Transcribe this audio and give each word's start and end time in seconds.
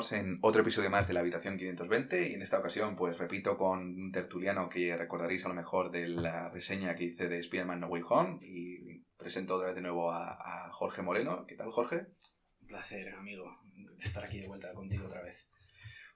Estamos 0.00 0.24
en 0.24 0.38
otro 0.40 0.62
episodio 0.62 0.88
más 0.88 1.08
de 1.08 1.12
la 1.12 1.20
Habitación 1.20 1.58
520 1.58 2.30
y 2.30 2.32
en 2.32 2.40
esta 2.40 2.58
ocasión 2.58 2.96
pues 2.96 3.18
repito 3.18 3.58
con 3.58 3.80
un 3.80 4.10
tertuliano 4.10 4.70
que 4.70 4.96
recordaréis 4.96 5.44
a 5.44 5.48
lo 5.48 5.54
mejor 5.54 5.90
de 5.90 6.08
la 6.08 6.48
reseña 6.48 6.94
que 6.94 7.04
hice 7.04 7.28
de 7.28 7.38
Spider-Man 7.38 7.80
No 7.80 7.88
Way 7.88 8.02
Home 8.08 8.38
y 8.40 9.04
presento 9.18 9.56
otra 9.56 9.66
vez 9.66 9.76
de 9.76 9.82
nuevo 9.82 10.10
a, 10.10 10.38
a 10.38 10.72
Jorge 10.72 11.02
Moreno. 11.02 11.44
¿Qué 11.46 11.54
tal 11.54 11.70
Jorge? 11.70 12.06
Un 12.62 12.68
placer, 12.68 13.12
amigo, 13.12 13.60
estar 13.98 14.24
aquí 14.24 14.40
de 14.40 14.48
vuelta 14.48 14.72
contigo 14.72 15.04
otra 15.04 15.20
vez. 15.20 15.50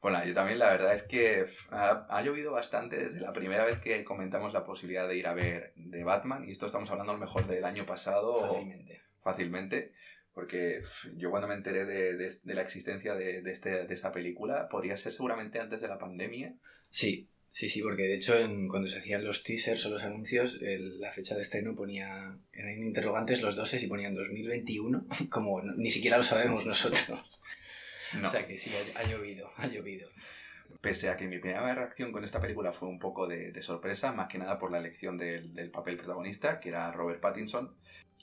Bueno, 0.00 0.24
yo 0.24 0.32
también 0.32 0.60
la 0.60 0.70
verdad 0.70 0.94
es 0.94 1.02
que 1.02 1.44
ha, 1.68 2.06
ha, 2.08 2.22
llovido 2.22 2.52
bastante 2.52 2.96
desde 2.96 3.20
la 3.20 3.34
primera 3.34 3.66
vez 3.66 3.80
que 3.80 4.02
comentamos 4.02 4.54
la 4.54 4.64
posibilidad 4.64 5.06
de 5.06 5.18
ir 5.18 5.26
a 5.26 5.34
ver 5.34 5.74
de 5.76 6.04
Batman 6.04 6.42
y 6.48 6.52
esto 6.52 6.64
estamos 6.64 6.90
hablando 6.90 7.12
a 7.12 7.16
lo 7.16 7.20
mejor 7.20 7.46
del 7.46 7.66
año 7.66 7.84
pasado. 7.84 8.48
Fácilmente. 8.48 9.02
Fácilmente. 9.20 9.92
Porque 10.34 10.82
yo 11.16 11.30
cuando 11.30 11.46
me 11.46 11.54
enteré 11.54 11.84
de, 11.86 12.14
de, 12.16 12.34
de 12.42 12.54
la 12.54 12.62
existencia 12.62 13.14
de, 13.14 13.40
de, 13.40 13.52
este, 13.52 13.86
de 13.86 13.94
esta 13.94 14.12
película, 14.12 14.68
podría 14.68 14.96
ser 14.96 15.12
seguramente 15.12 15.60
antes 15.60 15.80
de 15.80 15.86
la 15.86 15.96
pandemia. 15.96 16.54
Sí, 16.90 17.28
sí, 17.52 17.68
sí, 17.68 17.80
porque 17.82 18.02
de 18.02 18.16
hecho 18.16 18.36
en, 18.36 18.66
cuando 18.66 18.88
se 18.88 18.98
hacían 18.98 19.24
los 19.24 19.44
teasers 19.44 19.86
o 19.86 19.90
los 19.90 20.02
anuncios, 20.02 20.58
el, 20.60 21.00
la 21.00 21.12
fecha 21.12 21.36
de 21.36 21.42
estreno 21.42 21.76
ponía 21.76 22.36
en 22.52 22.82
interrogantes 22.82 23.42
los 23.42 23.54
doses 23.54 23.80
y 23.84 23.86
ponían 23.86 24.14
2021, 24.14 25.06
como 25.30 25.62
ni 25.62 25.90
siquiera 25.90 26.16
lo 26.16 26.24
sabemos 26.24 26.66
nosotros. 26.66 27.04
No. 28.20 28.26
O 28.26 28.28
sea 28.28 28.46
que 28.46 28.58
sí, 28.58 28.72
ha, 28.74 29.00
ha, 29.00 29.04
llovido, 29.08 29.52
ha 29.56 29.68
llovido. 29.68 30.08
Pese 30.80 31.10
a 31.10 31.16
que 31.16 31.28
mi 31.28 31.38
primera 31.38 31.74
reacción 31.74 32.10
con 32.10 32.24
esta 32.24 32.40
película 32.40 32.72
fue 32.72 32.88
un 32.88 32.98
poco 32.98 33.28
de, 33.28 33.52
de 33.52 33.62
sorpresa, 33.62 34.12
más 34.12 34.28
que 34.28 34.38
nada 34.38 34.58
por 34.58 34.72
la 34.72 34.78
elección 34.78 35.16
del, 35.16 35.54
del 35.54 35.70
papel 35.70 35.96
protagonista, 35.96 36.58
que 36.58 36.70
era 36.70 36.90
Robert 36.92 37.20
Pattinson, 37.20 37.74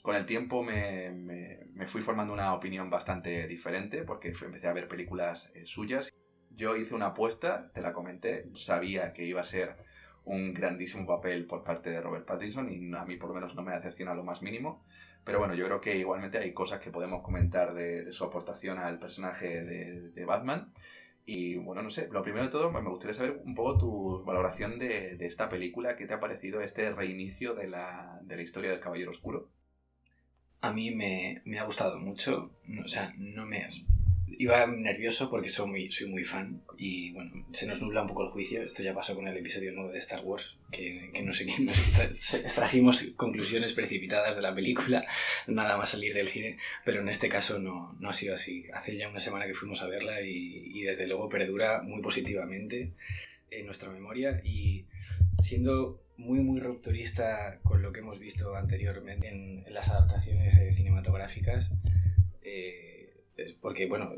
con 0.02 0.16
el 0.16 0.26
tiempo 0.26 0.64
me, 0.64 1.10
me, 1.10 1.86
fui 1.86 2.02
formando 2.02 2.32
una 2.32 2.54
opinión 2.54 2.90
bastante 2.90 3.46
diferente 3.46 4.02
porque 4.02 4.28
empecé 4.28 4.66
a 4.66 4.72
ver 4.72 4.88
películas 4.88 5.50
eh, 5.54 5.64
suyas. 5.64 6.12
Yo 6.50 6.76
hice 6.76 6.94
una 6.94 7.06
apuesta, 7.06 7.70
te 7.72 7.80
la 7.80 7.92
comenté, 7.92 8.50
sabía 8.54 9.12
que 9.12 9.24
iba 9.24 9.40
a 9.40 9.44
ser 9.44 9.76
un 10.24 10.52
grandísimo 10.54 11.06
papel 11.06 11.46
por 11.46 11.64
parte 11.64 11.90
de 11.90 12.00
Robert 12.00 12.26
Pattinson 12.26 12.70
y 12.70 12.94
a 12.94 13.04
mí 13.04 13.16
por 13.16 13.28
lo 13.30 13.34
menos 13.34 13.54
no 13.54 13.62
me 13.62 13.72
decepciona 13.72 14.14
lo 14.14 14.24
más 14.24 14.42
mínimo. 14.42 14.84
Pero 15.24 15.38
bueno, 15.38 15.54
yo 15.54 15.64
creo 15.66 15.80
que 15.80 15.96
igualmente 15.96 16.38
hay 16.38 16.52
cosas 16.52 16.80
que 16.80 16.90
podemos 16.90 17.22
comentar 17.22 17.74
de, 17.74 18.12
su 18.12 18.24
aportación 18.24 18.78
al 18.78 18.98
personaje 18.98 19.62
de, 19.64 20.10
de, 20.10 20.24
Batman. 20.24 20.72
Y 21.24 21.56
bueno, 21.56 21.82
no 21.82 21.90
sé, 21.90 22.08
lo 22.10 22.22
primero 22.22 22.44
de 22.44 22.50
todo 22.50 22.72
me 22.72 22.80
gustaría 22.80 23.14
saber 23.14 23.40
un 23.44 23.54
poco 23.54 23.78
tu 23.78 24.24
valoración 24.24 24.80
de, 24.80 25.16
de 25.16 25.26
esta 25.26 25.48
película, 25.48 25.94
¿qué 25.96 26.06
te 26.06 26.14
ha 26.14 26.20
parecido 26.20 26.60
este 26.60 26.90
reinicio 26.92 27.54
de 27.54 27.68
la, 27.68 28.18
de 28.24 28.36
la 28.36 28.42
historia 28.42 28.70
del 28.70 28.80
Caballero 28.80 29.12
Oscuro? 29.12 29.48
A 30.62 30.72
mí 30.72 30.92
me, 30.92 31.42
me, 31.44 31.58
ha 31.58 31.64
gustado 31.64 31.98
mucho. 31.98 32.52
O 32.82 32.88
sea, 32.88 33.12
no 33.18 33.44
me. 33.44 33.66
Iba 34.38 34.66
nervioso 34.66 35.28
porque 35.28 35.48
soy 35.48 35.68
muy, 35.68 35.92
soy 35.92 36.08
muy 36.08 36.24
fan 36.24 36.62
y 36.78 37.12
bueno, 37.12 37.46
se 37.52 37.66
nos 37.66 37.82
nubla 37.82 38.02
un 38.02 38.08
poco 38.08 38.24
el 38.24 38.30
juicio. 38.30 38.62
Esto 38.62 38.82
ya 38.82 38.94
pasó 38.94 39.14
con 39.14 39.28
el 39.28 39.36
episodio 39.36 39.72
9 39.74 39.92
de 39.92 39.98
Star 39.98 40.20
Wars, 40.24 40.56
que, 40.70 41.10
que 41.12 41.22
no 41.22 41.32
sé 41.32 41.46
qué, 41.46 41.52
extrajimos 42.38 43.02
conclusiones 43.16 43.72
precipitadas 43.72 44.34
de 44.34 44.42
la 44.42 44.54
película, 44.54 45.04
nada 45.46 45.76
más 45.76 45.90
salir 45.90 46.14
del 46.14 46.28
cine, 46.28 46.56
pero 46.84 47.00
en 47.00 47.08
este 47.08 47.28
caso 47.28 47.58
no, 47.58 47.94
no 48.00 48.08
ha 48.08 48.14
sido 48.14 48.34
así. 48.34 48.64
Hace 48.72 48.96
ya 48.96 49.08
una 49.08 49.20
semana 49.20 49.46
que 49.46 49.54
fuimos 49.54 49.82
a 49.82 49.88
verla 49.88 50.22
y, 50.22 50.62
y 50.74 50.82
desde 50.82 51.06
luego 51.06 51.28
perdura 51.28 51.82
muy 51.82 52.00
positivamente 52.00 52.92
en 53.50 53.66
nuestra 53.66 53.90
memoria 53.90 54.40
y 54.44 54.86
siendo 55.40 56.02
muy, 56.22 56.40
muy 56.40 56.60
rupturista 56.60 57.58
con 57.62 57.82
lo 57.82 57.92
que 57.92 58.00
hemos 58.00 58.18
visto 58.18 58.54
anteriormente 58.56 59.28
en, 59.28 59.64
las 59.68 59.88
adaptaciones 59.88 60.56
eh, 60.56 60.72
cinematográficas. 60.72 61.72
Eh, 62.42 62.92
porque, 63.60 63.86
bueno, 63.86 64.12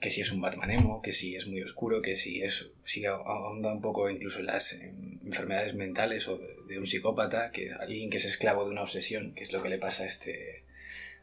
que 0.00 0.10
si 0.10 0.20
es 0.20 0.32
un 0.32 0.40
Batman 0.40 0.70
emo, 0.70 1.02
que 1.02 1.12
si 1.12 1.36
es 1.36 1.46
muy 1.46 1.62
oscuro, 1.62 2.00
que 2.00 2.16
si 2.16 2.42
es 2.42 2.70
si 2.82 3.04
ahonda 3.04 3.72
un 3.72 3.80
poco 3.80 4.08
incluso 4.08 4.38
en 4.38 4.46
las 4.46 4.72
enfermedades 4.72 5.74
mentales 5.74 6.28
o 6.28 6.38
de 6.38 6.78
un 6.78 6.86
psicópata, 6.86 7.50
que 7.50 7.72
alguien 7.72 8.10
que 8.10 8.16
es 8.16 8.24
esclavo 8.24 8.64
de 8.64 8.70
una 8.70 8.82
obsesión, 8.82 9.34
que 9.34 9.42
es 9.42 9.52
lo 9.52 9.62
que 9.62 9.68
le 9.68 9.78
pasa 9.78 10.04
a 10.04 10.06
este, 10.06 10.64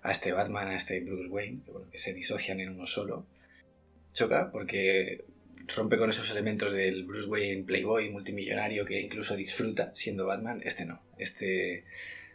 a 0.03 0.11
este 0.11 0.33
Batman, 0.33 0.67
a 0.67 0.75
este 0.75 0.99
Bruce 0.99 1.29
Wayne, 1.29 1.61
que 1.91 1.97
se 1.97 2.13
disocian 2.13 2.59
en 2.59 2.69
uno 2.69 2.85
solo. 2.85 3.25
Choca 4.13 4.51
porque 4.51 5.25
rompe 5.75 5.97
con 5.97 6.09
esos 6.09 6.29
elementos 6.31 6.71
del 6.71 7.05
Bruce 7.05 7.27
Wayne 7.27 7.63
playboy 7.63 8.09
multimillonario 8.09 8.85
que 8.85 8.99
incluso 8.99 9.35
disfruta 9.35 9.91
siendo 9.95 10.25
Batman. 10.25 10.61
Este 10.63 10.85
no. 10.85 11.01
Este 11.17 11.85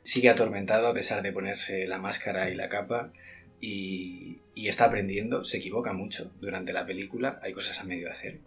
sigue 0.03 0.29
atormentado 0.31 0.89
a 0.89 0.95
pesar 0.95 1.23
de 1.23 1.33
ponerse 1.33 1.87
la 1.87 1.99
máscara 1.99 2.51
y 2.51 2.55
la 2.55 2.69
capa 2.69 3.13
y, 3.61 4.43
y 4.55 4.69
está 4.69 4.85
aprendiendo. 4.87 5.45
Se 5.45 5.59
equivoca 5.59 5.93
mucho 5.93 6.33
durante 6.41 6.73
la 6.73 6.87
película. 6.87 7.39
Hay 7.43 7.53
cosas 7.53 7.81
a 7.81 7.85
medio 7.85 8.11
hacer. 8.11 8.41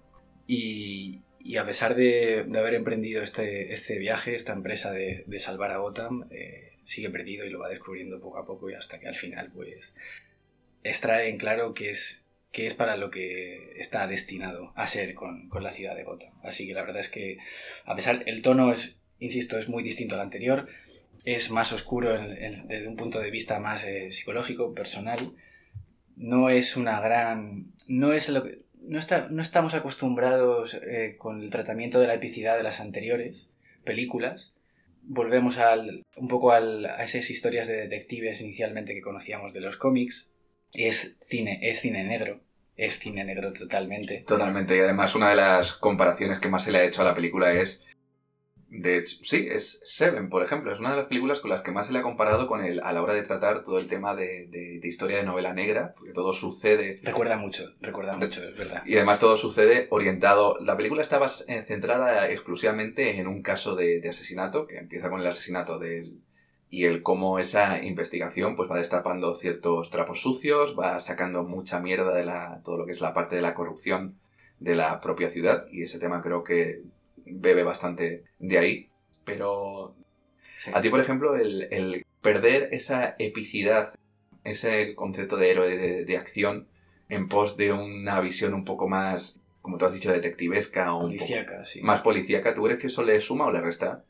Y, 0.47 1.21
y 1.39 1.57
a 1.57 1.65
pesar 1.65 1.95
de, 1.95 2.45
de, 2.47 2.59
haber 2.59 2.73
emprendido 2.73 3.21
este, 3.21 3.71
este 3.73 3.97
viaje, 3.97 4.35
esta 4.35 4.53
empresa 4.53 4.91
de, 4.91 5.23
de 5.27 5.39
salvar 5.39 5.71
a 5.71 5.77
Gotham, 5.77 6.27
eh, 6.31 6.73
sigue 6.83 7.09
perdido 7.09 7.45
y 7.45 7.49
lo 7.49 7.59
va 7.59 7.69
descubriendo 7.69 8.19
poco 8.19 8.37
a 8.37 8.45
poco 8.45 8.69
y 8.69 8.73
hasta 8.73 8.99
que 8.99 9.07
al 9.07 9.15
final 9.15 9.51
pues 9.51 9.95
extrae 10.83 11.29
en 11.29 11.37
claro 11.37 11.73
que 11.73 11.89
es 11.89 12.24
que 12.55 12.65
es 12.65 12.73
para 12.73 12.95
lo 12.95 13.11
que 13.11 13.73
está 13.75 14.07
destinado 14.07 14.71
a 14.75 14.87
ser 14.87 15.13
con, 15.13 15.49
con, 15.49 15.61
la 15.61 15.73
ciudad 15.73 15.93
de 15.93 16.05
Gotham. 16.05 16.31
Así 16.41 16.65
que 16.65 16.73
la 16.73 16.83
verdad 16.83 17.01
es 17.01 17.09
que, 17.09 17.37
a 17.83 17.97
pesar, 17.97 18.23
el 18.27 18.41
tono 18.41 18.71
es, 18.71 18.95
insisto, 19.19 19.57
es 19.57 19.67
muy 19.67 19.83
distinto 19.83 20.15
al 20.15 20.21
anterior, 20.21 20.65
es 21.25 21.51
más 21.51 21.73
oscuro 21.73 22.17
desde 22.17 22.87
un 22.87 22.95
punto 22.95 23.19
de 23.19 23.29
vista 23.29 23.59
más 23.59 23.83
eh, 23.83 24.09
psicológico, 24.09 24.73
personal. 24.73 25.33
No 26.15 26.49
es 26.49 26.77
una 26.77 27.01
gran. 27.01 27.73
No 27.89 28.13
es 28.13 28.29
lo 28.29 28.45
que. 28.45 28.59
No, 28.79 28.99
está, 28.99 29.27
no 29.29 29.41
estamos 29.41 29.73
acostumbrados 29.73 30.75
eh, 30.75 31.15
con 31.17 31.41
el 31.41 31.49
tratamiento 31.49 31.99
de 31.99 32.07
la 32.07 32.13
epicidad 32.13 32.55
de 32.55 32.63
las 32.63 32.79
anteriores 32.79 33.51
películas. 33.83 34.55
Volvemos 35.01 35.57
al, 35.57 36.05
un 36.15 36.29
poco 36.29 36.53
al, 36.53 36.85
a 36.85 37.03
esas 37.03 37.29
historias 37.29 37.67
de 37.67 37.75
detectives 37.75 38.39
inicialmente 38.39 38.93
que 38.93 39.01
conocíamos 39.01 39.51
de 39.53 39.59
los 39.59 39.75
cómics, 39.75 40.31
es 40.77 41.17
cine, 41.21 41.59
es 41.61 41.81
cine 41.81 42.03
negro. 42.03 42.41
Es 42.77 42.99
cine 42.99 43.23
negro 43.23 43.53
totalmente. 43.53 44.25
Totalmente. 44.27 44.75
Y 44.75 44.79
además 44.79 45.15
una 45.15 45.29
de 45.29 45.37
las 45.37 45.73
comparaciones 45.73 46.39
que 46.39 46.49
más 46.49 46.63
se 46.63 46.71
le 46.71 46.79
ha 46.79 46.83
hecho 46.83 47.01
a 47.01 47.05
la 47.05 47.15
película 47.15 47.53
es... 47.53 47.81
De 48.67 48.97
hecho, 48.97 49.17
sí, 49.23 49.47
es 49.49 49.79
Seven, 49.85 50.27
por 50.27 50.43
ejemplo. 50.43 50.73
Es 50.73 50.79
una 50.79 50.89
de 50.89 50.97
las 50.97 51.05
películas 51.05 51.39
con 51.39 51.49
las 51.49 51.61
que 51.61 51.71
más 51.71 51.87
se 51.87 51.93
le 51.93 51.99
ha 51.99 52.01
comparado 52.01 52.47
con 52.47 52.61
el, 52.61 52.81
a 52.81 52.91
la 52.91 53.01
hora 53.01 53.13
de 53.13 53.21
tratar 53.21 53.63
todo 53.63 53.79
el 53.79 53.87
tema 53.87 54.13
de, 54.15 54.47
de, 54.47 54.79
de 54.81 54.87
historia 54.89 55.15
de 55.15 55.23
novela 55.23 55.53
negra, 55.53 55.93
porque 55.95 56.11
todo 56.11 56.33
sucede... 56.33 56.93
Recuerda 57.01 57.37
mucho, 57.37 57.73
recuerda 57.79 58.17
mucho, 58.17 58.43
es 58.43 58.57
verdad. 58.57 58.83
Y 58.85 58.95
además 58.95 59.19
todo 59.19 59.37
sucede 59.37 59.87
orientado... 59.91 60.57
La 60.59 60.75
película 60.75 61.01
estaba 61.01 61.29
centrada 61.29 62.29
exclusivamente 62.29 63.17
en 63.17 63.27
un 63.27 63.41
caso 63.41 63.75
de, 63.75 64.01
de 64.01 64.09
asesinato, 64.09 64.67
que 64.67 64.79
empieza 64.79 65.09
con 65.09 65.21
el 65.21 65.27
asesinato 65.27 65.79
del, 65.79 66.19
y 66.75 66.83
el 66.83 67.03
cómo 67.03 67.39
esa 67.39 67.81
investigación 67.81 68.57
pues 68.57 68.69
va 68.69 68.77
destapando 68.77 69.33
ciertos 69.33 69.89
trapos 69.89 70.19
sucios, 70.19 70.75
va 70.77 70.99
sacando 70.99 71.43
mucha 71.43 71.79
mierda 71.79 72.13
de 72.13 72.25
la, 72.25 72.59
todo 72.65 72.75
lo 72.75 72.85
que 72.85 72.91
es 72.91 72.99
la 72.99 73.13
parte 73.13 73.37
de 73.37 73.41
la 73.41 73.53
corrupción 73.53 74.19
de 74.59 74.75
la 74.75 74.99
propia 74.99 75.29
ciudad 75.29 75.67
y 75.71 75.83
ese 75.83 75.99
tema 75.99 76.19
creo 76.19 76.43
que 76.43 76.81
bebe 77.25 77.63
bastante 77.63 78.25
de 78.39 78.57
ahí. 78.57 78.89
Pero 79.23 79.95
sí. 80.57 80.71
a 80.73 80.81
ti, 80.81 80.89
por 80.89 80.99
ejemplo, 80.99 81.37
el, 81.37 81.69
el, 81.71 82.05
perder 82.21 82.67
esa 82.73 83.15
epicidad, 83.19 83.95
ese 84.43 84.95
concepto 84.95 85.37
de 85.37 85.51
héroe 85.51 85.77
de, 85.77 86.03
de, 86.03 86.17
acción 86.17 86.67
en 87.07 87.29
pos 87.29 87.55
de 87.55 87.71
una 87.71 88.19
visión 88.19 88.53
un 88.53 88.65
poco 88.65 88.89
más, 88.89 89.39
como 89.61 89.77
tú 89.77 89.85
has 89.85 89.93
dicho, 89.93 90.11
detectivesca 90.11 90.93
o 90.93 91.03
policíaca, 91.03 91.63
sí. 91.63 91.81
más 91.81 92.01
policíaca, 92.01 92.53
¿tú 92.53 92.63
crees 92.63 92.81
que 92.81 92.87
eso 92.87 93.01
le 93.01 93.21
suma 93.21 93.45
o 93.45 93.51
le 93.51 93.61
resta? 93.61 94.03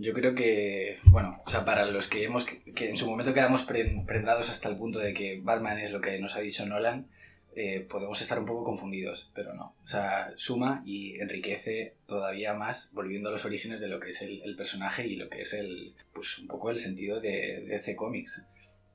Yo 0.00 0.14
creo 0.14 0.34
que, 0.34 0.98
bueno, 1.04 1.42
o 1.44 1.50
sea, 1.50 1.66
para 1.66 1.84
los 1.84 2.08
que 2.08 2.24
hemos, 2.24 2.46
que 2.46 2.88
en 2.88 2.96
su 2.96 3.06
momento 3.06 3.34
quedamos 3.34 3.64
prendados 3.64 4.48
hasta 4.48 4.70
el 4.70 4.78
punto 4.78 4.98
de 4.98 5.12
que 5.12 5.40
Batman 5.42 5.78
es 5.78 5.92
lo 5.92 6.00
que 6.00 6.18
nos 6.18 6.36
ha 6.36 6.40
dicho 6.40 6.64
Nolan, 6.64 7.06
eh, 7.54 7.80
podemos 7.80 8.22
estar 8.22 8.38
un 8.38 8.46
poco 8.46 8.64
confundidos, 8.64 9.30
pero 9.34 9.52
no. 9.52 9.74
O 9.84 9.86
sea, 9.86 10.32
suma 10.36 10.82
y 10.86 11.20
enriquece 11.20 11.96
todavía 12.06 12.54
más, 12.54 12.90
volviendo 12.94 13.28
a 13.28 13.32
los 13.32 13.44
orígenes 13.44 13.78
de 13.78 13.88
lo 13.88 14.00
que 14.00 14.08
es 14.08 14.22
el, 14.22 14.56
personaje 14.56 15.06
y 15.06 15.16
lo 15.16 15.28
que 15.28 15.42
es 15.42 15.52
el, 15.52 15.94
pues 16.14 16.38
un 16.38 16.46
poco 16.46 16.70
el 16.70 16.78
sentido 16.78 17.20
de, 17.20 17.60
de 17.66 17.78
C 17.78 17.94
Comics. 17.94 18.48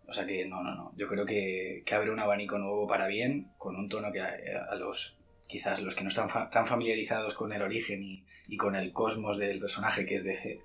O 0.08 0.14
sea 0.14 0.26
que 0.26 0.48
no, 0.48 0.64
no, 0.64 0.74
no. 0.74 0.92
Yo 0.98 1.08
creo 1.08 1.28
que, 1.28 1.84
que 1.86 1.94
abre 1.94 2.10
un 2.10 2.20
abanico 2.20 2.58
nuevo 2.58 2.88
para 2.88 3.06
bien, 3.06 3.52
con 3.60 3.76
un 3.76 3.90
tono 3.90 4.12
que 4.12 4.22
a, 4.22 4.34
a 4.72 4.74
los 4.74 5.20
quizás 5.48 5.84
los 5.84 5.94
que 5.94 6.04
no 6.04 6.10
están 6.10 6.30
fa 6.30 6.50
tan 6.50 6.66
familiarizados 6.66 7.36
con 7.36 7.54
el 7.54 7.62
origen 7.62 8.04
y, 8.04 8.26
y, 8.48 8.58
con 8.58 8.76
el 8.76 8.92
cosmos 8.92 9.38
del 9.38 9.60
personaje 9.60 10.08
que 10.08 10.16
es 10.16 10.24
DC, 10.24 10.62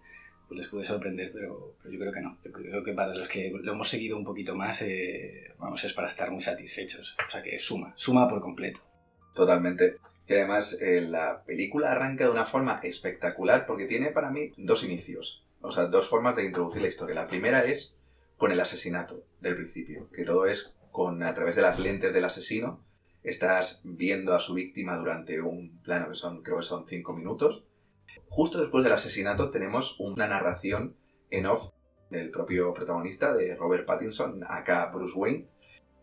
pues 0.50 0.58
les 0.58 0.69
puede 0.69 0.82
sorprender, 0.82 1.31
pero, 1.32 1.76
yo 1.88 1.97
creo 1.97 2.11
que 2.11 2.20
no. 2.20 2.37
Yo 2.44 2.50
creo 2.50 2.82
que 2.82 2.93
para 2.93 3.14
los 3.14 3.29
que 3.29 3.52
lo 3.62 3.73
hemos 3.73 3.88
seguido 3.88 4.17
un 4.17 4.25
poquito 4.25 4.56
más, 4.56 4.82
eh, 4.82 5.55
vamos, 5.58 5.85
es 5.85 5.93
para 5.93 6.08
estar 6.08 6.29
muy 6.32 6.41
satisfechos. 6.41 7.17
O 7.25 7.31
sea 7.31 7.41
que 7.41 7.56
suma, 7.61 7.93
suma 7.94 8.26
por 8.26 8.41
completo. 8.41 8.81
Totalmente. 9.32 9.99
Y 10.26 10.32
además 10.32 10.76
eh, 10.81 11.02
la 11.02 11.44
película 11.44 11.93
arranca 11.93 12.25
de 12.25 12.31
una 12.32 12.47
forma 12.47 12.81
espectacular 12.82 13.64
porque 13.64 13.85
tiene 13.85 14.11
para 14.11 14.32
mí 14.32 14.52
dos 14.56 14.82
inicios. 14.82 15.44
O 15.61 15.70
sea, 15.70 15.85
dos 15.85 16.08
formas 16.08 16.35
de 16.35 16.47
introducir 16.47 16.82
la 16.82 16.88
historia. 16.88 17.14
La 17.14 17.29
primera 17.29 17.64
es 17.64 17.96
con 18.37 18.50
el 18.50 18.58
asesinato 18.58 19.23
del 19.41 19.55
principio, 19.55 20.11
que 20.11 20.25
todo 20.25 20.46
es 20.46 20.75
con 20.91 21.23
a 21.23 21.32
través 21.32 21.55
de 21.55 21.62
las 21.62 21.79
lentes 21.79 22.12
del 22.12 22.25
asesino 22.25 22.82
estás 23.23 23.82
viendo 23.85 24.35
a 24.35 24.41
su 24.41 24.55
víctima 24.55 24.96
durante 24.96 25.41
un 25.41 25.79
plano 25.82 26.08
que 26.08 26.14
son, 26.17 26.43
creo 26.43 26.56
que 26.56 26.64
son 26.64 26.88
cinco 26.88 27.12
minutos. 27.12 27.62
Justo 28.31 28.61
después 28.61 28.85
del 28.85 28.93
asesinato 28.93 29.50
tenemos 29.50 29.97
una 29.99 30.29
narración 30.29 30.94
en 31.31 31.47
off 31.47 31.71
del 32.11 32.31
propio 32.31 32.73
protagonista, 32.73 33.35
de 33.35 33.56
Robert 33.56 33.85
Pattinson, 33.85 34.44
acá 34.47 34.87
Bruce 34.87 35.19
Wayne, 35.19 35.47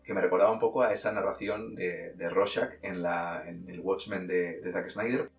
que 0.04 0.12
me 0.12 0.20
recordaba 0.20 0.52
un 0.52 0.58
poco 0.58 0.82
a 0.82 0.92
esa 0.92 1.10
narración 1.10 1.74
de, 1.74 2.12
de 2.12 2.28
Rorschach 2.28 2.74
en, 2.82 3.02
la, 3.02 3.42
en 3.46 3.66
el 3.70 3.80
Watchmen 3.80 4.26
de, 4.26 4.60
Zack 4.70 4.90
Snyder. 4.90 5.30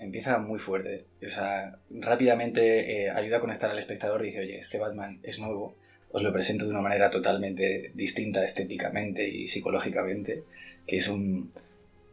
Empieza 0.00 0.38
muy 0.38 0.58
fuerte. 0.58 1.06
O 1.24 1.28
sea, 1.28 1.78
rápidamente 1.88 3.04
eh, 3.04 3.10
ayuda 3.10 3.36
a 3.36 3.40
conectar 3.40 3.70
al 3.70 3.78
espectador 3.78 4.22
y 4.22 4.26
dice, 4.26 4.40
oye, 4.40 4.58
este 4.58 4.78
Batman 4.78 5.20
es 5.22 5.38
nuevo, 5.38 5.76
os 6.10 6.20
lo 6.20 6.32
presento 6.32 6.64
de 6.64 6.72
una 6.72 6.82
manera 6.82 7.10
totalmente 7.10 7.92
distinta 7.94 8.44
estéticamente 8.44 9.28
y 9.28 9.46
psicológicamente, 9.46 10.42
que 10.84 10.96
es 10.96 11.06
un, 11.08 11.52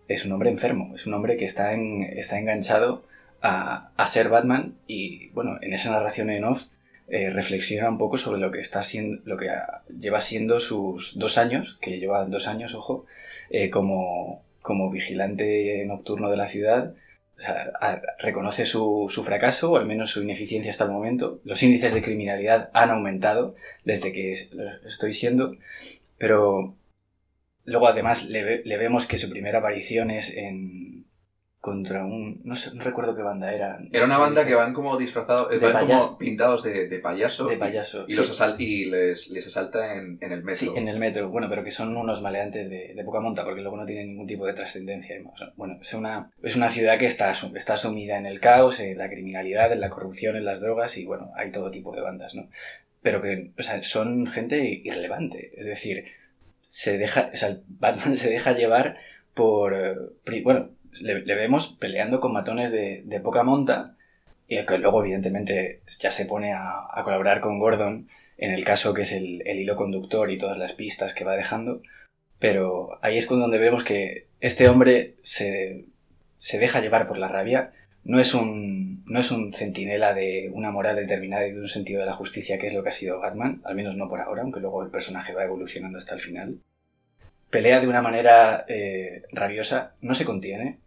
es 0.07 0.25
un 0.25 0.31
hombre 0.31 0.51
enfermo, 0.51 0.93
es 0.93 1.07
un 1.07 1.15
hombre 1.15 1.37
que 1.37 1.45
está, 1.45 1.73
en, 1.73 2.03
está 2.03 2.37
enganchado 2.37 3.11
a, 3.43 4.05
ser 4.07 4.29
Batman 4.29 4.77
y, 4.87 5.29
bueno, 5.29 5.57
en 5.61 5.73
esa 5.73 5.91
narración 5.91 6.29
en 6.29 6.45
off 6.45 6.67
eh, 7.09 7.29
reflexiona 7.29 7.89
un 7.89 7.97
poco 7.97 8.15
sobre 8.17 8.39
lo 8.39 8.51
que 8.51 8.59
está 8.59 8.83
siendo, 8.83 9.21
lo 9.25 9.37
que 9.37 9.49
lleva 9.99 10.21
siendo 10.21 10.59
sus 10.59 11.19
dos 11.19 11.37
años, 11.37 11.77
que 11.81 11.99
lleva 11.99 12.25
dos 12.25 12.47
años, 12.47 12.73
ojo, 12.73 13.05
eh, 13.49 13.69
como, 13.69 14.43
como 14.61 14.89
vigilante 14.89 15.83
nocturno 15.85 16.29
de 16.29 16.37
la 16.37 16.47
ciudad. 16.47 16.95
reconoce 18.19 18.65
su, 18.65 19.07
su, 19.09 19.23
fracaso, 19.23 19.71
o 19.71 19.77
al 19.77 19.85
menos 19.85 20.11
su 20.11 20.23
ineficiencia 20.23 20.71
hasta 20.71 20.85
el 20.85 20.91
momento. 20.91 21.41
Los 21.43 21.61
índices 21.63 21.93
de 21.93 22.01
criminalidad 22.01 22.69
han 22.73 22.91
aumentado 22.91 23.55
desde 23.83 24.13
que 24.13 24.31
estoy 24.85 25.13
siendo, 25.13 25.57
pero 26.17 26.75
luego 27.65 27.87
además 27.87 28.25
le 28.29 28.77
vemos 28.77 29.07
que 29.07 29.17
su 29.17 29.29
primera 29.29 29.59
aparición 29.59 30.11
es 30.11 30.29
en, 30.35 31.02
contra 31.63 32.03
un. 32.03 32.41
No, 32.43 32.57
sé, 32.57 32.75
no 32.75 32.83
recuerdo 32.83 33.15
qué 33.15 33.21
banda 33.21 33.53
era. 33.53 33.79
Era 33.89 34.03
una 34.03 34.17
banda 34.17 34.45
que 34.45 34.53
van 34.53 34.73
como 34.73 34.97
disfrazados, 34.97 35.47
van 35.61 35.85
como 35.87 36.17
pintados 36.17 36.61
de, 36.61 36.89
de 36.89 36.99
payaso. 36.99 37.45
De 37.45 37.55
payaso. 37.55 38.03
Y, 38.05 38.15
los 38.15 38.29
asal 38.29 38.57
y 38.59 38.89
les, 38.89 39.29
les, 39.29 39.47
asalta 39.47 39.93
en, 39.93 40.17
en, 40.19 40.33
el 40.33 40.43
metro. 40.43 40.59
Sí, 40.59 40.69
en 40.75 40.89
el 40.89 40.99
metro. 40.99 41.29
Bueno, 41.29 41.47
pero 41.47 41.63
que 41.63 41.71
son 41.71 41.95
unos 41.95 42.21
maleantes 42.21 42.69
de, 42.69 42.93
de 42.93 43.03
poca 43.05 43.21
monta, 43.21 43.45
porque 43.45 43.61
luego 43.61 43.77
no 43.77 43.85
tienen 43.85 44.09
ningún 44.09 44.27
tipo 44.27 44.45
de 44.45 44.51
trascendencia. 44.51 45.15
Bueno, 45.55 45.77
es 45.79 45.93
una, 45.93 46.29
es 46.43 46.57
una 46.57 46.69
ciudad 46.69 46.97
que 46.97 47.05
está, 47.05 47.31
está 47.31 47.77
sumida 47.77 48.17
en 48.17 48.25
el 48.25 48.41
caos, 48.41 48.81
en 48.81 48.97
la 48.97 49.07
criminalidad, 49.07 49.71
en 49.71 49.79
la 49.79 49.89
corrupción, 49.89 50.35
en 50.35 50.43
las 50.43 50.59
drogas, 50.59 50.97
y 50.97 51.05
bueno, 51.05 51.31
hay 51.37 51.49
todo 51.53 51.71
tipo 51.71 51.95
de 51.95 52.01
bandas, 52.01 52.35
¿no? 52.35 52.49
Pero 53.01 53.21
que, 53.21 53.51
o 53.57 53.61
sea, 53.61 53.81
son 53.83 54.25
gente 54.25 54.81
irrelevante. 54.83 55.53
Es 55.55 55.65
decir, 55.65 56.03
se 56.67 56.97
deja, 56.97 57.29
o 57.31 57.37
sea, 57.37 57.57
Batman 57.67 58.17
se 58.17 58.29
deja 58.29 58.51
llevar 58.51 58.97
por. 59.33 59.73
Eh, 59.73 59.95
bueno, 60.43 60.71
le, 61.01 61.21
vemos 61.23 61.75
peleando 61.79 62.19
con 62.19 62.33
matones 62.33 62.71
de, 62.71 63.21
poca 63.23 63.43
monta 63.43 63.95
y 64.47 64.63
que 64.65 64.77
luego 64.77 65.01
evidentemente 65.01 65.81
ya 65.99 66.11
se 66.11 66.25
pone 66.25 66.53
a, 66.53 66.87
colaborar 67.03 67.39
con 67.39 67.59
Gordon 67.59 68.07
en 68.37 68.51
el 68.51 68.63
caso 68.65 68.93
que 68.93 69.03
es 69.03 69.11
el, 69.11 69.41
hilo 69.45 69.75
conductor 69.75 70.31
y 70.31 70.37
todas 70.37 70.57
las 70.57 70.73
pistas 70.73 71.13
que 71.13 71.23
va 71.23 71.35
dejando, 71.35 71.81
pero 72.39 72.99
ahí 73.01 73.17
es 73.17 73.27
donde 73.27 73.57
vemos 73.57 73.83
que 73.83 74.27
este 74.41 74.67
hombre 74.67 75.15
se, 75.21 75.85
deja 76.59 76.81
llevar 76.81 77.07
por 77.07 77.17
la 77.17 77.29
rabia, 77.29 77.71
no 78.03 78.19
es, 78.19 78.33
un, 78.33 79.05
no 79.05 79.19
es 79.21 79.31
un 79.31 79.53
centinela 79.53 80.13
de 80.13 80.51
una 80.53 80.71
moral 80.71 80.97
determinada 80.97 81.47
y 81.47 81.53
de 81.53 81.61
un 81.61 81.69
sentido 81.69 82.01
de 82.01 82.05
la 82.05 82.13
justicia 82.13 82.57
que 82.57 82.67
es 82.67 82.73
lo 82.73 82.83
que 82.83 82.89
ha 82.89 82.91
sido 82.91 83.19
Batman, 83.19 83.61
al 83.63 83.75
menos 83.75 83.95
no 83.95 84.09
por 84.09 84.19
ahora, 84.19 84.41
aunque 84.41 84.59
luego 84.59 84.83
el 84.83 84.91
personaje 84.91 85.33
va 85.33 85.45
evolucionando 85.45 85.97
hasta 85.97 86.15
el 86.15 86.19
final. 86.19 86.59
Pelea 87.53 87.79
de 87.79 87.87
una 87.87 88.01
manera 88.01 88.65
eh, 88.67 89.21
rabiosa, 89.31 89.93
no 90.01 90.15
se 90.15 90.25
contiene, 90.25 90.79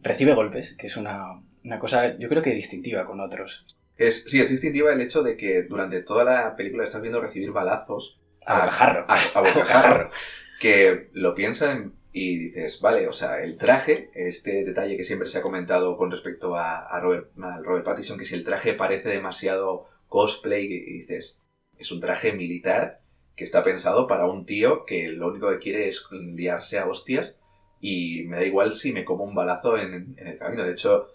recibe 0.00 0.32
golpes, 0.32 0.74
que 0.74 0.86
es 0.86 0.96
una, 0.96 1.38
cosa 1.78 2.16
yo 2.16 2.30
creo 2.30 2.40
que 2.40 2.54
distintiva 2.54 3.04
con 3.04 3.20
otros. 3.20 3.66
Es, 3.98 4.24
sí, 4.24 4.40
es 4.40 4.48
distintiva 4.48 4.90
el 4.90 5.02
hecho 5.02 5.22
de 5.22 5.36
que 5.36 5.64
durante 5.64 6.00
toda 6.00 6.24
la 6.24 6.56
película 6.56 6.86
estás 6.86 7.02
viendo 7.02 7.20
recibir 7.20 7.50
balazos 7.50 8.18
a, 8.46 8.60
bocajarro. 8.60 9.04
A, 9.06 9.40
bocajarro. 9.42 10.10
que 10.58 11.10
lo 11.12 11.34
piensan 11.34 11.92
y 12.10 12.38
dices, 12.38 12.80
vale, 12.80 13.06
o 13.06 13.12
sea, 13.12 13.42
el 13.42 13.58
traje, 13.58 14.10
este 14.14 14.64
detalle 14.64 14.96
que 14.96 15.04
siempre 15.04 15.28
se 15.28 15.36
ha 15.36 15.42
comentado 15.42 15.98
con 15.98 16.10
respecto 16.10 16.56
a, 16.56 16.88
Robert, 17.02 17.32
Robert 17.36 17.84
Pattinson, 17.84 18.18
que 18.18 18.24
si 18.24 18.34
el 18.34 18.44
traje 18.44 18.72
parece 18.72 19.10
demasiado 19.10 19.90
cosplay, 20.06 20.64
y 20.64 21.00
dices, 21.00 21.42
es 21.76 21.92
un 21.92 22.00
traje 22.00 22.32
militar 22.32 23.02
que 23.38 23.44
está 23.44 23.62
pensado 23.62 24.08
para 24.08 24.26
un 24.26 24.44
tío 24.44 24.84
que 24.84 25.06
lo 25.06 25.28
único 25.28 25.48
que 25.48 25.60
quiere 25.60 25.88
es 25.88 26.04
liarse 26.10 26.76
a 26.80 26.88
hostias 26.88 27.36
y 27.80 28.24
me 28.24 28.36
da 28.36 28.44
igual 28.44 28.74
si 28.74 28.92
me 28.92 29.04
como 29.04 29.22
un 29.22 29.36
balazo 29.36 29.78
en, 29.78 30.16
el 30.18 30.38
camino. 30.38 30.64
De 30.64 30.72
hecho, 30.72 31.06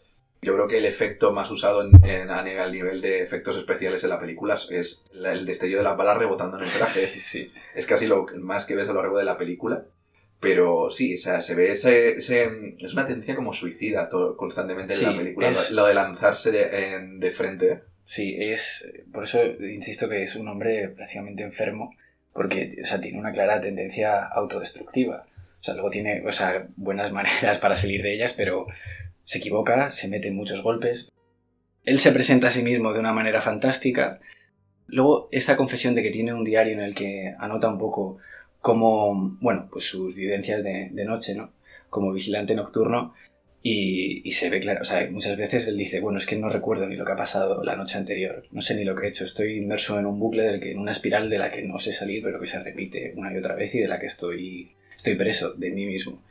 yo 0.42 0.54
creo 0.54 0.66
que 0.70 0.78
el 0.78 0.86
efecto 0.86 1.34
más 1.34 1.52
usado 1.52 1.82
en, 1.82 2.30
a 2.30 2.42
nivel 2.42 3.02
de 3.02 3.22
efectos 3.22 3.58
especiales 3.58 4.06
en 4.06 4.10
la 4.10 4.22
película 4.22 4.58
es 4.70 5.04
el 5.14 5.46
destello 5.46 5.78
de 5.78 5.84
las 5.84 5.98
balas 5.98 6.18
rebotando 6.18 6.58
en 6.58 6.64
el 6.64 6.70
traje. 6.70 7.02
sí, 7.08 7.52
Es 7.76 7.86
casi 7.86 8.08
lo 8.08 8.26
más 8.38 8.64
que 8.64 8.76
ves 8.76 8.88
a 8.88 8.94
lo 8.94 9.02
largo 9.02 9.18
de 9.18 9.26
la 9.26 9.38
película. 9.38 9.84
Pero 10.40 10.90
sí, 10.92 11.16
o 11.16 11.18
sea, 11.18 11.42
se 11.42 11.56
ve 11.56 11.72
ese, 11.72 12.18
ese 12.18 12.50
es 12.80 12.94
una 12.94 13.06
tendencia 13.06 13.36
como 13.36 13.52
suicida 13.52 14.08
todo, 14.08 14.38
constantemente 14.38 14.94
en 14.94 15.04
la 15.04 15.18
película, 15.18 15.52
lo 15.72 15.86
de 15.86 15.94
lanzarse 15.94 16.52
de, 16.52 17.02
de 17.18 17.32
frente. 17.32 17.84
Sí, 18.06 18.36
es, 18.40 18.92
por 19.14 19.24
eso 19.24 19.44
insisto 19.46 20.08
que 20.10 20.24
es 20.24 20.36
un 20.36 20.48
hombre 20.50 20.90
prácticamente 20.90 21.44
enfermo, 21.44 21.92
porque 22.34 22.76
o 22.82 22.86
sea, 22.86 23.00
tiene 23.00 23.20
una 23.20 23.32
clara 23.32 23.62
tendencia 23.62 24.26
autodestructiva. 24.26 25.26
O 25.60 25.64
sea, 25.64 25.76
luego 25.76 25.90
tiene 25.90 26.24
o 26.26 26.32
sea, 26.32 26.68
buenas 26.76 27.12
maneras 27.14 27.60
para 27.60 27.76
salir 27.76 28.02
de 28.02 28.14
ellas, 28.14 28.34
pero 28.34 28.68
se 29.24 29.38
equivoca, 29.38 29.92
se 29.92 30.08
mete 30.08 30.28
en 30.28 30.36
muchos 30.36 30.62
golpes. 30.62 31.12
Él 31.84 32.00
se 32.00 32.12
presenta 32.12 32.48
a 32.48 32.52
sí 32.52 32.64
mismo 32.64 32.94
de 32.94 33.00
una 33.00 33.14
manera 33.14 33.42
fantástica. 33.42 34.20
Luego, 34.88 35.28
esta 35.32 35.58
confesión 35.58 35.96
de 35.96 36.04
que 36.04 36.12
tiene 36.12 36.34
un 36.34 36.44
diario 36.44 36.74
en 36.74 36.82
el 36.82 36.96
que 36.96 37.34
anota 37.40 37.70
un 37.70 37.78
poco 37.78 38.20
cómo, 38.60 39.38
bueno, 39.42 39.68
pues 39.72 39.86
sus 39.86 40.16
vivencias 40.16 40.64
de, 40.64 41.06
noche, 41.06 41.36
¿no? 41.36 41.52
Como 41.90 42.14
vigilante 42.14 42.56
nocturno. 42.56 43.14
Y, 43.66 44.30
se 44.32 44.50
ve 44.50 44.60
claro, 44.60 44.82
o 44.82 44.84
sea, 44.84 45.10
muchas 45.10 45.38
veces 45.38 45.68
él 45.70 45.78
dice, 45.78 46.02
bueno, 46.02 46.18
es 46.18 46.26
que 46.26 46.36
no 46.36 46.50
recuerdo 46.50 46.86
ni 46.86 46.98
lo 46.98 47.06
que 47.06 47.14
ha 47.14 47.16
pasado 47.16 47.64
la 47.64 47.78
noche 47.78 47.98
anterior, 47.98 48.44
no 48.52 48.62
sé 48.62 48.76
ni 48.76 48.84
lo 48.84 48.94
que 48.94 49.06
he 49.06 49.10
hecho, 49.10 49.24
estoy 49.24 49.56
inmerso 49.56 49.98
en 49.98 50.06
un 50.06 50.20
bucle 50.20 50.44
del 50.44 50.60
que, 50.60 50.72
en 50.72 50.80
una 50.80 50.92
espiral 50.92 51.30
de 51.30 51.38
la 51.38 51.50
que 51.50 51.62
no 51.62 51.80
sé 51.80 51.94
salir, 51.94 52.22
pero 52.22 52.42
que 52.42 52.46
se 52.46 52.62
repite 52.62 53.14
una 53.16 53.34
y 53.34 53.38
otra 53.38 53.56
vez 53.56 53.74
y 53.74 53.80
de 53.80 53.88
la 53.88 54.00
que 54.00 54.08
estoy 54.08 54.74
estoy 55.04 55.16
preso 55.16 55.54
de 55.54 55.72
mí 55.72 55.86
mismo. 55.86 56.22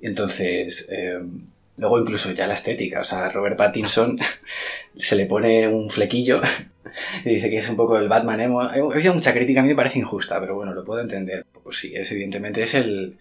Entonces, 0.00 0.86
em, 0.90 1.46
luego 1.76 2.00
incluso 2.00 2.32
ya 2.32 2.46
la 2.46 2.54
estética, 2.54 3.00
o 3.00 3.04
sea, 3.04 3.30
Robert 3.30 3.56
Pattinson 3.56 4.18
se 4.96 5.16
le 5.16 5.26
pone 5.26 5.68
un 5.68 5.88
flequillo 5.90 6.40
y 7.24 7.34
dice 7.34 7.50
que 7.50 7.58
es 7.58 7.68
un 7.68 7.76
poco 7.76 7.98
el 7.98 8.08
Batman 8.08 8.40
emo. 8.40 8.62
He 8.72 8.80
oído 8.80 9.14
mucha 9.14 9.32
crítica, 9.32 9.60
a 9.60 9.62
mí 9.62 9.70
me 9.70 9.76
parece 9.76 9.98
injusta, 9.98 10.40
pero 10.40 10.54
bueno, 10.54 10.74
lo 10.74 10.84
puedo 10.84 11.00
entender. 11.00 11.46
Pues 11.62 11.78
sí, 11.78 11.94
es 11.94 12.10
evidentemente 12.12 12.62
es 12.62 12.74
el, 12.74 13.18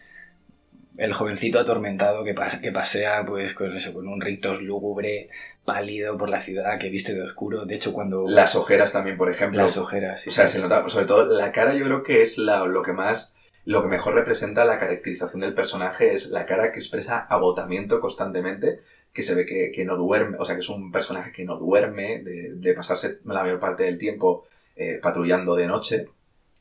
el 1.00 1.14
jovencito 1.14 1.60
atormentado 1.60 2.24
que, 2.24 2.36
que 2.62 2.72
pasea 2.72 3.26
pues 3.26 3.54
con 3.54 3.76
eso, 3.76 3.94
con 3.94 4.08
un 4.08 4.22
rictus 4.22 4.62
lúgubre, 4.62 5.30
pálido 5.66 6.18
por 6.18 6.30
la 6.30 6.42
ciudad, 6.42 6.78
que 6.78 6.90
viste 6.90 7.14
de 7.14 7.24
oscuro. 7.24 7.66
De 7.66 7.76
hecho, 7.76 7.94
cuando... 7.94 8.26
Las 8.28 8.56
ojeras 8.56 8.92
también, 8.92 9.18
por 9.18 9.32
ejemplo. 9.32 9.62
Las 9.62 9.78
ojeras, 9.78 10.22
sí. 10.22 10.30
O 10.30 10.34
sea, 10.34 10.48
se 10.48 10.60
nota, 10.60 10.88
sobre 10.90 11.06
todo 11.06 11.26
la 11.26 11.52
cara 11.52 11.74
yo 11.74 11.86
creo 11.86 12.04
que 12.04 12.24
es 12.24 12.38
la, 12.38 12.66
lo 12.66 12.82
que 12.82 12.94
más 12.94 13.34
lo 13.66 13.84
que 13.84 13.88
mejor 13.88 14.16
representa 14.16 14.66
la 14.66 14.80
caracterización 14.80 15.42
del 15.42 15.54
personaje 15.54 16.14
es 16.16 16.28
la 16.28 16.48
cara 16.48 16.72
que 16.72 16.80
expresa 16.80 17.20
agotamiento 17.20 18.00
constantemente, 18.00 18.80
que 19.14 19.22
se 19.22 19.36
ve 19.36 19.46
que, 19.46 19.86
no 19.86 19.96
duerme, 19.96 20.38
o 20.40 20.46
sea, 20.46 20.56
que 20.56 20.62
es 20.62 20.70
un 20.70 20.92
personaje 20.92 21.32
que 21.32 21.46
no 21.46 21.58
duerme, 21.58 22.24
de, 22.24 22.74
pasarse 22.74 23.20
la 23.26 23.44
mayor 23.44 23.60
parte 23.60 23.84
del 23.84 24.00
tiempo 24.00 24.48
eh, 24.76 25.00
patrullando 25.02 25.56
de 25.56 25.68
noche. 25.68 26.08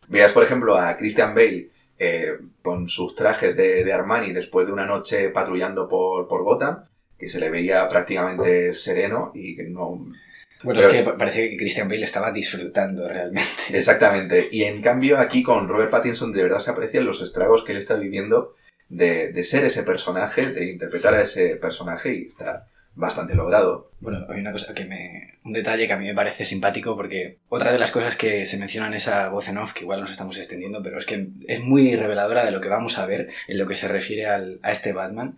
Veas, 0.08 0.32
por 0.32 0.42
ejemplo, 0.42 0.76
a 0.76 0.96
Christian 0.98 1.34
Bale 1.34 1.70
eh, 1.98 2.38
con 2.62 2.88
sus 2.88 3.14
trajes 3.14 3.56
de, 3.56 3.92
Armani 3.92 4.32
después 4.32 4.66
de 4.66 4.72
una 4.72 4.86
noche 4.86 5.30
patrullando 5.30 5.88
por, 5.88 6.28
por 6.28 6.44
Gotham, 6.44 6.84
que 7.18 7.28
se 7.28 7.40
le 7.40 7.50
veía 7.50 7.88
prácticamente 7.88 8.72
sereno 8.74 9.32
y 9.34 9.56
que 9.56 9.64
no, 9.64 9.96
bueno, 10.62 10.80
es 10.80 10.86
que 10.88 11.02
parece 11.02 11.50
que 11.50 11.56
Christian 11.56 11.88
Bale 11.88 12.04
estaba 12.04 12.32
disfrutando 12.32 13.08
realmente. 13.08 13.48
Exactamente. 13.72 14.48
Y 14.50 14.64
en 14.64 14.82
cambio 14.82 15.18
aquí 15.18 15.42
con 15.42 15.68
Robert 15.68 15.90
Pattinson 15.90 16.32
de 16.32 16.42
verdad 16.42 16.60
se 16.60 16.70
aprecian 16.70 17.04
los 17.04 17.22
estragos 17.22 17.64
que 17.64 17.72
él 17.72 17.78
está 17.78 17.94
viviendo 17.94 18.54
de, 18.88 19.32
de 19.32 19.44
ser 19.44 19.64
ese 19.64 19.82
personaje, 19.82 20.46
de 20.46 20.70
interpretar 20.70 21.14
a 21.14 21.22
ese 21.22 21.56
personaje 21.56 22.14
y 22.14 22.26
está 22.26 22.66
bastante 22.98 23.34
logrado. 23.34 23.90
Bueno, 24.00 24.26
hay 24.28 24.40
una 24.40 24.52
cosa 24.52 24.74
que 24.74 24.84
me... 24.84 25.34
un 25.44 25.52
detalle 25.52 25.86
que 25.86 25.92
a 25.92 25.98
mí 25.98 26.06
me 26.06 26.14
parece 26.14 26.44
simpático 26.44 26.96
porque 26.96 27.38
otra 27.48 27.72
de 27.72 27.78
las 27.78 27.92
cosas 27.92 28.16
que 28.16 28.44
se 28.44 28.58
menciona 28.58 28.88
en 28.88 28.94
esa 28.94 29.28
voz 29.28 29.48
en 29.48 29.58
off, 29.58 29.72
que 29.72 29.84
igual 29.84 30.00
nos 30.00 30.10
estamos 30.10 30.36
extendiendo, 30.36 30.82
pero 30.82 30.98
es 30.98 31.06
que 31.06 31.28
es 31.46 31.60
muy 31.60 31.94
reveladora 31.94 32.44
de 32.44 32.50
lo 32.50 32.60
que 32.60 32.68
vamos 32.68 32.98
a 32.98 33.06
ver 33.06 33.28
en 33.46 33.58
lo 33.58 33.66
que 33.66 33.76
se 33.76 33.88
refiere 33.88 34.26
al, 34.26 34.58
a 34.62 34.72
este 34.72 34.92
Batman, 34.92 35.36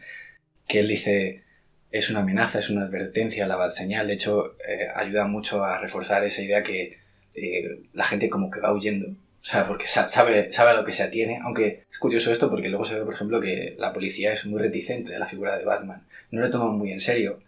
que 0.66 0.80
él 0.80 0.88
dice 0.88 1.42
es 1.90 2.10
una 2.10 2.20
amenaza, 2.20 2.60
es 2.60 2.70
una 2.70 2.84
advertencia, 2.84 3.46
la 3.46 3.56
bad 3.56 3.70
señal. 3.70 4.06
De 4.06 4.14
hecho, 4.14 4.56
eh, 4.66 4.88
ayuda 4.94 5.26
mucho 5.26 5.64
a 5.64 5.78
reforzar 5.78 6.24
esa 6.24 6.42
idea 6.42 6.62
que 6.62 6.98
eh, 7.34 7.82
la 7.92 8.04
gente 8.04 8.30
como 8.30 8.50
que 8.50 8.60
va 8.60 8.72
huyendo 8.72 9.08
O 9.08 9.44
sea, 9.44 9.66
porque 9.66 9.86
sabe, 9.86 10.52
sabe 10.52 10.70
a 10.70 10.74
lo 10.74 10.84
que 10.84 10.92
se 10.92 11.02
atiene, 11.02 11.40
aunque 11.42 11.84
es 11.90 11.98
curioso 11.98 12.32
esto 12.32 12.48
porque 12.48 12.68
luego 12.68 12.84
se 12.84 12.98
ve, 12.98 13.04
por 13.04 13.14
ejemplo, 13.14 13.40
que 13.40 13.74
la 13.78 13.92
policía 13.92 14.32
es 14.32 14.46
muy 14.46 14.60
reticente 14.60 15.12
de 15.12 15.18
la 15.18 15.26
figura 15.26 15.58
de 15.58 15.64
Batman. 15.64 16.06
No 16.30 16.40
lo 16.40 16.50
toman 16.50 16.78
muy 16.78 16.92
en 16.92 17.00
serio, 17.00 17.40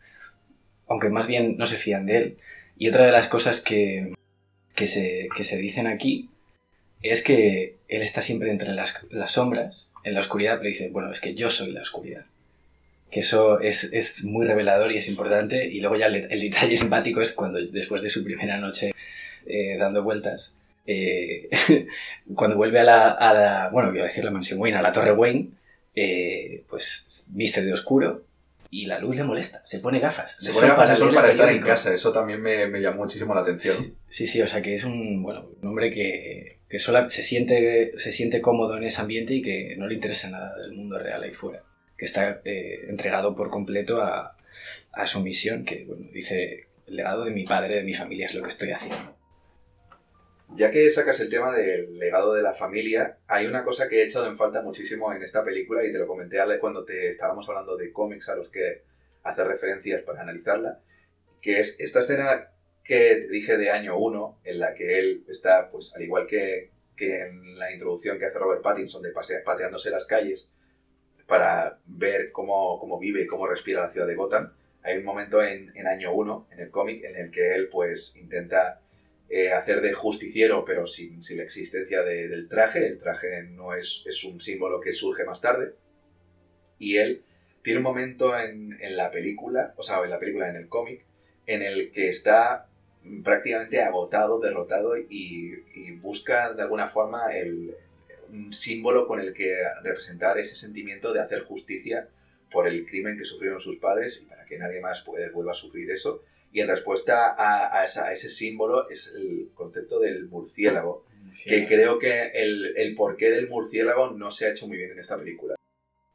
aunque 0.93 1.09
más 1.09 1.27
bien 1.27 1.57
no 1.57 1.67
se 1.67 1.77
fían 1.77 2.07
de 2.07 2.17
él. 2.19 2.39
Y 2.79 2.89
otra 2.89 3.05
de 3.05 3.13
las 3.13 3.29
cosas 3.29 3.61
que, 3.61 4.15
que, 4.75 4.87
se, 4.87 5.29
que 5.37 5.45
se 5.45 5.59
dicen 5.59 5.87
aquí 5.87 6.31
es 7.03 7.23
que 7.23 7.77
él 7.89 8.03
está 8.03 8.23
siempre 8.23 8.51
entre 8.51 8.73
las, 8.73 9.05
las 9.11 9.33
sombras, 9.33 9.91
en 10.05 10.15
la 10.15 10.21
oscuridad, 10.21 10.59
pero 10.59 10.69
dice, 10.69 10.89
bueno, 10.89 11.11
es 11.11 11.21
que 11.21 11.35
yo 11.35 11.51
soy 11.51 11.73
la 11.73 11.83
oscuridad 11.83 12.25
que 13.13 13.21
eso 13.21 13.61
es, 13.61 13.85
es, 13.93 14.25
muy 14.25 14.47
revelador 14.47 14.91
y 14.91 14.97
es 14.97 15.07
importante. 15.07 15.67
Y 15.67 15.81
luego 15.81 15.97
ya 15.97 16.07
el, 16.07 16.41
detalle 16.41 16.77
simpático 16.79 17.21
es 17.21 17.33
cuando 17.33 17.61
después 17.61 18.01
de 18.01 18.09
su 18.09 18.25
primera 18.25 18.57
noche 18.57 18.95
eh, 19.45 19.77
dando 19.79 20.03
vueltas, 20.03 20.57
eh, 20.87 21.51
cuando 22.35 22.57
vuelve 22.57 22.81
a 22.81 22.85
la, 22.85 23.69
bueno, 23.71 23.91
voy 23.91 24.01
a 24.01 24.05
decir 24.05 24.25
la 24.25 24.31
mansión 24.31 24.59
Wayne, 24.59 24.79
a 24.79 24.83
la 24.83 24.93
torre 24.93 25.13
Wayne, 25.13 25.51
eh, 25.95 26.65
pues 26.71 27.29
viste 27.33 27.63
de 27.63 27.75
oscuro 27.75 28.23
y 28.73 28.87
la 28.87 28.99
luz 28.99 29.17
le 29.17 29.23
molesta, 29.23 29.63
se 29.67 29.81
pone 29.81 30.01
gafas. 30.01 30.39
Se 30.41 30.51
pone 30.51 30.67
gafas 30.69 30.99
para, 30.99 31.15
para 31.15 31.31
estar 31.31 31.49
en 31.51 31.61
casa, 31.61 31.93
eso 31.93 32.11
también 32.11 32.41
me, 32.41 32.67
me 32.69 32.81
llamó 32.81 33.03
muchísimo 33.03 33.35
la 33.35 33.43
atención. 33.43 33.77
Sí, 34.09 34.27
sí, 34.27 34.41
o 34.41 34.47
sea 34.47 34.63
que 34.63 34.75
es 34.75 34.85
un, 34.85 35.23
bueno, 35.23 35.47
un 35.61 35.69
hombre 35.69 35.93
que, 35.93 36.61
que 36.71 36.79
sola, 36.79 37.11
se, 37.11 37.23
siente, 37.23 37.93
se 37.97 38.13
siente 38.13 38.41
cómodo 38.41 38.79
en 38.79 38.85
ese 38.85 39.03
ambiente 39.03 39.35
y 39.35 39.43
que 39.43 39.77
no 39.77 39.87
le 39.87 39.95
interesa 39.95 40.31
nada 40.31 40.57
del 40.57 40.73
mundo 40.73 40.99
real 40.99 41.23
ahí 41.23 41.33
fuera 41.33 41.63
que 42.03 42.07
está 42.07 42.41
eh, 42.45 42.87
entregado 42.89 43.37
por 43.37 43.49
completo 43.49 44.03
a, 44.03 44.37
a, 44.91 45.07
su 45.07 45.21
misión, 45.21 45.65
que 45.65 45.85
bueno, 45.85 46.09
dice, 46.13 46.67
el 46.89 46.97
legado 46.97 47.25
de 47.25 47.31
mi 47.31 47.45
padre, 47.45 47.77
de 47.77 47.85
mi 47.85 47.95
familia 47.95 48.27
es 48.27 48.35
lo 48.35 48.43
que 48.43 48.49
estoy 48.49 48.73
haciendo. 48.73 49.17
Ya 50.55 50.71
que 50.71 50.91
sacas 50.91 51.19
el 51.21 51.31
tema 51.31 51.57
del 51.57 51.99
legado 51.99 52.35
de 52.35 52.43
la 52.43 52.53
familia, 52.53 53.19
hay 53.27 53.47
una 53.47 53.65
cosa 53.65 53.89
que 53.89 54.01
he 54.01 54.05
echado 54.05 54.27
en 54.27 54.37
falta 54.37 54.61
muchísimo 54.61 55.11
en 55.15 55.23
esta 55.23 55.43
película 55.43 55.83
y 55.83 55.91
te 55.91 55.99
lo 55.99 56.07
comenté 56.07 56.41
Ale 56.41 56.59
cuando 56.59 56.85
te 56.85 57.09
estábamos 57.09 57.49
hablando 57.49 57.77
de 57.79 57.91
cómics 57.91 58.29
a 58.29 58.37
los 58.37 58.51
que 58.51 58.83
hace 59.23 59.45
referencias 59.45 60.03
para 60.03 60.21
analizarla, 60.21 60.81
que 61.41 61.59
es 61.59 61.77
esta 61.79 62.01
escena 62.01 62.53
que 62.85 63.29
dije 63.31 63.57
de 63.57 63.71
año 63.71 63.97
1, 63.97 64.41
en 64.45 64.59
la 64.59 64.75
que 64.75 64.99
él 64.99 65.25
está, 65.27 65.71
pues 65.71 65.95
al 65.95 66.03
igual 66.03 66.27
que, 66.27 66.71
que 66.97 67.21
en 67.21 67.59
la 67.59 67.73
introducción 67.73 68.19
que 68.19 68.27
hace 68.27 68.39
Robert 68.39 68.63
Pattinson 68.63 69.01
de 69.03 69.13
pateándose 69.45 69.89
las 69.89 70.05
calles, 70.05 70.51
para 71.27 71.79
ver 71.87 72.31
cómo, 72.31 72.79
cómo 72.79 72.99
vive 72.99 73.23
y 73.23 73.27
cómo 73.27 73.47
respira 73.47 73.81
la 73.81 73.91
ciudad 73.91 74.07
de 74.07 74.17
Gotham. 74.17 74.53
Hay 74.83 74.99
un 74.99 75.05
momento 75.05 75.43
en, 75.43 75.75
en 75.75 75.87
año 75.87 76.13
1, 76.13 76.49
en 76.51 76.61
el 76.61 76.71
cómic, 76.71 77.05
en 77.05 77.17
el 77.17 77.31
que 77.31 77.55
él 77.55 77.69
pues 77.71 78.15
intenta 78.17 78.83
eh, 79.35 79.51
hacer 79.51 79.81
de 79.81 79.95
justiciero, 79.95 80.63
pero 80.63 80.87
sin, 80.87 81.23
sin 81.23 81.39
la 81.39 81.45
existencia 81.45 82.03
del 82.03 82.49
traje. 82.49 82.87
El 82.87 82.99
traje 82.99 83.45
no 83.45 83.75
es, 83.75 84.05
es, 84.07 84.25
un 84.25 84.39
símbolo 84.41 84.79
que 84.79 84.93
surge 84.93 85.25
más 85.25 85.41
tarde. 85.41 85.73
Y 86.79 86.99
él 86.99 87.25
tiene 87.63 87.79
un 87.79 87.85
momento 87.85 88.39
en, 88.39 88.77
en 88.79 88.95
la 88.95 89.11
película, 89.11 89.73
o 89.79 89.83
sea, 89.83 90.05
en 90.05 90.11
la 90.11 90.19
película, 90.19 90.51
en 90.51 90.57
el 90.57 90.69
cómic, 90.69 91.07
en 91.47 91.63
el 91.63 91.91
que 91.93 92.11
está 92.11 92.69
prácticamente 93.25 93.81
agotado, 93.81 94.39
derrotado 94.39 94.99
y, 94.99 95.57
busca 96.03 96.53
de 96.53 96.61
alguna 96.61 96.87
forma 96.87 97.35
el, 97.35 97.75
un 98.29 98.53
símbolo 98.53 99.07
con 99.07 99.19
el 99.19 99.33
que 99.33 99.57
representar 99.83 100.37
ese 100.37 100.57
sentimiento 100.57 101.13
de 101.15 101.21
hacer 101.21 101.43
justicia 101.45 102.07
por 102.51 102.69
el 102.69 102.85
crimen 102.85 103.17
que 103.17 103.25
sufrieron 103.25 103.61
sus 103.61 103.77
padres 103.77 104.21
y 104.21 104.27
para 104.27 104.45
que 104.45 104.59
nadie 104.59 104.81
más 104.81 105.03
vuelva 105.07 105.53
a 105.53 105.55
sufrir 105.55 105.91
eso. 105.91 106.23
Y 106.53 106.61
en 106.61 106.69
respuesta 106.69 107.35
a, 107.39 107.85
ese 107.85 108.29
símbolo 108.29 108.89
es 108.91 109.13
el 109.17 109.51
concepto 109.55 109.99
del 109.99 110.29
murciélago, 110.29 111.07
que 111.45 111.67
creo 111.67 111.99
que 111.99 112.27
el, 112.35 112.77
el 112.77 112.95
porqué 112.95 113.31
del 113.31 113.49
murciélago 113.49 114.11
no 114.11 114.31
se 114.31 114.47
ha 114.47 114.51
hecho 114.51 114.69
muy 114.69 114.77
bien 114.77 114.93
en 114.93 114.99
esta 114.99 115.17
película. 115.17 115.55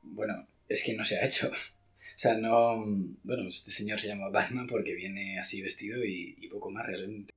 Bueno, 0.04 0.48
es 0.70 0.84
que 0.84 0.94
no 0.94 1.04
se 1.04 1.18
ha 1.18 1.26
hecho. 1.26 1.52
O 2.10 2.20
sea, 2.20 2.34
no. 2.34 2.84
Bueno, 3.22 3.48
este 3.48 3.70
señor 3.70 4.00
se 4.00 4.08
llama 4.08 4.30
Batman 4.30 4.66
porque 4.66 4.96
viene 4.96 5.38
así 5.38 5.62
vestido 5.62 6.04
y, 6.04 6.50
poco 6.52 6.72
más 6.72 6.88
realmente. 6.88 7.32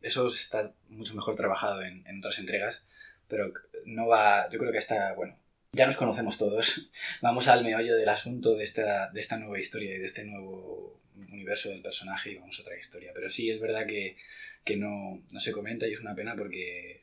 Eso 0.00 0.28
está 0.28 0.76
mucho 0.90 1.16
mejor 1.16 1.34
trabajado 1.34 1.82
en, 1.82 2.06
en, 2.06 2.18
otras 2.18 2.38
entregas 2.38 2.86
pero 3.32 3.50
no 3.86 4.08
va, 4.08 4.46
yo 4.50 4.58
creo 4.58 4.70
que 4.70 4.78
está, 4.78 5.14
bueno, 5.14 5.34
ya 5.72 5.86
nos 5.86 5.96
conocemos 5.96 6.36
todos, 6.36 6.90
vamos 7.22 7.48
al 7.48 7.64
meollo 7.64 7.96
del 7.96 8.10
asunto 8.10 8.54
de 8.54 8.62
esta, 8.62 9.10
de 9.10 9.20
esta 9.20 9.38
nueva 9.38 9.58
historia 9.58 9.94
y 9.94 9.98
de 9.98 10.04
este 10.04 10.24
nuevo 10.24 11.00
universo 11.16 11.70
del 11.70 11.82
personaje 11.82 12.32
y 12.32 12.36
vamos 12.36 12.58
a 12.58 12.62
otra 12.62 12.78
historia, 12.78 13.12
pero 13.14 13.28
sí 13.28 13.50
es 13.50 13.60
verdad 13.60 13.86
que, 13.86 14.16
que 14.64 14.76
no, 14.76 15.22
no 15.32 15.40
se 15.40 15.52
comenta 15.52 15.86
y 15.86 15.92
es 15.92 16.00
una 16.00 16.14
pena 16.14 16.36
porque 16.36 17.02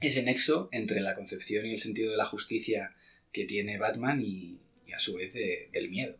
ese 0.00 0.22
nexo 0.22 0.68
entre 0.72 1.00
la 1.00 1.14
concepción 1.14 1.66
y 1.66 1.72
el 1.72 1.80
sentido 1.80 2.10
de 2.10 2.16
la 2.16 2.26
justicia 2.26 2.94
que 3.32 3.44
tiene 3.44 3.78
Batman 3.78 4.22
y, 4.22 4.58
a 4.94 5.00
su 5.00 5.16
vez 5.16 5.34
del 5.34 5.90
miedo. 5.90 6.16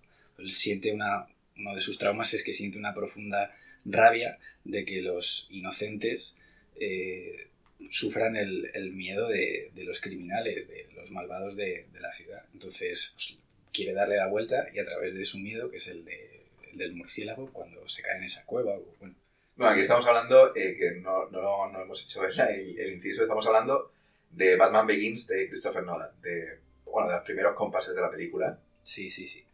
Siente 0.49 0.93
una, 0.93 1.27
uno 1.57 1.75
de 1.75 1.81
sus 1.81 1.99
traumas 1.99 2.35
es 2.35 2.45
que 2.45 2.53
siente 2.53 2.79
una 2.79 2.95
profunda 2.95 3.57
rabia 3.85 4.39
de 4.65 4.85
que 4.85 5.01
los 5.01 5.49
inocentes 5.51 6.37
eh, 6.79 7.49
sufran 7.89 8.37
el, 8.37 8.71
el 8.75 8.93
miedo 8.93 9.29
de, 9.29 9.71
de, 9.75 9.85
los 9.85 10.01
criminales, 10.01 10.69
de 10.69 10.87
los 10.95 11.11
malvados 11.11 11.57
de, 11.57 11.87
de 11.93 12.01
la 12.01 12.13
ciudad. 12.13 12.45
Entonces, 12.53 13.13
pues, 13.15 13.39
quiere 13.73 13.95
darle 13.95 14.17
la 14.17 14.27
vuelta 14.27 14.69
y 14.75 14.79
a 14.79 14.85
través 14.85 15.15
de 15.15 15.25
su 15.25 15.39
miedo, 15.39 15.71
que 15.71 15.79
es 15.79 15.89
el, 15.89 16.05
de, 16.05 16.28
del 16.75 16.95
murciélago, 16.95 17.53
cuando 17.53 17.87
se 17.89 18.03
cae 18.03 18.19
en 18.19 18.25
esa 18.25 18.45
cueva. 18.45 18.77
Bueno, 18.99 19.15
bueno 19.57 19.73
aquí 19.73 19.81
estamos 19.81 20.07
hablando, 20.07 20.55
eh, 20.55 20.77
que 20.79 20.93
no, 21.01 21.29
no, 21.31 21.71
no, 21.71 21.83
hemos 21.83 22.03
hecho 22.05 22.25
el, 22.25 22.79
el, 22.79 22.93
inciso, 22.93 23.23
estamos 23.23 23.47
hablando 23.47 23.93
de 24.31 24.57
Batman 24.57 24.87
Begins 24.87 25.27
de 25.27 25.49
Christopher 25.49 25.85
Nolan, 25.85 26.11
de, 26.23 26.59
bueno, 26.85 27.09
de 27.09 27.17
los 27.17 27.25
primeros 27.25 27.55
compases 27.55 27.95
de 27.95 28.01
la 28.01 28.11
película. 28.11 28.59
Sí, 28.83 29.11
sí, 29.11 29.27
sí. 29.27 29.45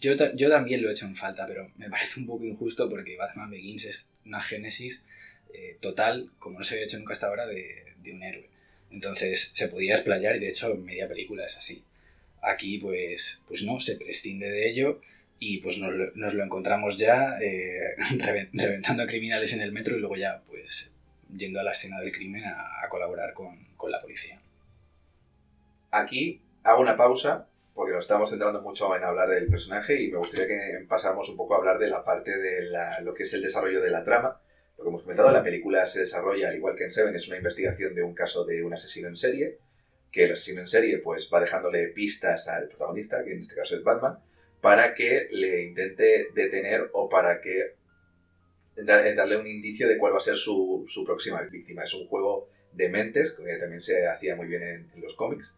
Yo, 0.00 0.14
yo 0.34 0.50
también 0.50 0.82
lo 0.82 0.88
he 0.88 0.92
hecho 0.92 1.06
en 1.06 1.16
falta, 1.16 1.46
pero 1.46 1.70
me 1.76 1.88
parece 1.88 2.20
un 2.20 2.26
poco 2.26 2.44
injusto 2.44 2.88
porque 2.90 3.16
Batman 3.16 3.50
Begins 3.50 3.84
es 3.84 4.10
una 4.24 4.40
génesis 4.40 5.06
eh, 5.52 5.78
total, 5.80 6.30
como 6.38 6.58
no 6.58 6.64
se 6.64 6.74
había 6.74 6.86
hecho 6.86 6.98
nunca 6.98 7.12
hasta 7.12 7.28
ahora, 7.28 7.46
de, 7.46 7.94
de, 8.02 8.12
un 8.12 8.22
héroe. 8.22 8.48
Entonces 8.90 9.52
se 9.54 9.68
podía 9.68 9.94
explayar 9.94 10.36
y 10.36 10.40
de 10.40 10.48
hecho 10.48 10.74
media 10.74 11.08
película 11.08 11.46
es 11.46 11.56
así. 11.56 11.84
Aquí 12.42 12.78
pues, 12.78 13.40
pues 13.46 13.62
no, 13.62 13.80
se 13.80 13.96
prescinde 13.96 14.50
de 14.50 14.68
ello 14.68 15.00
y 15.46 15.58
pues 15.58 15.78
nos, 15.78 16.34
lo 16.34 16.42
encontramos 16.42 16.96
ya 16.96 17.38
eh, 17.40 17.94
reventando 18.52 19.02
a 19.02 19.06
criminales 19.06 19.52
en 19.52 19.60
el 19.60 19.72
metro 19.72 19.96
y 19.96 20.00
luego 20.00 20.16
ya 20.16 20.42
pues 20.46 20.90
yendo 21.36 21.60
a 21.60 21.62
la 21.62 21.72
escena 21.72 22.00
del 22.00 22.12
crimen 22.12 22.44
a, 22.44 22.84
a 22.84 22.88
colaborar 22.88 23.34
con, 23.34 23.58
con, 23.76 23.90
la 23.90 24.00
policía. 24.00 24.40
Aquí 25.90 26.40
hago 26.62 26.80
una 26.80 26.96
pausa 26.96 27.46
porque 27.74 27.92
nos 27.92 28.04
estamos 28.04 28.30
centrando 28.30 28.62
mucho 28.62 28.96
en 28.96 29.04
hablar 29.04 29.28
del 29.28 29.48
personaje 29.48 30.00
y 30.00 30.10
me 30.10 30.18
gustaría 30.18 30.46
que 30.46 30.84
pasáramos 30.88 31.28
un 31.28 31.36
poco 31.36 31.54
a 31.54 31.58
hablar 31.58 31.78
de 31.78 31.88
la 31.88 32.04
parte 32.04 32.38
de 32.38 32.62
la, 32.62 33.00
lo 33.00 33.12
que 33.12 33.24
es 33.24 33.34
el 33.34 33.42
desarrollo 33.42 33.82
de 33.82 33.90
la 33.90 34.04
trama 34.04 34.40
lo 34.76 34.84
que 34.84 34.88
hemos 34.88 35.02
comentado, 35.02 35.30
la 35.30 35.42
película 35.42 35.86
se 35.86 36.00
desarrolla, 36.00 36.48
al 36.48 36.56
igual 36.56 36.74
que 36.74 36.84
en 36.84 36.90
Seven, 36.90 37.14
es 37.14 37.28
una 37.28 37.36
investigación 37.36 37.94
de 37.94 38.02
un 38.02 38.14
caso 38.14 38.44
de 38.44 38.64
un 38.64 38.74
asesino 38.74 39.08
en 39.08 39.16
serie, 39.16 39.58
que 40.10 40.24
el 40.24 40.32
asesino 40.32 40.60
en 40.60 40.66
serie 40.66 40.98
pues 40.98 41.30
va 41.32 41.40
dejándole 41.40 41.88
pistas 41.88 42.48
al 42.48 42.68
protagonista, 42.68 43.22
que 43.22 43.32
en 43.32 43.40
este 43.40 43.54
caso 43.54 43.76
es 43.76 43.84
Batman, 43.84 44.18
para 44.64 44.94
que 44.94 45.28
le 45.30 45.64
intente 45.64 46.28
detener 46.32 46.88
o 46.94 47.06
para 47.10 47.42
que 47.42 47.74
darle 48.76 49.36
un 49.36 49.46
indicio 49.46 49.86
de 49.86 49.98
cuál 49.98 50.14
va 50.14 50.16
a 50.16 50.22
ser 50.22 50.38
su, 50.38 50.86
su 50.88 51.04
próxima 51.04 51.42
víctima. 51.42 51.84
Es 51.84 51.92
un 51.92 52.06
juego 52.06 52.48
de 52.72 52.88
mentes, 52.88 53.32
que 53.32 53.58
también 53.58 53.82
se 53.82 54.08
hacía 54.08 54.36
muy 54.36 54.46
bien 54.46 54.62
en, 54.62 54.90
en 54.94 55.02
los 55.02 55.16
cómics. 55.16 55.54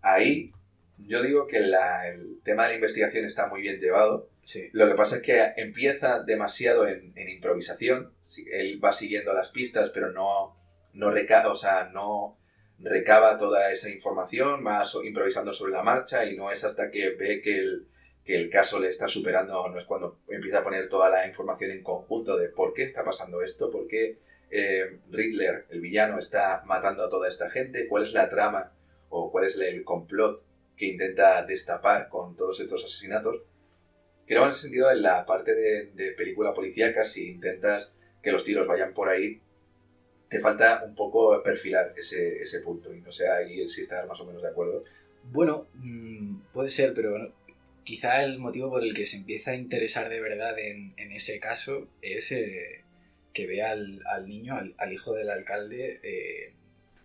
Ahí 0.00 0.50
yo 0.96 1.22
digo 1.22 1.46
que 1.46 1.60
la, 1.60 2.08
el 2.08 2.40
tema 2.42 2.62
de 2.62 2.70
la 2.70 2.74
investigación 2.76 3.26
está 3.26 3.48
muy 3.48 3.60
bien 3.60 3.78
llevado, 3.78 4.30
lo 4.72 4.88
que 4.88 4.94
pasa 4.94 5.16
es 5.16 5.22
que 5.22 5.52
empieza 5.58 6.22
demasiado 6.22 6.88
en, 6.88 7.12
en, 7.16 7.28
improvisación. 7.28 8.14
Él 8.50 8.82
va 8.82 8.94
siguiendo 8.94 9.34
las 9.34 9.50
pistas, 9.50 9.90
pero 9.92 10.10
no, 10.10 10.56
no, 10.94 11.10
recaba, 11.10 11.52
o 11.52 11.54
sea, 11.54 11.90
no 11.92 12.38
recaba 12.78 13.36
toda 13.36 13.70
esa 13.70 13.88
información, 13.88 14.64
va 14.66 14.82
improvisando 15.04 15.52
sobre 15.52 15.72
la 15.72 15.82
marcha 15.82 16.24
y 16.24 16.36
no 16.36 16.50
es 16.50 16.64
hasta 16.64 16.90
que 16.90 17.10
ve 17.10 17.40
que 17.40 17.58
el, 17.58 17.86
que 18.24 18.36
el 18.36 18.50
caso 18.50 18.80
le 18.80 18.88
está 18.88 19.06
superando, 19.08 19.68
no 19.68 19.78
es 19.78 19.86
cuando 19.86 20.20
empieza 20.28 20.58
a 20.58 20.64
poner 20.64 20.88
toda 20.88 21.08
la 21.08 21.26
información 21.26 21.70
en 21.70 21.82
conjunto 21.82 22.36
de 22.36 22.48
por 22.48 22.72
qué 22.72 22.84
está 22.84 23.04
pasando 23.04 23.42
esto, 23.42 23.70
por 23.70 23.86
qué 23.86 24.18
eh, 24.50 24.98
Riddler, 25.10 25.66
el 25.70 25.80
villano, 25.80 26.18
está 26.18 26.62
matando 26.64 27.04
a 27.04 27.10
toda 27.10 27.28
esta 27.28 27.50
gente, 27.50 27.88
cuál 27.88 28.04
es 28.04 28.12
la 28.12 28.28
trama 28.28 28.72
o 29.08 29.30
cuál 29.30 29.44
es 29.44 29.56
el 29.56 29.84
complot 29.84 30.42
que 30.76 30.86
intenta 30.86 31.42
destapar 31.44 32.08
con 32.08 32.36
todos 32.36 32.60
estos 32.60 32.84
asesinatos. 32.84 33.42
Creo 34.26 34.44
en 34.44 34.50
ese 34.50 34.62
sentido, 34.62 34.90
en 34.90 35.02
la 35.02 35.26
parte 35.26 35.54
de, 35.54 35.86
de 35.92 36.12
película 36.12 36.54
policíaca, 36.54 37.04
si 37.04 37.28
intentas 37.30 37.92
que 38.22 38.32
los 38.32 38.44
tiros 38.44 38.66
vayan 38.66 38.94
por 38.94 39.08
ahí, 39.08 39.42
te 40.28 40.40
falta 40.40 40.82
un 40.84 40.94
poco 40.94 41.42
perfilar 41.42 41.92
ese, 41.96 42.38
ese 42.42 42.60
punto. 42.60 42.94
Y 42.94 43.00
no 43.00 43.12
sé 43.12 43.28
ahí 43.28 43.66
si 43.68 43.82
estás 43.82 44.06
más 44.06 44.20
o 44.20 44.24
menos 44.24 44.42
de 44.42 44.48
acuerdo. 44.48 44.80
Bueno, 45.24 45.66
mmm, 45.74 46.36
puede 46.52 46.68
ser, 46.68 46.92
pero 46.94 47.10
bueno, 47.10 47.32
quizá 47.84 48.24
el 48.24 48.38
motivo 48.38 48.70
por 48.70 48.82
el 48.82 48.94
que 48.94 49.06
se 49.06 49.16
empieza 49.16 49.52
a 49.52 49.56
interesar 49.56 50.08
de 50.08 50.20
verdad 50.20 50.58
en, 50.58 50.94
en 50.96 51.12
ese 51.12 51.38
caso 51.38 51.88
es 52.02 52.32
eh, 52.32 52.82
que 53.32 53.46
ve 53.46 53.62
al, 53.62 54.00
niño, 54.26 54.58
al, 54.76 54.92
hijo 54.92 55.12
del 55.12 55.30
alcalde, 55.30 56.00
eh, 56.02 56.52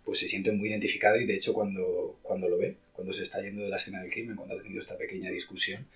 pues 0.06 0.20
se 0.20 0.28
siente 0.28 0.52
muy 0.52 0.70
identificado 0.70 1.18
y 1.18 1.26
de 1.26 1.36
hecho 1.36 1.54
cuando, 1.54 2.20
cuando 2.22 2.48
lo 2.48 2.58
ve, 2.58 2.78
cuando 2.94 3.12
se 3.14 3.24
está 3.24 3.42
yendo 3.42 3.64
de 3.64 3.70
la 3.70 3.76
escena 3.76 4.02
del 4.02 4.12
crimen, 4.12 4.36
cuando 4.36 4.56
ha 4.56 4.62
tenido 4.62 4.80
esta 4.80 4.98
pequeña 4.98 5.32
discusión, 5.32 5.88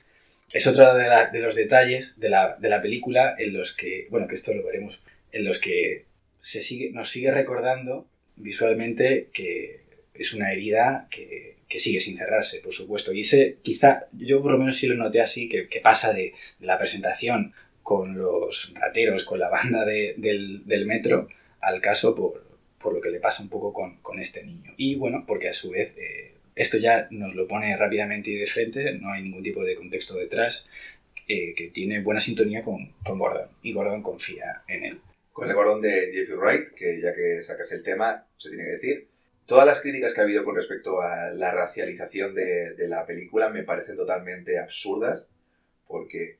es 0.51 0.68
otro 0.68 0.94
de, 0.96 1.39
los 1.39 1.56
detalles 1.56 2.20
de 2.20 2.30
la, 2.30 2.58
de 2.60 2.70
la, 2.70 2.82
película 2.82 3.36
en 3.38 3.53
los 3.53 3.74
que, 3.74 4.08
bueno, 4.10 4.27
que 4.27 4.36
esto 4.36 4.53
lo 4.53 4.63
veremos, 4.63 5.00
en 5.32 5.46
los 5.46 5.60
que 5.60 6.06
se 6.43 6.62
sigue, 6.62 6.91
nos 6.91 7.09
sigue 7.09 7.31
recordando 7.31 8.05
visualmente 8.35 9.29
que 9.31 9.79
es 10.13 10.33
una 10.33 10.51
herida 10.51 11.07
que, 11.09 11.55
que 11.69 11.79
sigue 11.79 12.01
sin 12.01 12.17
cerrarse, 12.17 12.59
por 12.59 12.73
supuesto. 12.73 13.13
Y 13.13 13.21
ese, 13.21 13.59
quizá, 13.62 14.07
yo 14.12 14.41
por 14.41 14.51
lo 14.51 14.57
menos 14.57 14.75
sí 14.75 14.88
lo 14.88 14.95
noté 14.95 15.21
así, 15.21 15.47
que, 15.47 15.69
que 15.69 15.79
pasa 15.79 16.12
de, 16.12 16.33
la 16.59 16.77
presentación 16.77 17.53
con 17.81 18.17
los 18.17 18.73
rateros, 18.75 19.23
con 19.23 19.39
la 19.39 19.47
banda 19.47 19.85
de, 19.85 20.15
del, 20.17 20.85
metro, 20.85 21.29
al 21.62 21.79
caso 21.79 22.13
por, 22.13 22.45
por, 22.77 22.93
lo 22.93 23.00
que 23.00 23.09
le 23.09 23.21
pasa 23.21 23.41
un 23.41 23.47
poco 23.47 23.71
con, 23.71 24.00
con 24.01 24.19
este 24.19 24.43
niño. 24.43 24.73
Y 24.75 24.95
bueno, 24.95 25.23
porque 25.25 25.47
a 25.47 25.53
su 25.53 25.71
vez 25.71 25.95
eh, 25.97 26.33
esto 26.55 26.77
ya 26.77 27.07
nos 27.09 27.35
lo 27.35 27.47
pone 27.47 27.73
rápidamente 27.77 28.31
y 28.31 28.35
de 28.35 28.47
frente, 28.47 28.95
no 28.95 29.13
hay 29.13 29.23
ningún 29.23 29.43
tipo 29.43 29.63
de 29.63 29.75
contexto 29.75 30.17
detrás, 30.17 30.69
eh, 31.29 31.53
que 31.55 31.69
tiene 31.69 32.01
buena 32.01 32.19
sintonía 32.19 32.63
con, 32.63 32.91
con, 33.01 33.17
Gordon, 33.17 33.47
y 33.62 33.71
Gordon 33.71 34.03
confía 34.03 34.62
en 34.67 34.83
él. 34.83 35.00
Con 35.34 35.50
el 35.50 35.56
Gordon 35.56 35.82
de 35.82 36.12
Jeffrey 36.13 36.38
Wright, 36.38 36.74
que 36.74 37.02
ya 37.02 37.13
que 37.13 37.42
sacas 37.44 37.72
el 37.74 37.84
tema, 37.84 38.25
se 38.38 38.50
tiene 38.50 38.63
que 38.63 38.72
decir, 38.72 39.08
todas 39.46 39.66
las 39.66 39.82
críticas 39.82 40.13
que 40.13 40.22
ha 40.22 40.24
habido 40.24 40.46
con 40.46 40.56
respecto 40.56 41.02
a 41.02 41.32
la 41.32 41.52
racialización 41.52 42.34
de, 42.36 42.75
la 42.88 43.06
película 43.06 43.50
me 43.50 43.63
parecen 43.63 43.98
totalmente 43.98 44.60
absurdas, 44.60 45.25
porque 45.88 46.38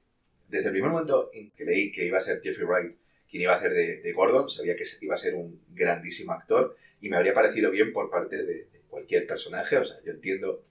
desde 0.48 0.68
el 0.68 0.74
primer 0.74 0.92
momento 0.92 1.30
en 1.34 1.52
que 1.52 1.66
leí 1.66 1.92
que 1.92 2.06
iba 2.06 2.18
a 2.18 2.22
ser 2.22 2.42
Jeffrey 2.42 2.66
Wright 2.66 2.96
quien 3.30 3.42
iba 3.42 3.54
a 3.54 3.58
hacer 3.58 3.74
de, 3.74 4.14
Gordon, 4.14 4.48
sabía 4.48 4.76
que 4.76 4.84
iba 5.02 5.16
a 5.16 5.18
ser 5.18 5.34
un 5.34 5.60
grandísimo 5.70 6.34
actor 6.34 6.78
y 7.02 7.10
me 7.10 7.18
habría 7.18 7.34
parecido 7.34 7.72
bien 7.72 7.92
por 7.92 8.12
parte 8.12 8.44
de, 8.44 8.68
cualquier 8.90 9.26
personaje. 9.26 9.76
O 9.78 9.84
sea, 9.84 9.98
yo 10.06 10.12
entiendo 10.12 10.64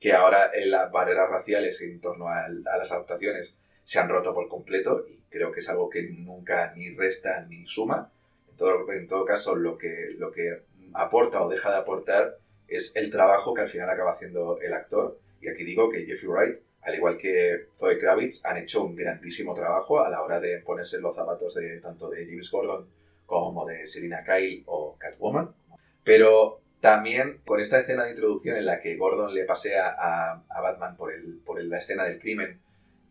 que 0.00 0.14
ahora 0.14 0.50
las 0.64 0.90
barreras 0.90 1.28
raciales 1.28 1.78
en 1.82 2.00
torno 2.00 2.28
a, 2.28 2.48
las 2.48 2.90
adaptaciones 2.90 3.52
se 3.86 4.00
han 4.00 4.08
roto 4.08 4.34
por 4.34 4.48
completo 4.48 5.06
y 5.08 5.22
creo 5.30 5.52
que 5.52 5.60
es 5.60 5.68
algo 5.68 5.88
que 5.88 6.02
nunca 6.02 6.72
ni 6.74 6.90
resta 6.90 7.46
ni 7.48 7.64
suma. 7.66 8.10
En 8.50 8.56
todo, 8.56 8.92
en 8.92 9.06
todo 9.06 9.24
caso, 9.24 9.54
lo 9.54 9.78
que, 9.78 10.08
lo 10.18 10.32
que 10.32 10.64
aporta 10.92 11.40
o 11.40 11.48
deja 11.48 11.70
de 11.70 11.76
aportar 11.76 12.36
es 12.66 12.90
el 12.96 13.10
trabajo 13.10 13.54
que 13.54 13.62
al 13.62 13.68
final 13.68 13.88
acaba 13.88 14.10
haciendo 14.10 14.58
el 14.60 14.72
actor. 14.72 15.20
Y 15.40 15.48
aquí 15.48 15.62
digo 15.62 15.88
que 15.88 16.04
Jeffrey 16.04 16.28
Wright, 16.28 16.58
al 16.82 16.96
igual 16.96 17.16
que 17.16 17.68
Zoe 17.78 17.96
Kravitz, 17.96 18.44
han 18.44 18.56
hecho 18.56 18.82
un 18.82 18.96
grandísimo 18.96 19.54
trabajo 19.54 20.00
a 20.00 20.10
la 20.10 20.20
hora 20.20 20.40
de 20.40 20.58
ponerse 20.58 20.98
los 20.98 21.14
zapatos 21.14 21.54
de 21.54 21.78
tanto 21.78 22.10
de 22.10 22.26
James 22.26 22.50
Gordon 22.50 22.88
como 23.24 23.66
de 23.66 23.86
Selina 23.86 24.24
Kyle 24.24 24.64
o 24.66 24.96
Catwoman. 24.98 25.54
Pero 26.02 26.60
también 26.80 27.40
con 27.46 27.60
esta 27.60 27.78
escena 27.78 28.02
de 28.02 28.10
introducción 28.10 28.56
en 28.56 28.66
la 28.66 28.80
que 28.80 28.96
Gordon 28.96 29.32
le 29.32 29.44
pasea 29.44 29.94
a, 29.96 30.42
a 30.48 30.60
Batman 30.60 30.96
por, 30.96 31.12
el, 31.12 31.38
por 31.44 31.62
la 31.62 31.78
escena 31.78 32.02
del 32.02 32.18
crimen, 32.18 32.60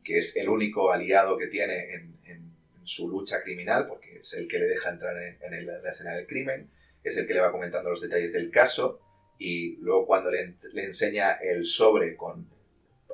que 0.05 0.19
es 0.19 0.37
el 0.37 0.47
único 0.47 0.91
aliado 0.91 1.37
que 1.37 1.47
tiene 1.47 1.93
en, 1.93 2.15
en, 2.25 2.55
su 2.83 3.09
lucha 3.09 3.41
criminal, 3.41 3.87
porque 3.87 4.19
es 4.19 4.33
el 4.33 4.47
que 4.47 4.59
le 4.59 4.67
deja 4.67 4.91
entrar 4.91 5.17
en, 5.17 5.39
en 5.41 5.65
la 5.65 5.89
escena 5.89 6.13
del 6.13 6.27
crimen, 6.27 6.69
es 7.03 7.17
el 7.17 7.25
que 7.25 7.33
le 7.33 7.39
va 7.39 7.51
comentando 7.51 7.89
los 7.89 7.99
detalles 7.99 8.31
del 8.31 8.51
caso 8.51 8.99
y 9.37 9.77
luego 9.77 10.05
cuando 10.05 10.31
le, 10.31 10.55
le 10.73 10.85
enseña 10.85 11.31
el 11.33 11.65
sobre 11.65 12.15
con, 12.15 12.47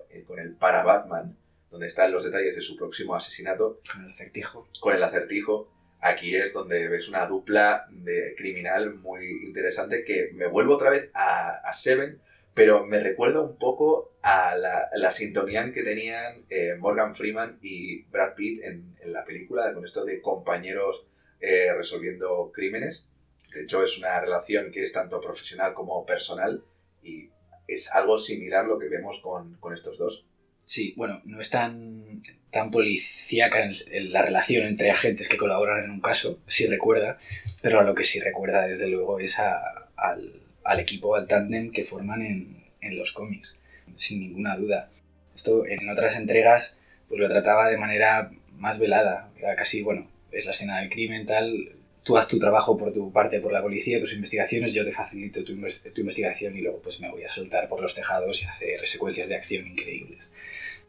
eh, 0.10 0.24
con 0.24 0.40
el 0.40 0.56
para 0.56 0.84
Batman, 0.84 1.38
donde 1.70 1.88
están 1.88 2.12
los 2.12 2.24
detalles 2.24 2.56
de 2.56 2.62
su 2.62 2.76
próximo 2.76 3.16
asesinato. 3.16 3.82
Con 3.92 4.04
el 4.04 4.10
acertijo. 4.10 4.68
Con 4.80 4.96
el 4.96 5.04
acertijo. 5.04 5.72
Aquí 6.02 6.36
es 6.36 6.52
donde 6.52 6.88
ves 6.88 7.08
una 7.08 7.26
dupla 7.28 7.88
de 7.92 8.34
criminal 8.36 8.96
muy 8.96 9.46
interesante 9.46 10.04
que 10.04 10.32
me 10.34 10.48
vuelvo 10.48 10.76
otra 10.76 10.90
vez 10.90 11.12
a, 11.14 11.50
a 11.64 11.74
Seven, 11.74 12.20
pero 12.54 12.86
me 12.86 13.00
recuerda 13.00 13.42
un 13.42 13.58
poco 13.58 14.14
a 14.22 14.56
la, 14.56 14.90
la 14.96 15.12
sintonía 15.12 15.72
que 15.74 15.84
tenían 15.84 16.46
eh, 16.50 16.76
Morgan 16.78 17.16
Freeman 17.16 17.60
y 17.62 18.04
Brad 18.04 18.36
Pitt 18.36 18.64
en, 18.64 18.96
en, 19.02 19.14
la 19.14 19.24
película, 19.24 19.74
con 19.74 19.86
esto 19.86 20.04
de 20.04 20.22
compañeros 20.22 21.06
eh, 21.40 21.74
resolviendo 21.76 22.52
crímenes. 22.54 23.08
De 23.54 23.64
hecho, 23.64 23.84
es 23.84 23.98
una 23.98 24.20
relación 24.20 24.72
que 24.72 24.84
es 24.84 24.92
tanto 24.92 25.20
profesional 25.20 25.74
como 25.74 26.06
personal 26.06 26.64
y 27.02 27.30
es 27.68 27.92
algo 27.92 28.20
similar 28.20 28.66
lo 28.66 28.78
que 28.78 28.90
vemos 28.90 29.20
con, 29.20 29.56
con 29.56 29.74
estos 29.74 29.98
dos. 29.98 30.26
Sí, 30.66 30.94
bueno, 30.96 31.22
no 31.26 31.42
es 31.42 31.50
tan, 31.50 32.22
tan 32.50 32.72
policíaca 32.72 33.64
en 33.64 34.14
la 34.14 34.22
relación 34.22 34.66
entre 34.66 34.92
agentes 34.92 35.28
que 35.28 35.38
colaboran 35.38 35.84
en 35.84 35.92
un 35.92 36.02
caso, 36.02 36.40
sí 36.48 36.66
recuerda, 36.68 37.18
pero 37.62 37.80
a 37.80 37.84
lo 37.84 37.96
que 37.96 38.04
sí 38.04 38.20
recuerda 38.20 38.68
desde 38.68 38.88
luego 38.88 39.20
es 39.20 39.38
a, 39.40 39.90
al, 39.98 40.41
al, 40.64 40.80
equipo, 40.80 41.16
al 41.16 41.28
tándem 41.28 41.72
que 41.72 41.84
forman 41.84 42.22
en, 42.22 42.64
en 42.82 42.98
los 42.98 43.12
cómics, 43.12 43.60
sin 43.96 44.20
ninguna 44.20 44.58
duda. 44.58 44.90
Esto 45.36 45.66
en 45.66 45.90
otras 45.90 46.16
entregas 46.16 46.78
pues 47.12 47.20
lo 47.20 47.28
trataba 47.28 47.68
de 47.68 47.78
manera 47.78 48.32
más 48.58 48.80
velada, 48.80 49.30
era 49.38 49.54
casi, 49.56 49.82
bueno, 49.82 50.08
es 50.32 50.46
la 50.46 50.52
escena 50.52 50.80
del 50.80 50.90
crimen, 50.90 51.26
tal, 51.26 51.74
tú 52.04 52.18
haz 52.18 52.28
tu 52.30 52.40
trabajo 52.40 52.78
por 52.78 52.94
tu 52.94 53.12
parte, 53.12 53.42
por 53.42 53.52
la 53.52 53.62
policía, 53.62 54.00
tus 54.00 54.14
investigaciones, 54.14 54.74
yo 54.74 54.86
te 54.86 54.94
facilito 54.94 55.44
tu, 55.44 55.52
investigación 55.52 56.56
y 56.56 56.62
luego 56.62 56.80
pues 56.82 57.02
me 57.02 57.10
voy 57.10 57.24
a 57.24 57.34
soltar 57.34 57.68
por 57.68 57.82
los 57.82 57.94
tejados 57.94 58.42
y 58.42 58.46
hacer 58.46 58.88
secuencias 58.88 59.28
de 59.28 59.36
acción 59.36 59.68
increíbles, 59.68 60.34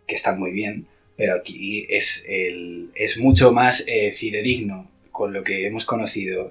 que 0.06 0.14
están 0.14 0.38
muy 0.38 0.52
bien, 0.52 0.86
pero 1.16 1.34
aquí 1.34 1.88
es, 1.90 2.24
el, 2.28 2.90
es 2.94 3.18
mucho 3.18 3.52
más 3.52 3.82
eh, 3.88 4.12
fidedigno 4.12 4.91
con 5.12 5.32
lo 5.32 5.44
que 5.44 5.66
hemos 5.66 5.84
conocido, 5.84 6.50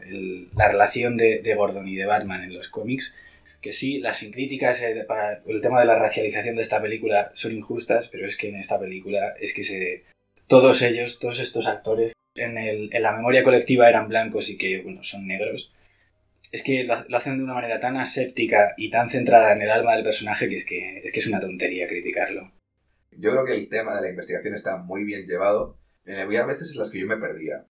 la 0.55 0.69
relación 0.69 1.17
de, 1.17 1.39
de, 1.39 1.55
Gordon 1.55 1.87
y 1.87 1.95
de 1.95 2.05
Batman 2.05 2.43
en 2.43 2.53
los 2.53 2.69
cómics, 2.69 3.17
que 3.61 3.71
sí, 3.73 3.99
las 3.99 4.23
críticas 4.31 4.81
eh, 4.81 5.05
para 5.07 5.41
el 5.45 5.61
tema 5.61 5.79
de 5.79 5.85
la 5.85 5.97
racialización 5.97 6.55
de 6.55 6.61
esta 6.61 6.81
película 6.81 7.31
son 7.33 7.53
injustas, 7.53 8.07
pero 8.07 8.25
es 8.25 8.37
que 8.37 8.49
en 8.49 8.55
esta 8.55 8.79
película 8.79 9.35
es 9.39 9.53
que 9.53 9.63
se, 9.63 10.03
todos 10.47 10.81
ellos, 10.81 11.19
todos 11.19 11.39
estos 11.39 11.67
actores 11.67 12.13
en, 12.35 12.57
el, 12.57 12.89
en, 12.93 13.03
la 13.03 13.11
memoria 13.11 13.43
colectiva 13.43 13.89
eran 13.89 14.07
blancos 14.07 14.49
y 14.49 14.57
que, 14.57 14.81
bueno, 14.81 15.03
son 15.03 15.27
negros, 15.27 15.73
es 16.51 16.63
que 16.63 16.83
lo, 16.83 16.95
lo, 17.07 17.17
hacen 17.17 17.37
de 17.37 17.43
una 17.43 17.53
manera 17.53 17.79
tan 17.79 17.97
aséptica 17.97 18.73
y 18.77 18.89
tan 18.89 19.09
centrada 19.09 19.53
en 19.53 19.61
el 19.61 19.69
alma 19.69 19.95
del 19.95 20.03
personaje 20.03 20.49
que 20.49 20.55
es 20.55 20.65
que 20.65 21.01
es, 21.03 21.11
que 21.11 21.19
es 21.19 21.27
una 21.27 21.39
tontería 21.39 21.87
criticarlo. 21.87 22.51
Yo 23.11 23.31
creo 23.31 23.45
que 23.45 23.53
el 23.53 23.69
tema 23.69 23.95
de 23.95 24.01
la 24.01 24.09
investigación 24.09 24.55
está 24.55 24.77
muy 24.77 25.03
bien 25.03 25.25
llevado. 25.27 25.77
Eh, 26.05 26.17
había 26.17 26.45
veces 26.45 26.71
en 26.71 26.79
las 26.79 26.89
que 26.89 26.99
yo 26.99 27.07
me 27.07 27.17
perdía. 27.17 27.65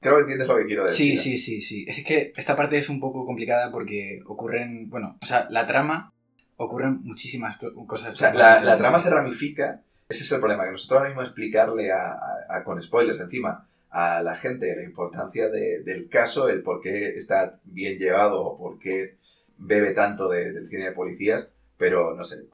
Creo 0.00 0.16
que 0.16 0.20
entiendes 0.20 0.48
lo 0.48 0.56
que 0.56 0.66
quiero 0.66 0.84
decir. 0.84 1.18
Sí, 1.18 1.36
sí, 1.36 1.38
sí, 1.38 1.60
sí. 1.60 1.84
Es 1.88 2.04
que 2.04 2.32
esta 2.36 2.54
parte 2.54 2.78
es 2.78 2.88
un 2.88 3.00
poco 3.00 3.26
complicada 3.26 3.70
porque 3.70 4.22
ocurren, 4.26 4.88
bueno, 4.88 5.18
o 5.20 5.26
sea, 5.26 5.48
la 5.50 5.66
trama 5.66 6.12
ocurren 6.56 7.02
muchísimas 7.02 7.58
cosas. 7.86 8.14
O 8.14 8.16
sea, 8.16 8.32
la, 8.32 8.62
la 8.62 8.76
trama 8.76 8.98
se 8.98 9.10
ramifica. 9.10 9.82
Ese 10.08 10.22
es 10.22 10.32
el 10.32 10.38
problema, 10.38 10.64
que 10.64 10.70
nosotros 10.72 10.98
ahora 10.98 11.10
mismo 11.10 11.22
explicarle 11.22 11.92
a, 11.92 12.12
a, 12.12 12.56
a, 12.56 12.64
con 12.64 12.80
spoilers 12.80 13.20
encima 13.20 13.68
a 13.90 14.22
la 14.22 14.34
gente 14.34 14.74
la 14.76 14.82
importancia 14.82 15.48
de, 15.48 15.82
del 15.82 16.08
caso, 16.08 16.48
el 16.48 16.62
por 16.62 16.80
qué 16.80 17.08
está 17.10 17.58
bien 17.64 17.98
llevado 17.98 18.42
o 18.42 18.58
por 18.58 18.78
qué 18.78 19.16
bebe 19.58 19.92
tanto 19.92 20.28
de, 20.28 20.52
del 20.52 20.68
cine 20.68 20.84
de 20.84 20.92
policías, 20.92 21.48
pero 21.76 22.14
no 22.14 22.24
sé. 22.24 22.44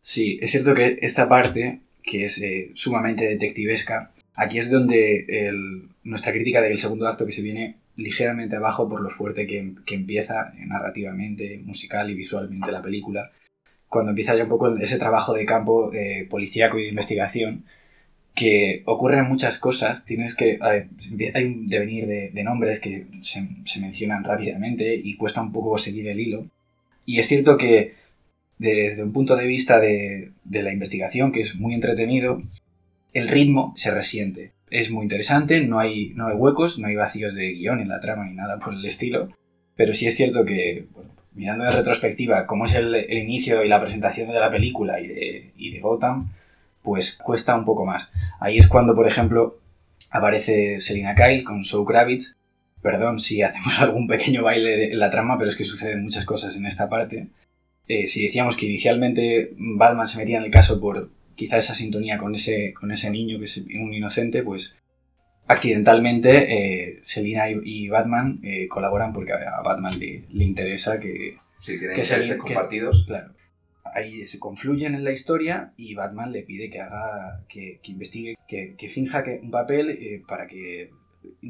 Sí, 0.00 0.38
es 0.42 0.50
cierto 0.50 0.74
que 0.74 0.98
esta 1.02 1.28
parte, 1.28 1.80
que 2.02 2.24
es 2.24 2.40
eh, 2.42 2.70
sumamente 2.74 3.26
detectivesca, 3.26 4.12
aquí 4.34 4.58
es 4.58 4.70
donde 4.70 5.52
nuestra 6.02 6.32
crítica 6.32 6.60
del 6.60 6.78
segundo 6.78 7.06
acto 7.08 7.26
que 7.26 7.32
se 7.32 7.42
viene 7.42 7.76
ligeramente 7.96 8.56
abajo 8.56 8.88
por 8.88 9.00
lo 9.00 9.10
fuerte 9.10 9.46
que, 9.46 9.74
empieza 9.94 10.52
narrativamente, 10.66 11.58
musical 11.64 12.10
y 12.10 12.14
visualmente 12.14 12.72
la 12.72 12.82
película, 12.82 13.30
cuando 13.88 14.10
empieza 14.10 14.36
ya 14.36 14.44
un 14.44 14.48
poco 14.48 14.76
ese 14.76 14.98
trabajo 14.98 15.34
de 15.34 15.44
campo 15.44 15.92
eh, 15.92 16.26
policíaco 16.28 16.78
y 16.78 16.84
de 16.84 16.88
investigación, 16.88 17.64
que 18.34 18.82
ocurren 18.86 19.28
muchas 19.28 19.58
cosas, 19.58 20.04
tienes 20.04 20.34
que... 20.34 20.58
Hay 20.62 21.44
un 21.44 21.66
devenir 21.66 22.06
de, 22.06 22.44
nombres 22.44 22.80
que 22.80 23.06
se, 23.20 23.80
mencionan 23.80 24.24
rápidamente 24.24 24.94
y 24.94 25.16
cuesta 25.16 25.42
un 25.42 25.52
poco 25.52 25.76
seguir 25.76 26.08
el 26.08 26.20
hilo. 26.20 26.46
Y 27.04 27.18
es 27.18 27.26
cierto 27.26 27.56
que 27.56 27.94
desde 28.58 29.02
un 29.02 29.12
punto 29.12 29.36
de 29.36 29.46
vista 29.46 29.80
de 29.80 30.32
la 30.44 30.72
investigación, 30.72 31.32
que 31.32 31.40
es 31.40 31.56
muy 31.56 31.74
entretenido, 31.74 32.42
el 33.12 33.28
ritmo 33.28 33.72
se 33.76 33.90
resiente. 33.92 34.52
Es 34.70 34.90
muy 34.90 35.02
interesante, 35.02 35.60
no 35.60 35.80
hay, 35.80 36.12
no 36.14 36.28
hay 36.28 36.36
huecos, 36.36 36.78
no 36.78 36.88
hay 36.88 36.94
vacíos 36.94 37.34
de 37.34 37.52
guion 37.52 37.80
en 37.80 37.88
la 37.88 38.00
trama 38.00 38.24
ni 38.24 38.34
nada 38.34 38.58
por 38.58 38.72
el 38.72 38.84
estilo, 38.84 39.28
pero 39.74 39.92
sí 39.94 40.06
es 40.06 40.16
cierto 40.16 40.44
que, 40.44 40.86
bueno, 40.92 41.10
mirando 41.32 41.64
de 41.64 41.72
retrospectiva 41.72 42.46
cómo 42.46 42.66
es 42.66 42.74
el, 42.74 42.94
inicio 43.10 43.64
y 43.64 43.68
la 43.68 43.80
presentación 43.80 44.28
de 44.28 44.38
la 44.38 44.50
película 44.50 45.00
y 45.00 45.08
de, 45.08 45.80
Gotham, 45.80 46.32
pues 46.82 47.16
cuesta 47.16 47.56
un 47.56 47.64
poco 47.64 47.84
más. 47.84 48.12
Ahí 48.38 48.58
es 48.58 48.68
cuando, 48.68 48.94
por 48.94 49.06
ejemplo, 49.06 49.58
aparece 50.10 50.80
Selina 50.80 51.14
Kyle 51.14 51.44
con 51.44 51.64
Zoe 51.64 51.84
Kravitz. 51.84 52.36
Perdón 52.82 53.18
si 53.18 53.42
hacemos 53.42 53.78
algún 53.80 54.06
pequeño 54.06 54.42
baile 54.42 54.92
en 54.92 54.98
la 54.98 55.10
trama, 55.10 55.36
pero 55.38 55.48
es 55.48 55.56
que 55.56 55.64
suceden 55.64 56.02
muchas 56.02 56.24
cosas 56.24 56.56
en 56.56 56.66
esta 56.66 56.88
parte. 56.88 57.28
Eh, 57.88 58.06
si 58.06 58.22
decíamos 58.22 58.56
que 58.56 58.66
inicialmente 58.66 59.52
Batman 59.56 60.06
se 60.06 60.18
metía 60.18 60.38
en 60.38 60.44
el 60.44 60.50
caso 60.50 60.80
por 60.80 61.10
quizá 61.40 61.56
esa 61.56 61.74
sintonía 61.74 62.18
con 62.18 62.34
ese, 62.34 62.74
con 62.74 62.92
ese 62.92 63.10
niño 63.10 63.38
que 63.38 63.46
es 63.46 63.56
un 63.56 63.94
inocente, 63.94 64.42
pues 64.42 64.78
accidentalmente 65.46 66.32
eh, 66.52 66.98
Selina 67.00 67.48
y, 67.48 67.88
Batman 67.88 68.40
eh, 68.42 68.68
colaboran 68.68 69.14
porque 69.14 69.32
a 69.32 69.62
Batman 69.62 69.98
le, 69.98 70.44
interesa 70.44 71.00
que... 71.00 71.38
Sí, 71.58 71.78
tienen 71.78 71.98
intereses 71.98 72.36
compartidos. 72.36 73.06
claro. 73.06 73.32
Ahí 73.94 74.26
se 74.26 74.38
confluyen 74.38 74.94
en 74.94 75.02
la 75.02 75.12
historia 75.12 75.72
y 75.78 75.94
Batman 75.94 76.30
le 76.30 76.42
pide 76.42 76.68
que 76.68 76.82
haga, 76.82 77.42
que, 77.48 77.80
investigue, 77.84 78.34
que, 78.46 78.88
finja 78.90 79.24
que 79.24 79.40
un 79.42 79.50
papel 79.50 79.88
eh, 79.88 80.22
para 80.28 80.46
que 80.46 80.90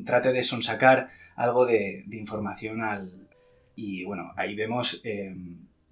trate 0.07 0.33
de 0.33 0.45
sonsacar 0.45 1.11
algo 1.35 1.67
de, 1.67 2.05
información 2.13 2.83
al... 2.83 3.29
Y 3.75 4.05
bueno, 4.05 4.33
ahí 4.37 4.55
vemos... 4.55 5.03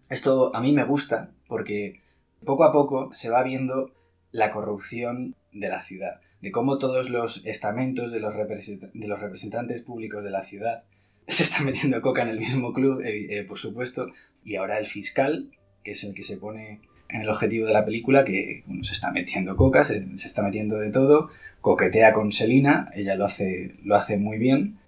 esto 0.08 0.54
a 0.54 0.61
mí 0.61 0.72
me 0.72 0.84
gusta 0.84 1.32
porque 1.48 2.00
poco 2.44 2.64
a 2.64 2.72
poco 2.72 3.11
se 3.12 3.31
va 3.31 3.42
viendo 3.42 3.92
la 4.33 4.51
corrupción 4.51 5.35
de 5.53 5.68
la 5.68 5.83
ciudad 5.83 6.20
de 6.40 6.53
cómo 6.53 6.79
todos 6.79 7.11
los 7.11 7.44
estamentos 7.46 8.12
de 8.12 8.20
los, 8.20 8.35
representantes 8.35 9.83
públicos 9.83 10.22
de 10.22 10.31
la 10.31 10.42
ciudad 10.42 10.85
se 11.29 11.42
están 11.42 11.66
metiendo 11.66 12.01
coca 12.01 12.22
en 12.22 12.29
el 12.29 12.38
mismo 12.38 12.72
club, 12.72 13.01
eh, 13.03 13.38
eh, 13.38 13.44
por 13.44 13.59
supuesto, 13.59 14.09
y 14.44 14.57
ahora 14.57 14.79
el 14.79 14.87
fiscal, 14.87 15.51
que 15.85 15.90
es 15.90 16.05
el 16.05 16.14
que 16.14 16.22
se 16.22 16.38
pone 16.38 16.81
en 17.09 17.22
el 17.22 17.29
objetivo 17.29 17.66
de 17.66 17.72
la 17.72 17.85
película, 17.85 18.24
que 18.24 18.64
se 18.83 18.92
está 18.92 19.11
metiendo 19.11 19.57
coca, 19.57 19.85
se, 19.85 20.07
está 20.14 20.42
metiendo 20.42 20.79
de 20.79 20.90
todo, 20.90 21.31
coquetea 21.61 22.12
con 22.12 22.33
Selina, 22.33 22.90
ella 22.94 23.14
lo 23.14 23.24
hace, 23.24 23.77
lo 23.83 23.96
hace 23.96 24.16
muy 24.16 24.38
bien, 24.38 24.79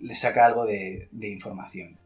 le 0.00 0.14
saca 0.14 0.46
algo 0.46 0.66
de, 0.66 1.08
de 1.10 1.28
información. 1.28 1.98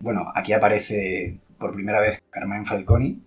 Bueno, 0.00 0.32
aquí 0.34 0.52
aparece 0.52 1.38
por 1.58 1.74
primera 1.74 2.00
vez 2.00 2.22
Carmen 2.30 2.64
Falconi, 2.64 3.20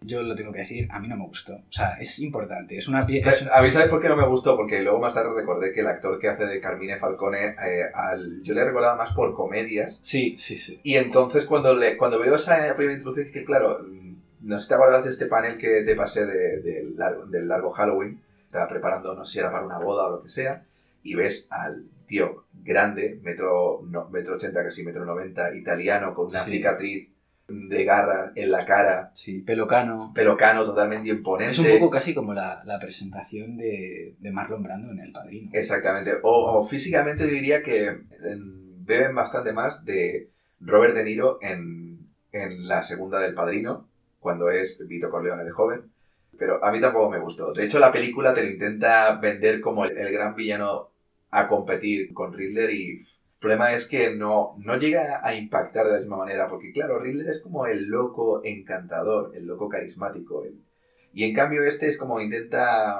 yo 0.00 0.22
lo 0.22 0.34
tengo 0.34 0.52
que 0.52 0.60
decir, 0.60 0.88
a 0.90 1.00
mí 1.00 1.08
no 1.08 1.16
me 1.16 1.26
gustó. 1.26 1.54
O 1.54 1.72
sea, 1.72 1.96
es 2.00 2.18
importante. 2.20 2.76
Es 2.76 2.88
una 2.88 3.04
pieza. 3.04 3.30
A 3.52 3.62
mí, 3.62 3.70
¿sabes 3.70 3.88
por 3.88 4.00
qué 4.00 4.08
no 4.08 4.16
me 4.16 4.26
gustó? 4.26 4.56
Porque 4.56 4.82
luego 4.82 5.00
más 5.00 5.14
tarde 5.14 5.30
recordé 5.34 5.72
que 5.72 5.80
el 5.80 5.86
actor 5.86 6.18
que 6.18 6.28
hace 6.28 6.46
de 6.46 6.60
Carmine 6.60 6.98
Falcone, 6.98 7.56
eh, 7.66 7.90
al... 7.92 8.42
yo 8.42 8.54
le 8.54 8.64
recordaba 8.64 8.96
más 8.96 9.12
por 9.12 9.34
comedias. 9.34 9.98
Sí, 10.02 10.36
sí, 10.38 10.56
sí. 10.56 10.80
Y 10.82 10.96
entonces 10.96 11.44
cuando, 11.44 11.74
le, 11.74 11.96
cuando 11.96 12.18
veo 12.18 12.36
esa 12.36 12.74
primera 12.74 12.94
introducción, 12.94 13.32
que 13.32 13.44
claro, 13.44 13.84
no 14.40 14.58
sé 14.58 14.62
si 14.62 14.68
te 14.68 14.74
acuerdas 14.74 15.04
de 15.04 15.10
este 15.10 15.26
panel 15.26 15.56
que 15.56 15.82
te 15.82 15.94
pasé 15.94 16.26
de, 16.26 16.60
del 16.60 17.48
largo 17.48 17.70
Halloween. 17.70 18.22
Estaba 18.46 18.68
preparando, 18.68 19.14
no 19.14 19.24
sé 19.24 19.32
si 19.34 19.38
era 19.40 19.52
para 19.52 19.66
una 19.66 19.78
boda 19.78 20.06
o 20.06 20.10
lo 20.10 20.22
que 20.22 20.28
sea. 20.28 20.64
Y 21.02 21.14
ves 21.14 21.48
al 21.50 21.84
tío 22.06 22.44
grande, 22.52 23.20
metro, 23.22 23.82
no, 23.86 24.08
metro 24.08 24.34
80, 24.34 24.64
casi 24.64 24.84
metro 24.84 25.04
90, 25.04 25.54
italiano, 25.54 26.14
con 26.14 26.26
una 26.26 26.40
cicatriz 26.40 27.08
de 27.48 27.84
garra 27.84 28.32
en 28.34 28.50
la 28.50 28.64
cara. 28.64 29.06
Sí, 29.14 29.40
pelocano. 29.40 30.12
Pelocano, 30.14 30.64
totalmente 30.64 31.08
imponente. 31.08 31.52
Es 31.52 31.58
un 31.58 31.78
poco 31.78 31.90
casi 31.90 32.14
como 32.14 32.34
la, 32.34 32.62
presentación 32.80 33.56
de, 33.56 34.14
Marlon 34.20 34.62
Brando 34.62 34.92
en 34.92 35.00
El 35.00 35.12
Padrino. 35.12 35.50
Exactamente. 35.52 36.12
O, 36.22 36.62
físicamente 36.62 37.26
diría 37.26 37.62
que 37.62 38.02
beben 38.80 39.14
bastante 39.14 39.52
más 39.52 39.84
de 39.84 40.30
Robert 40.60 40.94
De 40.94 41.04
Niro 41.04 41.38
en, 41.40 41.88
la 42.30 42.82
segunda 42.82 43.18
del 43.18 43.34
Padrino, 43.34 43.88
cuando 44.20 44.50
es 44.50 44.86
Vito 44.86 45.08
Corleone 45.08 45.44
de 45.44 45.50
joven. 45.50 45.90
Pero 46.38 46.62
a 46.62 46.70
mí 46.70 46.80
tampoco 46.80 47.10
me 47.10 47.18
gustó. 47.18 47.52
De 47.52 47.64
hecho, 47.64 47.78
la 47.78 47.90
película 47.90 48.32
te 48.32 48.44
lo 48.44 48.50
intenta 48.50 49.16
vender 49.16 49.60
como 49.60 49.86
el 49.86 50.12
gran 50.12 50.36
villano 50.36 50.90
a 51.30 51.48
competir 51.48 52.12
con 52.12 52.32
Riddler 52.32 52.70
y 52.70 53.04
el 53.38 53.40
problema 53.40 53.72
es 53.72 53.84
que 53.84 54.16
no, 54.16 54.56
no 54.58 54.76
llega 54.80 55.20
a 55.22 55.32
impactar 55.32 55.86
de 55.86 55.92
la 55.92 55.98
misma 56.00 56.16
manera, 56.16 56.48
porque 56.48 56.72
claro, 56.72 56.98
Riddler 56.98 57.28
es 57.28 57.38
como 57.38 57.66
el 57.68 57.84
loco 57.84 58.40
encantador, 58.42 59.30
el 59.36 59.46
loco 59.46 59.68
carismático. 59.68 60.44
Y 61.14 61.22
en 61.22 61.34
cambio 61.34 61.62
este 61.62 61.86
es 61.86 61.96
como 61.96 62.20
intenta 62.20 62.98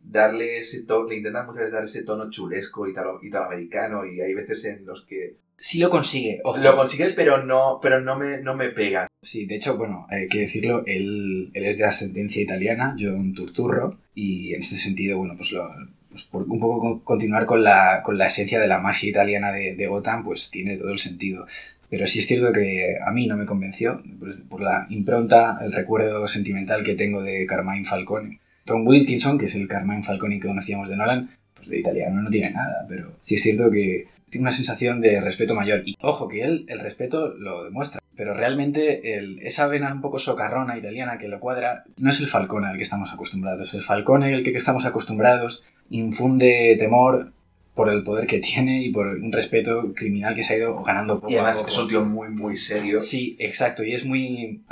darle 0.00 0.58
ese 0.58 0.84
tono, 0.84 1.08
le 1.08 1.16
intentan 1.16 1.46
muchas 1.46 1.62
veces 1.62 1.72
dar 1.72 1.82
ese 1.82 2.04
tono 2.04 2.30
chulesco 2.30 2.86
italo, 2.86 3.18
italoamericano 3.20 4.06
y 4.06 4.20
hay 4.20 4.34
veces 4.34 4.66
en 4.66 4.86
los 4.86 5.04
que... 5.04 5.38
Sí 5.58 5.80
lo 5.80 5.90
consigue. 5.90 6.40
Lo 6.62 6.76
consigue, 6.76 7.06
pero 7.16 7.42
no, 7.42 7.80
pero 7.82 8.00
no 8.00 8.16
me, 8.16 8.38
no 8.38 8.54
me 8.54 8.68
pega. 8.68 9.08
Sí, 9.20 9.46
de 9.46 9.56
hecho, 9.56 9.76
bueno, 9.76 10.06
hay 10.10 10.28
que 10.28 10.40
decirlo, 10.40 10.84
él, 10.86 11.50
él 11.54 11.64
es 11.64 11.76
de 11.76 11.86
ascendencia 11.86 12.40
italiana, 12.40 12.94
John 12.96 13.34
Turturro, 13.34 13.98
y 14.14 14.54
en 14.54 14.60
este 14.60 14.76
sentido, 14.76 15.18
bueno, 15.18 15.34
pues 15.36 15.50
lo, 15.50 15.68
pues 16.16 16.24
por 16.24 16.44
un 16.44 16.58
poco 16.58 17.02
continuar 17.04 17.44
con 17.44 17.62
la, 17.62 18.00
con 18.02 18.16
la 18.16 18.26
esencia 18.26 18.58
de 18.58 18.68
la 18.68 18.78
magia 18.78 19.10
italiana 19.10 19.52
de, 19.52 19.76
de, 19.76 19.86
Gotham, 19.86 20.24
pues 20.24 20.50
tiene 20.50 20.78
todo 20.78 20.90
el 20.90 20.98
sentido. 20.98 21.46
Pero 21.90 22.06
sí 22.06 22.20
es 22.20 22.26
cierto 22.26 22.52
que 22.52 22.96
a 23.06 23.12
mí 23.12 23.26
no 23.26 23.36
me 23.36 23.44
convenció, 23.44 24.02
pues, 24.18 24.38
por 24.48 24.62
la 24.62 24.86
impronta, 24.88 25.58
el 25.62 25.72
recuerdo 25.72 26.26
sentimental 26.26 26.82
que 26.84 26.94
tengo 26.94 27.22
de 27.22 27.44
Carmine 27.44 27.84
Falcone. 27.84 28.40
Tom 28.64 28.86
Wilkinson, 28.86 29.36
que 29.36 29.44
es 29.44 29.54
el 29.54 29.68
Carmine 29.68 30.02
Falcone 30.02 30.40
que 30.40 30.48
conocíamos 30.48 30.88
de 30.88 30.96
Nolan, 30.96 31.28
pues 31.54 31.68
de 31.68 31.80
italiano 31.80 32.22
no 32.22 32.30
tiene 32.30 32.50
nada, 32.50 32.86
pero 32.88 33.12
sí 33.20 33.34
es 33.34 33.42
cierto 33.42 33.70
que 33.70 34.06
tiene 34.30 34.44
una 34.44 34.52
sensación 34.52 35.02
de 35.02 35.20
respeto 35.20 35.54
mayor. 35.54 35.82
Y 35.84 35.96
ojo, 36.00 36.28
que 36.28 36.44
él 36.44 36.64
el 36.68 36.80
respeto 36.80 37.34
lo 37.34 37.64
demuestra. 37.64 38.00
Pero 38.16 38.32
realmente 38.32 39.18
el, 39.18 39.40
esa 39.40 39.66
vena 39.66 39.92
un 39.92 40.00
poco 40.00 40.18
socarrona 40.18 40.78
italiana 40.78 41.18
que 41.18 41.28
lo 41.28 41.38
cuadra 41.38 41.84
no 41.98 42.08
es 42.08 42.18
el 42.20 42.26
Falcone 42.26 42.68
al 42.68 42.76
que 42.76 42.82
estamos 42.82 43.12
acostumbrados. 43.12 43.74
El 43.74 43.82
Falcone 43.82 44.34
al 44.34 44.42
que 44.42 44.50
estamos 44.56 44.86
acostumbrados 44.86 45.66
infunde 45.90 46.76
temor 46.78 47.32
por 47.74 47.90
el 47.90 48.02
poder 48.02 48.26
que 48.26 48.38
tiene 48.38 48.82
y 48.82 48.90
por 48.90 49.06
un 49.06 49.30
respeto 49.30 49.92
criminal 49.94 50.34
que 50.34 50.42
se 50.42 50.54
ha 50.54 50.56
ido 50.56 50.82
ganando 50.82 51.20
poco 51.20 51.30
y 51.30 51.36
además 51.36 51.64
es 51.68 51.78
un 51.78 51.88
tío 51.88 52.04
muy 52.04 52.30
muy 52.30 52.56
serio. 52.56 53.00
Sí 53.02 53.36
exacto 53.38 53.84
y 53.84 53.92
es 53.92 54.04
muy 54.06 54.64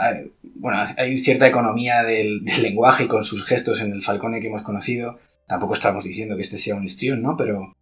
bueno 0.55 0.79
hay 0.97 1.19
cierta 1.19 1.47
economía 1.47 2.03
del, 2.03 2.43
lenguaje 2.61 3.05
y 3.05 3.09
con 3.09 3.23
sus 3.25 3.45
gestos 3.45 3.83
en 3.83 3.93
el 3.93 4.03
Falcone 4.03 4.41
que 4.41 4.47
hemos 4.47 4.63
conocido. 4.63 5.19
Tampoco 5.47 5.75
estamos 5.75 6.05
diciendo 6.05 6.35
que 6.37 6.43
este 6.43 6.57
sea 6.57 6.77
un 6.77 6.85
histrión 6.85 7.23
no 7.23 7.37
pero 7.37 7.75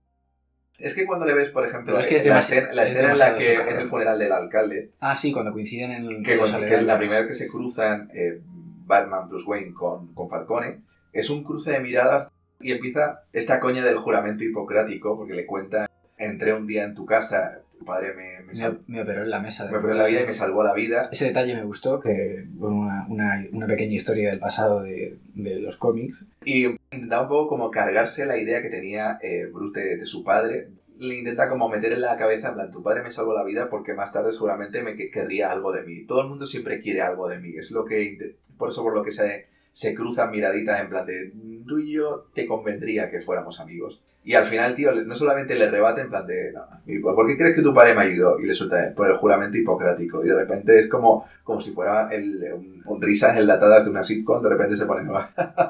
es 0.81 0.95
que 0.95 1.07
cuando 1.07 1.27
le 1.27 1.35
ves, 1.35 1.51
por 1.51 1.65
ejemplo, 1.65 1.97
es 1.97 2.07
que 2.09 2.15
la, 2.29 2.41
escena, 2.41 2.71
en 2.71 3.19
la 3.19 3.37
que 3.37 3.55
es 3.55 3.77
el 3.77 3.87
funeral 3.87 4.19
del 4.19 4.33
alcalde. 4.33 4.91
Ah, 4.99 5.15
sí, 5.15 5.31
cuando 5.31 5.53
coinciden 5.53 5.93
en 5.93 6.07
el. 6.07 6.23
Que, 6.25 6.37
que 6.67 6.83
la 6.83 6.99
primera 6.99 7.21
vez 7.21 7.29
que 7.29 7.35
se 7.37 7.47
cruzan 7.47 8.11
eh, 8.13 8.41
Batman, 8.85 9.29
Bruce 9.29 9.45
Wayne 9.47 9.75
con, 9.75 10.13
con 10.13 10.29
Falcone, 10.29 10.81
es 11.13 11.31
un 11.31 11.45
cruce 11.45 11.71
de 11.71 11.81
miradas 11.81 12.33
y 12.63 12.73
empieza 12.73 13.25
esta 13.33 13.61
coña 13.61 13.85
del 13.85 13.97
juramento 13.97 14.45
hipocrático, 14.45 15.17
porque 15.17 15.35
le 15.35 15.47
cuenta, 15.47 15.89
entré 16.19 16.55
un 16.55 16.67
día 16.67 16.85
en 16.85 16.95
tu 16.95 17.05
casa, 17.05 17.61
tu 17.79 17.85
padre 17.85 18.15
me... 18.15 18.43
Me, 18.43 18.79
me, 18.87 19.03
operó 19.03 19.23
en 19.23 19.31
la 19.31 19.41
mesa. 19.41 19.65
De 19.65 19.73
me 19.73 19.79
operó 19.79 19.93
en 19.93 19.99
la 19.99 20.07
vida 20.07 20.23
y 20.23 20.27
me 20.27 20.35
salvó 20.35 20.63
la 20.63 20.75
vida. 20.75 21.09
Ese 21.11 21.27
detalle 21.27 21.55
me 21.55 21.65
gustó, 21.65 22.01
que 22.01 22.45
una, 22.59 23.07
una, 23.09 23.47
una 23.53 23.67
pequeña 23.67 23.95
historia 23.95 24.31
del 24.31 24.39
pasado 24.39 24.83
de, 24.83 25.17
de, 25.35 25.61
los 25.61 25.77
cómics. 25.77 26.29
Y 26.45 26.67
intentaba 26.91 27.23
un 27.23 27.29
poco 27.29 27.49
como 27.49 27.71
cargarse 27.71 28.27
la 28.27 28.37
idea 28.37 28.63
que 28.63 28.71
tenía 28.71 29.19
eh, 29.23 29.47
Bruce 29.53 29.81
de, 29.81 30.07
su 30.07 30.23
padre. 30.23 30.69
Le 30.99 31.17
intenta 31.17 31.49
como 31.49 31.69
meter 31.69 31.93
en 31.93 32.03
la 32.03 32.17
cabeza, 32.17 32.49
en 32.49 32.55
plan, 32.55 32.71
tu 32.71 32.83
padre 32.83 33.03
me 33.03 33.11
salvó 33.11 33.35
la 33.35 33.43
vida 33.43 33.69
porque 33.69 33.95
más 33.95 34.13
tarde 34.13 34.33
seguramente 34.33 34.83
me 34.83 34.97
querría 34.97 35.51
algo 35.51 35.73
de 35.73 35.83
mí. 35.83 36.05
Todo 36.05 36.21
el 36.23 36.29
mundo 36.29 36.47
siempre 36.47 36.79
quiere 36.79 37.01
algo 37.01 37.29
de 37.29 37.39
mí. 37.41 37.55
Es 37.57 37.71
lo 37.71 37.85
que... 37.85 38.37
Por 38.57 38.69
eso 38.69 38.83
por 38.83 38.95
lo 38.95 39.03
que 39.03 39.11
se 39.11 39.47
se 39.73 39.95
cruzan 39.95 40.31
miraditas 40.31 40.81
en 40.81 40.89
plan 40.91 41.07
de 41.07 41.33
tú 41.65 41.79
y 41.79 41.93
yo 41.93 42.27
te 42.35 42.47
convendría 42.47 43.11
que 43.11 43.21
fuéramos 43.21 43.61
amigos. 43.61 44.03
Y 44.25 44.35
al 44.35 44.45
final, 44.45 44.75
tío, 44.77 44.93
no 44.93 45.17
solamente 45.17 45.57
le 45.57 45.69
rebate 45.69 46.03
en 46.03 46.09
plan 46.09 46.25
de, 46.27 46.53
no, 46.53 47.15
¿por 47.15 47.27
qué 47.27 47.37
crees 47.37 47.57
que 47.57 47.63
tu 47.63 47.75
padre 47.75 47.95
me 47.95 48.03
ayudó? 48.03 48.39
Y 48.39 48.47
le 48.47 48.55
suelta 48.55 48.93
por 48.95 49.09
el 49.09 49.17
juramento 49.17 49.59
hipocrático. 49.59 50.25
Y 50.25 50.29
de 50.29 50.37
repente 50.37 50.79
es 50.79 50.89
como, 50.89 51.27
como 51.43 51.61
si 51.61 51.73
fuera 51.73 52.09
el, 52.13 52.41
un, 52.87 53.03
risas 53.03 53.37
enlatadas 53.37 53.85
de 53.85 53.91
una 53.91 54.05
sitcom, 54.05 54.41
de 54.41 54.49
repente 54.49 54.77
se 54.77 54.87
pone, 54.87 55.11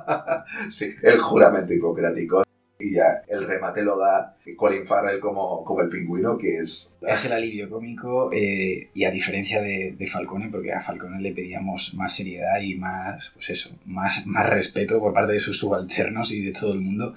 sí, 0.70 0.94
el 1.02 1.18
juramento 1.18 1.72
hipocrático 1.72 2.42
y 2.82 2.92
ya 2.94 3.22
el 3.28 3.46
remate 3.46 3.82
lo 3.82 3.98
da 3.98 4.36
Colin 4.56 4.84
Farrell 4.84 5.20
como, 5.20 5.64
como 5.64 5.80
el 5.82 5.88
pingüino, 5.88 6.36
que 6.36 6.58
es... 6.58 6.94
Es 7.00 7.24
el 7.24 7.32
alivio 7.32 7.70
cómico 7.70 8.30
eh, 8.32 8.88
y 8.94 9.04
a 9.04 9.10
diferencia 9.10 9.62
de, 9.62 9.94
de, 9.96 10.06
Falcone, 10.06 10.48
porque 10.50 10.72
a 10.72 10.80
Falcone 10.80 11.20
le 11.20 11.32
pedíamos 11.32 11.94
más 11.94 12.14
seriedad 12.14 12.60
y 12.60 12.74
más, 12.74 13.30
pues 13.34 13.50
eso, 13.50 13.76
más, 13.84 14.26
más 14.26 14.48
respeto 14.50 14.98
por 14.98 15.14
parte 15.14 15.32
de 15.32 15.40
sus 15.40 15.58
subalternos 15.58 16.32
y 16.32 16.44
de 16.44 16.52
todo 16.52 16.72
el 16.72 16.80
mundo, 16.80 17.14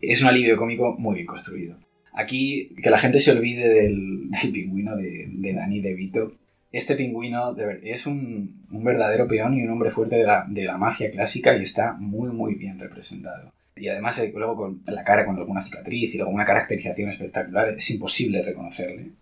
es 0.00 0.22
un 0.22 0.28
alivio 0.28 0.56
cómico 0.56 0.94
muy 0.98 1.14
bien 1.14 1.26
construido. 1.26 1.76
Aquí, 2.12 2.74
que 2.82 2.90
la 2.90 2.98
gente 2.98 3.20
se 3.20 3.32
olvide 3.32 3.68
del, 3.68 4.30
del 4.30 4.52
pingüino 4.52 4.96
de, 4.96 5.26
de 5.28 5.52
Danny 5.52 5.80
DeVito. 5.80 6.32
Este 6.72 6.96
pingüino 6.96 7.54
de 7.54 7.80
es 7.84 8.06
un, 8.06 8.66
un, 8.70 8.84
verdadero 8.84 9.28
peón 9.28 9.54
y 9.54 9.62
un 9.62 9.70
hombre 9.70 9.90
fuerte 9.90 10.16
de 10.16 10.24
la, 10.24 10.44
de 10.48 10.64
la 10.64 10.78
mafia 10.78 11.10
clásica 11.10 11.56
y 11.56 11.62
está 11.62 11.92
muy, 11.94 12.30
muy 12.30 12.54
bien 12.54 12.78
representado. 12.78 13.52
Y 13.76 13.88
además, 13.88 14.18
eh, 14.18 14.32
luego 14.34 14.56
con 14.56 14.82
la 14.86 15.04
cara 15.04 15.26
con 15.26 15.36
alguna 15.36 15.60
cicatriz 15.60 16.14
y 16.14 16.16
luego 16.16 16.32
una 16.32 16.46
caracterización 16.46 17.10
espectacular, 17.10 17.74
es 17.76 17.90
imposible 17.90 18.42
reconocerle. 18.42 19.12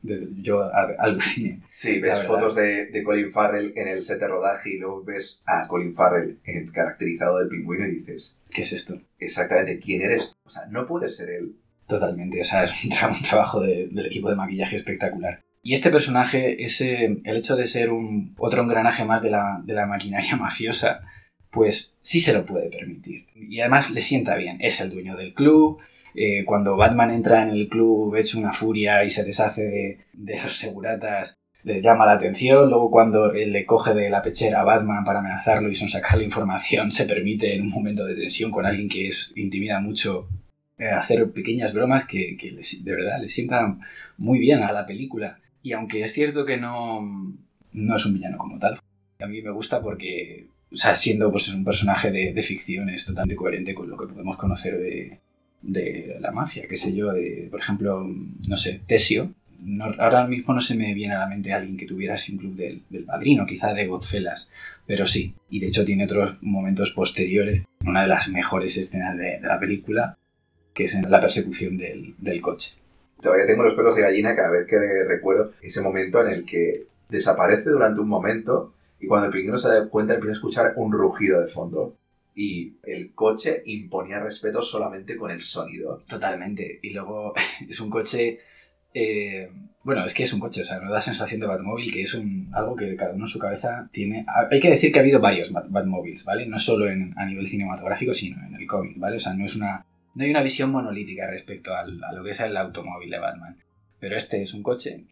Yo 0.40 0.70
aluciné. 0.98 1.60
Sí, 1.72 2.00
ves 2.00 2.22
fotos 2.22 2.54
de, 2.54 2.86
de, 2.86 3.02
Colin 3.02 3.30
Farrell 3.30 3.72
en 3.74 3.88
el 3.88 4.02
set 4.02 4.20
de 4.20 4.28
rodaje 4.28 4.70
y 4.74 4.78
luego 4.78 5.02
ves 5.02 5.42
a 5.44 5.66
Colin 5.66 5.92
Farrell 5.92 6.38
en 6.44 6.68
caracterizado 6.68 7.40
del 7.40 7.48
pingüino 7.48 7.84
y 7.86 7.96
dices... 7.96 8.40
¿Qué 8.50 8.62
es 8.62 8.72
esto? 8.72 9.00
Exactamente, 9.18 9.80
¿quién 9.80 10.02
eres? 10.02 10.32
O 10.44 10.50
sea, 10.50 10.66
no 10.70 10.86
puede 10.86 11.08
ser 11.08 11.30
él. 11.30 11.56
Totalmente, 11.88 12.40
o 12.40 12.44
sea, 12.44 12.64
es 12.64 12.84
un, 12.84 12.90
trabajo 13.28 13.60
del 13.60 14.06
equipo 14.06 14.30
de 14.30 14.36
maquillaje 14.36 14.76
espectacular. 14.76 15.40
Y 15.62 15.74
este 15.74 15.90
personaje, 15.90 16.62
ese, 16.62 17.16
el 17.24 17.36
hecho 17.36 17.56
de 17.56 17.66
ser 17.66 17.90
un 17.90 18.34
otro 18.38 18.62
engranaje 18.62 19.04
más 19.04 19.22
de 19.22 19.30
la, 19.30 19.62
de 19.64 19.74
la 19.74 19.86
maquinaria 19.86 20.36
mafiosa, 20.38 21.00
pues 21.54 21.98
sí 22.00 22.20
se 22.20 22.32
lo 22.32 22.44
puede 22.44 22.68
permitir. 22.68 23.26
Y 23.34 23.60
además 23.60 23.90
le 23.92 24.00
sienta 24.00 24.34
bien. 24.36 24.58
Es 24.60 24.80
el 24.80 24.90
dueño 24.90 25.16
del 25.16 25.32
club, 25.32 25.80
Eh, 26.16 26.44
cuando 26.44 26.76
Batman 26.76 27.10
entra 27.10 27.42
en 27.42 27.50
el 27.50 27.68
club 27.68 28.14
hecho 28.14 28.38
una 28.38 28.52
furia 28.52 29.02
y 29.02 29.10
se 29.10 29.24
deshace 29.24 29.62
de, 29.64 29.98
de 30.12 30.40
los 30.40 30.56
seguratas, 30.56 31.36
les 31.64 31.82
llama 31.82 32.06
la 32.06 32.12
atención. 32.12 32.70
Luego 32.70 32.88
cuando 32.88 33.32
él 33.32 33.50
le 33.52 33.66
coge 33.66 33.94
de 33.94 34.10
la 34.10 34.22
pechera 34.22 34.60
a 34.60 34.64
Batman 34.64 35.04
para 35.04 35.18
amenazarlo 35.18 35.68
y 35.68 35.74
son 35.74 35.88
sacar 35.88 36.18
la 36.18 36.24
información, 36.24 36.92
se 36.92 37.06
permite 37.06 37.56
en 37.56 37.62
un 37.62 37.70
momento 37.70 38.04
de 38.04 38.14
tensión 38.14 38.52
con 38.52 38.64
alguien 38.64 38.88
que 38.88 39.08
es, 39.08 39.32
intimida 39.34 39.80
mucho 39.80 40.28
eh, 40.78 40.86
hacer 40.86 41.32
pequeñas 41.32 41.72
bromas 41.72 42.06
que, 42.06 42.36
de 42.36 42.92
verdad 42.92 43.20
le 43.20 43.28
sientan 43.28 43.80
muy 44.16 44.38
bien 44.38 44.62
a 44.62 44.72
la 44.72 44.86
película. 44.86 45.40
Y 45.62 45.72
aunque 45.72 46.02
es 46.02 46.12
cierto 46.12 46.44
que 46.44 46.58
no, 46.58 47.02
no 47.72 47.96
es 47.96 48.06
un 48.06 48.14
villano 48.14 48.38
como 48.38 48.58
tal, 48.60 48.78
a 49.18 49.26
mí 49.26 49.42
me 49.42 49.50
gusta 49.50 49.80
porque, 49.80 50.46
o 50.74 50.76
sea, 50.76 50.94
siendo 50.96 51.30
pues, 51.30 51.48
un 51.48 51.64
personaje 51.64 52.10
de, 52.10 52.42
ficción, 52.42 52.88
es 52.88 53.04
totalmente 53.06 53.36
coherente 53.36 53.74
con 53.74 53.88
lo 53.88 53.96
que 53.96 54.08
podemos 54.08 54.36
conocer 54.36 54.76
de, 54.76 55.20
de 55.62 56.16
la 56.20 56.32
mafia, 56.32 56.66
qué 56.68 56.76
sé 56.76 56.92
yo, 56.92 57.12
de, 57.12 57.46
por 57.48 57.60
ejemplo, 57.60 58.04
no 58.04 58.56
sé, 58.56 58.80
Tesio. 58.84 59.32
Ahora 59.98 60.26
mismo 60.26 60.52
no 60.52 60.60
se 60.60 60.74
me 60.74 60.92
viene 60.92 61.14
a 61.14 61.20
la 61.20 61.28
mente 61.28 61.52
alguien 61.52 61.76
que 61.76 61.86
tuviera 61.86 62.16
un 62.30 62.38
club 62.38 62.54
del, 62.56 62.82
del 62.90 63.04
padrino, 63.04 63.46
quizá 63.46 63.72
de 63.72 63.86
Godfellas, 63.86 64.50
pero 64.84 65.06
sí, 65.06 65.34
y 65.48 65.60
de 65.60 65.68
hecho 65.68 65.84
tiene 65.84 66.04
otros 66.04 66.38
momentos 66.42 66.90
posteriores, 66.90 67.62
una 67.86 68.02
de 68.02 68.08
las 68.08 68.28
mejores 68.28 68.76
escenas 68.76 69.16
de, 69.16 69.38
de 69.40 69.46
la 69.46 69.60
película, 69.60 70.18
que 70.74 70.84
es 70.84 70.94
en 70.96 71.08
la 71.08 71.20
persecución 71.20 71.78
del, 71.78 72.16
del 72.18 72.42
coche. 72.42 72.74
Todavía 73.22 73.46
tengo 73.46 73.62
los 73.62 73.74
pelos 73.74 73.94
de 73.94 74.02
gallina 74.02 74.34
cada 74.34 74.50
vez 74.50 74.66
que 74.66 74.76
recuerdo 75.08 75.52
ese 75.62 75.80
momento 75.80 76.20
en 76.26 76.32
el 76.32 76.44
que 76.44 76.88
desaparece 77.08 77.70
durante 77.70 78.00
un 78.00 78.08
momento 78.08 78.74
y 79.04 79.06
cuando 79.06 79.26
el 79.26 79.32
pingüino 79.32 79.58
se 79.58 79.68
da 79.68 79.88
cuenta 79.88 80.14
empieza 80.14 80.32
a 80.32 80.36
escuchar 80.36 80.72
un 80.76 80.92
rugido 80.92 81.40
de 81.40 81.46
fondo. 81.46 81.96
Y 82.34 82.74
el 82.82 83.14
coche 83.14 83.62
imponía 83.66 84.18
respeto 84.18 84.60
solamente 84.60 85.16
con 85.16 85.30
el 85.30 85.40
sonido. 85.40 85.98
Totalmente. 86.08 86.80
Y 86.82 86.90
luego 86.92 87.32
es 87.68 87.78
un 87.80 87.90
coche. 87.90 88.38
eh, 88.92 89.50
bueno, 89.84 90.02
es 90.04 90.14
que 90.14 90.22
es 90.22 90.32
un 90.32 90.40
coche, 90.40 90.62
o 90.62 90.64
sea, 90.64 90.80
nos 90.80 90.90
da 90.90 91.00
sensación 91.00 91.40
de 91.42 91.46
Batmóvil, 91.46 91.92
que 91.92 92.00
es 92.02 92.14
un, 92.14 92.48
algo 92.54 92.74
que 92.74 92.96
cada 92.96 93.12
uno 93.12 93.24
en 93.24 93.28
su 93.28 93.38
cabeza 93.38 93.88
tiene. 93.92 94.24
a- 94.26 94.48
Hay 94.50 94.58
que 94.58 94.70
decir 94.70 94.90
que 94.90 94.98
ha 94.98 95.02
habido 95.02 95.20
varios 95.20 95.52
Bat- 95.52 95.68
Batmóviles, 95.68 96.24
¿vale? 96.24 96.46
No 96.46 96.58
solo 96.58 96.88
en, 96.88 97.12
a 97.18 97.26
nivel 97.26 97.46
cinematográfico, 97.46 98.12
sino 98.14 98.44
en 98.46 98.54
el 98.54 98.66
cómic, 98.66 98.98
¿vale? 98.98 99.16
O 99.16 99.20
sea, 99.20 99.34
no 99.34 99.44
es 99.44 99.54
una. 99.56 99.84
No 100.14 100.24
hay 100.24 100.30
una 100.30 100.42
visión 100.42 100.70
monolítica 100.70 101.28
respecto 101.28 101.74
al- 101.76 102.02
a 102.02 102.12
lo 102.12 102.24
que 102.24 102.30
es 102.30 102.40
el 102.40 102.56
automóvil 102.56 103.10
de 103.10 103.18
Batman. 103.18 103.58
Pero 104.00 104.16
este 104.16 104.40
es 104.40 104.54
un 104.54 104.62
coche, 104.62 105.04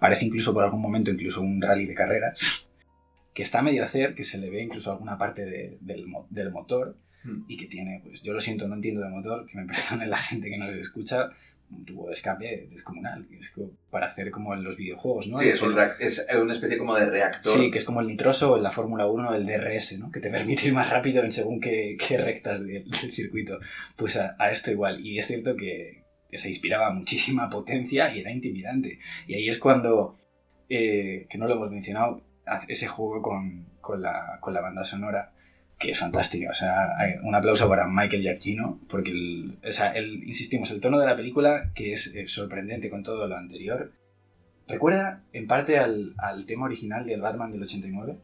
parece 0.00 0.24
incluso 0.26 0.52
por 0.52 0.64
algún 0.64 0.80
momento 0.80 1.10
incluso 1.10 1.40
un 1.42 1.60
rally 1.62 1.86
de 1.86 1.94
carreras, 1.94 2.65
que 3.36 3.42
está 3.42 3.58
a 3.58 3.62
medio 3.62 3.82
hacer, 3.84 4.14
que 4.14 4.24
se 4.24 4.38
le 4.38 4.48
ve 4.48 4.62
incluso 4.62 4.90
alguna 4.90 5.18
parte 5.18 5.44
de- 5.44 5.76
del, 5.82 6.06
mo- 6.06 6.26
del 6.30 6.50
motor, 6.50 6.96
Hmm. 7.22 7.42
y 7.48 7.56
que 7.56 7.66
tiene, 7.66 8.00
pues 8.04 8.22
yo 8.22 8.32
lo 8.32 8.40
siento, 8.40 8.66
no 8.68 8.74
entiendo 8.76 9.02
de 9.02 9.10
motor, 9.10 9.46
que 9.46 9.58
me 9.58 9.66
perdone 10.00 10.06
la 10.06 10.16
gente 10.16 10.48
que 10.48 10.56
nos 10.58 10.74
escucha, 10.74 11.28
un 11.68 11.84
tubo 11.84 12.06
de 12.06 12.14
escape 12.14 12.68
descomunal, 12.70 13.26
que 13.28 13.38
es 13.38 13.52
para 13.90 14.06
hacer 14.06 14.30
como 14.30 14.54
en 14.54 14.62
los 14.62 14.76
videojuegos, 14.76 15.26
¿no? 15.28 15.36
Sí, 15.38 15.48
es, 15.48 15.60
un 15.60 15.72
una 15.74 16.52
especie 16.52 16.78
como 16.78 16.94
de 16.94 17.06
reactor. 17.06 17.58
Sí, 17.58 17.70
que 17.72 17.78
es 17.78 17.84
como 17.84 18.00
el 18.00 18.06
nitroso 18.06 18.56
en 18.56 18.62
la 18.62 18.70
Fórmula 18.70 19.06
1 19.06 19.34
el 19.34 19.44
DRS, 19.44 19.98
¿no? 19.98 20.10
Que 20.12 20.20
te 20.20 20.30
permite 20.30 20.68
ir 20.68 20.72
más 20.72 20.88
rápido 20.88 21.24
en 21.24 21.32
según 21.32 21.60
qué, 21.60 21.96
qué 21.98 22.16
rectas 22.18 22.64
de- 22.64 22.84
del 22.84 23.12
circuito. 23.12 23.58
Pues 23.96 24.16
a, 24.16 24.36
a 24.38 24.50
esto 24.52 24.70
igual. 24.70 25.04
Y 25.04 25.18
es 25.18 25.26
cierto 25.26 25.56
que, 25.56 26.04
se 26.32 26.48
inspiraba 26.48 26.90
muchísima 26.92 27.48
potencia 27.50 28.14
y 28.14 28.20
era 28.20 28.30
intimidante. 28.30 28.98
Y 29.26 29.34
ahí 29.34 29.48
es 29.48 29.58
cuando, 29.58 30.14
eh, 30.68 31.26
que 31.28 31.38
no 31.38 31.46
lo 31.48 31.54
hemos 31.54 31.70
mencionado, 31.70 32.22
ese 32.68 32.86
juego 32.86 33.22
con, 33.22 33.66
con, 33.80 34.02
la, 34.02 34.38
con 34.40 34.54
la 34.54 34.60
banda 34.60 34.84
sonora, 34.84 35.32
que 35.78 35.90
es 35.90 35.98
fantástica. 35.98 36.50
O 36.50 36.54
sea, 36.54 36.96
un 37.22 37.34
aplauso 37.34 37.68
para 37.68 37.86
Michael 37.86 38.22
Giacchino, 38.22 38.80
porque, 38.88 39.10
el, 39.10 39.58
o 39.66 39.72
sea, 39.72 39.92
el, 39.92 40.24
insistimos, 40.24 40.70
el 40.70 40.80
tono 40.80 40.98
de 40.98 41.06
la 41.06 41.16
película, 41.16 41.72
que 41.74 41.92
es 41.92 42.14
eh, 42.14 42.26
sorprendente 42.26 42.90
con 42.90 43.02
todo 43.02 43.26
lo 43.26 43.36
anterior, 43.36 43.92
recuerda 44.68 45.22
en 45.32 45.46
parte 45.46 45.78
al, 45.78 46.14
al 46.18 46.46
tema 46.46 46.66
original 46.66 47.06
del 47.06 47.20
Batman 47.20 47.50
del 47.52 47.62
89. 47.62 48.16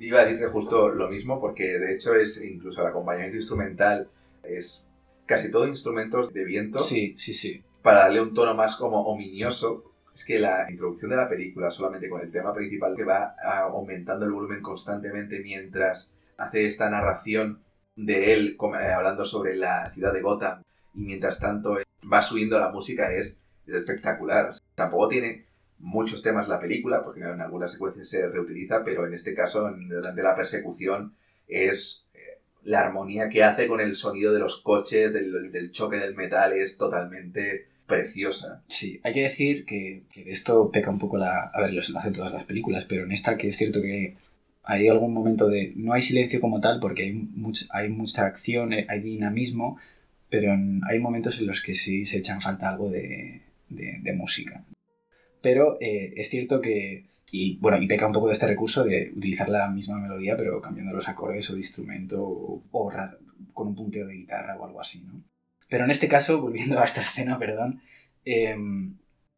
Iba 0.00 0.20
a 0.20 0.24
decirte 0.24 0.46
justo 0.46 0.90
lo 0.90 1.08
mismo 1.08 1.40
porque 1.40 1.78
de 1.78 1.94
hecho 1.94 2.14
es 2.14 2.40
incluso 2.42 2.82
el 2.82 2.86
acompañamiento 2.86 3.36
instrumental 3.36 4.08
es 4.44 4.86
casi 5.26 5.50
todo 5.50 5.66
instrumentos 5.66 6.32
de 6.32 6.44
viento 6.44 6.78
Sí, 6.78 7.14
sí, 7.16 7.34
sí. 7.34 7.62
para 7.82 8.00
darle 8.00 8.20
un 8.20 8.32
tono 8.32 8.54
más 8.54 8.76
como 8.76 9.02
ominioso. 9.02 9.87
Es 10.18 10.24
que 10.24 10.40
la 10.40 10.66
introducción 10.68 11.12
de 11.12 11.16
la 11.16 11.28
película 11.28 11.70
solamente 11.70 12.08
con 12.08 12.20
el 12.20 12.32
tema 12.32 12.52
principal 12.52 12.96
que 12.96 13.04
va 13.04 13.36
aumentando 13.72 14.24
el 14.24 14.32
volumen 14.32 14.60
constantemente 14.60 15.38
mientras 15.38 16.10
hace 16.36 16.66
esta 16.66 16.90
narración 16.90 17.62
de 17.94 18.32
él 18.32 18.56
eh, 18.60 18.92
hablando 18.92 19.24
sobre 19.24 19.54
la 19.54 19.88
ciudad 19.90 20.12
de 20.12 20.20
Gotham 20.20 20.64
y 20.92 21.02
mientras 21.02 21.38
tanto 21.38 21.78
eh, 21.78 21.84
va 22.12 22.20
subiendo 22.20 22.58
la 22.58 22.72
música 22.72 23.12
es, 23.12 23.36
es 23.68 23.74
espectacular. 23.76 24.50
Tampoco 24.74 25.06
tiene 25.06 25.46
muchos 25.78 26.20
temas 26.20 26.48
la 26.48 26.58
película 26.58 27.04
porque 27.04 27.20
en 27.20 27.40
algunas 27.40 27.70
secuencias 27.70 28.08
se 28.08 28.26
reutiliza, 28.26 28.82
pero 28.82 29.06
en 29.06 29.14
este 29.14 29.34
caso 29.34 29.70
durante 29.70 30.22
la 30.24 30.34
persecución 30.34 31.14
es 31.46 32.08
eh, 32.14 32.40
la 32.64 32.80
armonía 32.80 33.28
que 33.28 33.44
hace 33.44 33.68
con 33.68 33.78
el 33.78 33.94
sonido 33.94 34.32
de 34.32 34.40
los 34.40 34.62
coches, 34.62 35.12
del, 35.12 35.52
del 35.52 35.70
choque 35.70 35.98
del 35.98 36.16
metal 36.16 36.54
es 36.54 36.76
totalmente 36.76 37.77
preciosa. 37.88 38.62
Sí, 38.68 39.00
hay 39.02 39.14
que 39.14 39.22
decir 39.22 39.64
que, 39.64 40.04
esto 40.26 40.70
peca 40.70 40.90
un 40.90 40.98
poco 41.00 41.18
la... 41.18 41.50
A 41.52 41.60
ver, 41.60 41.72
los 41.72 41.94
hacen 41.96 42.12
todas 42.12 42.32
las 42.32 42.44
películas, 42.44 42.84
pero 42.84 43.02
en 43.02 43.10
esta 43.10 43.36
que 43.36 43.48
es 43.48 43.56
cierto 43.56 43.82
que 43.82 44.14
hay 44.62 44.86
algún 44.86 45.12
momento 45.12 45.48
de... 45.48 45.72
No 45.74 45.94
hay 45.94 46.02
silencio 46.02 46.40
como 46.40 46.60
tal 46.60 46.78
porque 46.78 47.04
hay, 47.04 47.14
much- 47.14 47.66
hay 47.70 47.88
mucha 47.88 48.26
acción, 48.26 48.72
eh, 48.72 48.86
hay 48.88 49.00
dinamismo, 49.00 49.78
pero 50.28 50.52
en- 50.52 50.82
hay 50.88 51.00
momentos 51.00 51.40
en 51.40 51.46
los 51.48 51.62
que 51.62 51.74
sí 51.74 52.06
se 52.06 52.18
echan 52.18 52.40
falta 52.40 52.68
algo 52.68 52.90
de, 52.90 53.42
música. 54.14 54.64
Pero 55.40 55.78
eh, 55.80 56.12
es 56.16 56.28
cierto 56.28 56.60
que... 56.60 57.06
Y 57.32 57.56
bueno, 57.58 57.80
y 57.82 57.86
peca 57.86 58.06
un 58.06 58.12
poco 58.12 58.28
de 58.28 58.32
este 58.34 58.46
recurso 58.46 58.84
de 58.84 59.12
utilizar 59.14 59.48
la 59.48 59.68
misma 59.68 59.98
melodía, 59.98 60.36
pero 60.36 60.60
cambiando 60.60 60.94
los 60.94 61.08
acordes 61.08 61.50
o 61.50 61.56
instrumento 61.56 62.22
o, 62.22 62.62
con 63.52 63.68
un 63.68 63.74
punteo 63.74 64.06
de 64.06 64.14
guitarra 64.14 64.56
o 64.56 64.64
algo 64.64 64.80
así, 64.80 65.02
¿no? 65.02 65.22
Pero 65.68 65.84
en 65.84 65.90
este 65.90 66.08
caso, 66.08 66.40
volviendo 66.42 66.80
a 66.80 66.84
esta 66.84 67.00
escena, 67.00 67.38
perdón, 67.38 67.80
eh, 68.24 68.56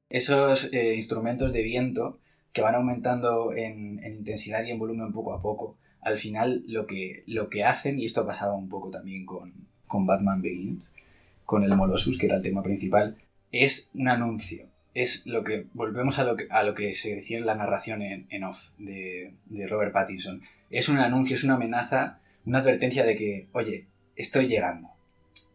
esos 0.09 0.73
eh, 0.73 0.95
instrumentos 0.95 1.53
de 1.53 1.63
viento 1.63 2.19
que 2.53 2.63
van 2.63 2.75
aumentando 2.75 3.53
en, 3.53 4.03
en 4.03 4.15
intensidad 4.15 4.65
y 4.65 4.71
en 4.71 4.79
volumen 4.79 5.13
poco 5.13 5.33
a 5.33 5.41
poco, 5.41 5.77
al 6.01 6.17
final 6.17 6.65
lo 6.67 6.87
que, 6.87 7.23
lo 7.27 7.49
que 7.49 7.65
hacen, 7.65 8.01
y 8.01 8.05
esto 8.05 8.27
pasaba 8.27 8.55
un 8.55 8.69
poco 8.69 8.91
también 8.91 9.27
con, 9.27 9.53
con 9.87 10.07
Batman 10.07 10.43
Begins, 10.43 10.91
con 11.45 11.65
el 11.65 11.77
Molossus, 11.77 12.19
que 12.19 12.27
era 12.27 12.37
el 12.37 12.43
tema 12.43 12.63
principal, 12.63 13.17
es 13.53 13.91
un 13.95 14.09
anuncio. 14.09 14.67
Es 14.95 15.27
lo 15.27 15.45
que. 15.45 15.67
Volvemos 15.73 16.19
a 16.19 16.25
lo 16.25 16.37
que, 16.37 16.47
a 16.51 16.63
lo 16.63 16.75
que 16.75 16.95
se 16.95 17.15
decía 17.15 17.39
en 17.39 17.47
la 17.47 17.55
narración 17.55 18.03
en, 18.03 18.27
en 18.31 18.45
off 18.45 18.71
de, 18.79 19.35
de 19.47 19.67
Robert 19.69 19.93
Pattinson. 19.93 20.43
Es 20.69 20.89
un 20.89 20.99
anuncio, 20.99 21.37
es 21.37 21.45
una 21.45 21.55
amenaza, 21.55 22.21
una 22.45 22.59
advertencia 22.59 23.05
de 23.05 23.17
que, 23.17 23.49
oye, 23.53 23.87
estoy 24.17 24.49
llegando. 24.49 24.90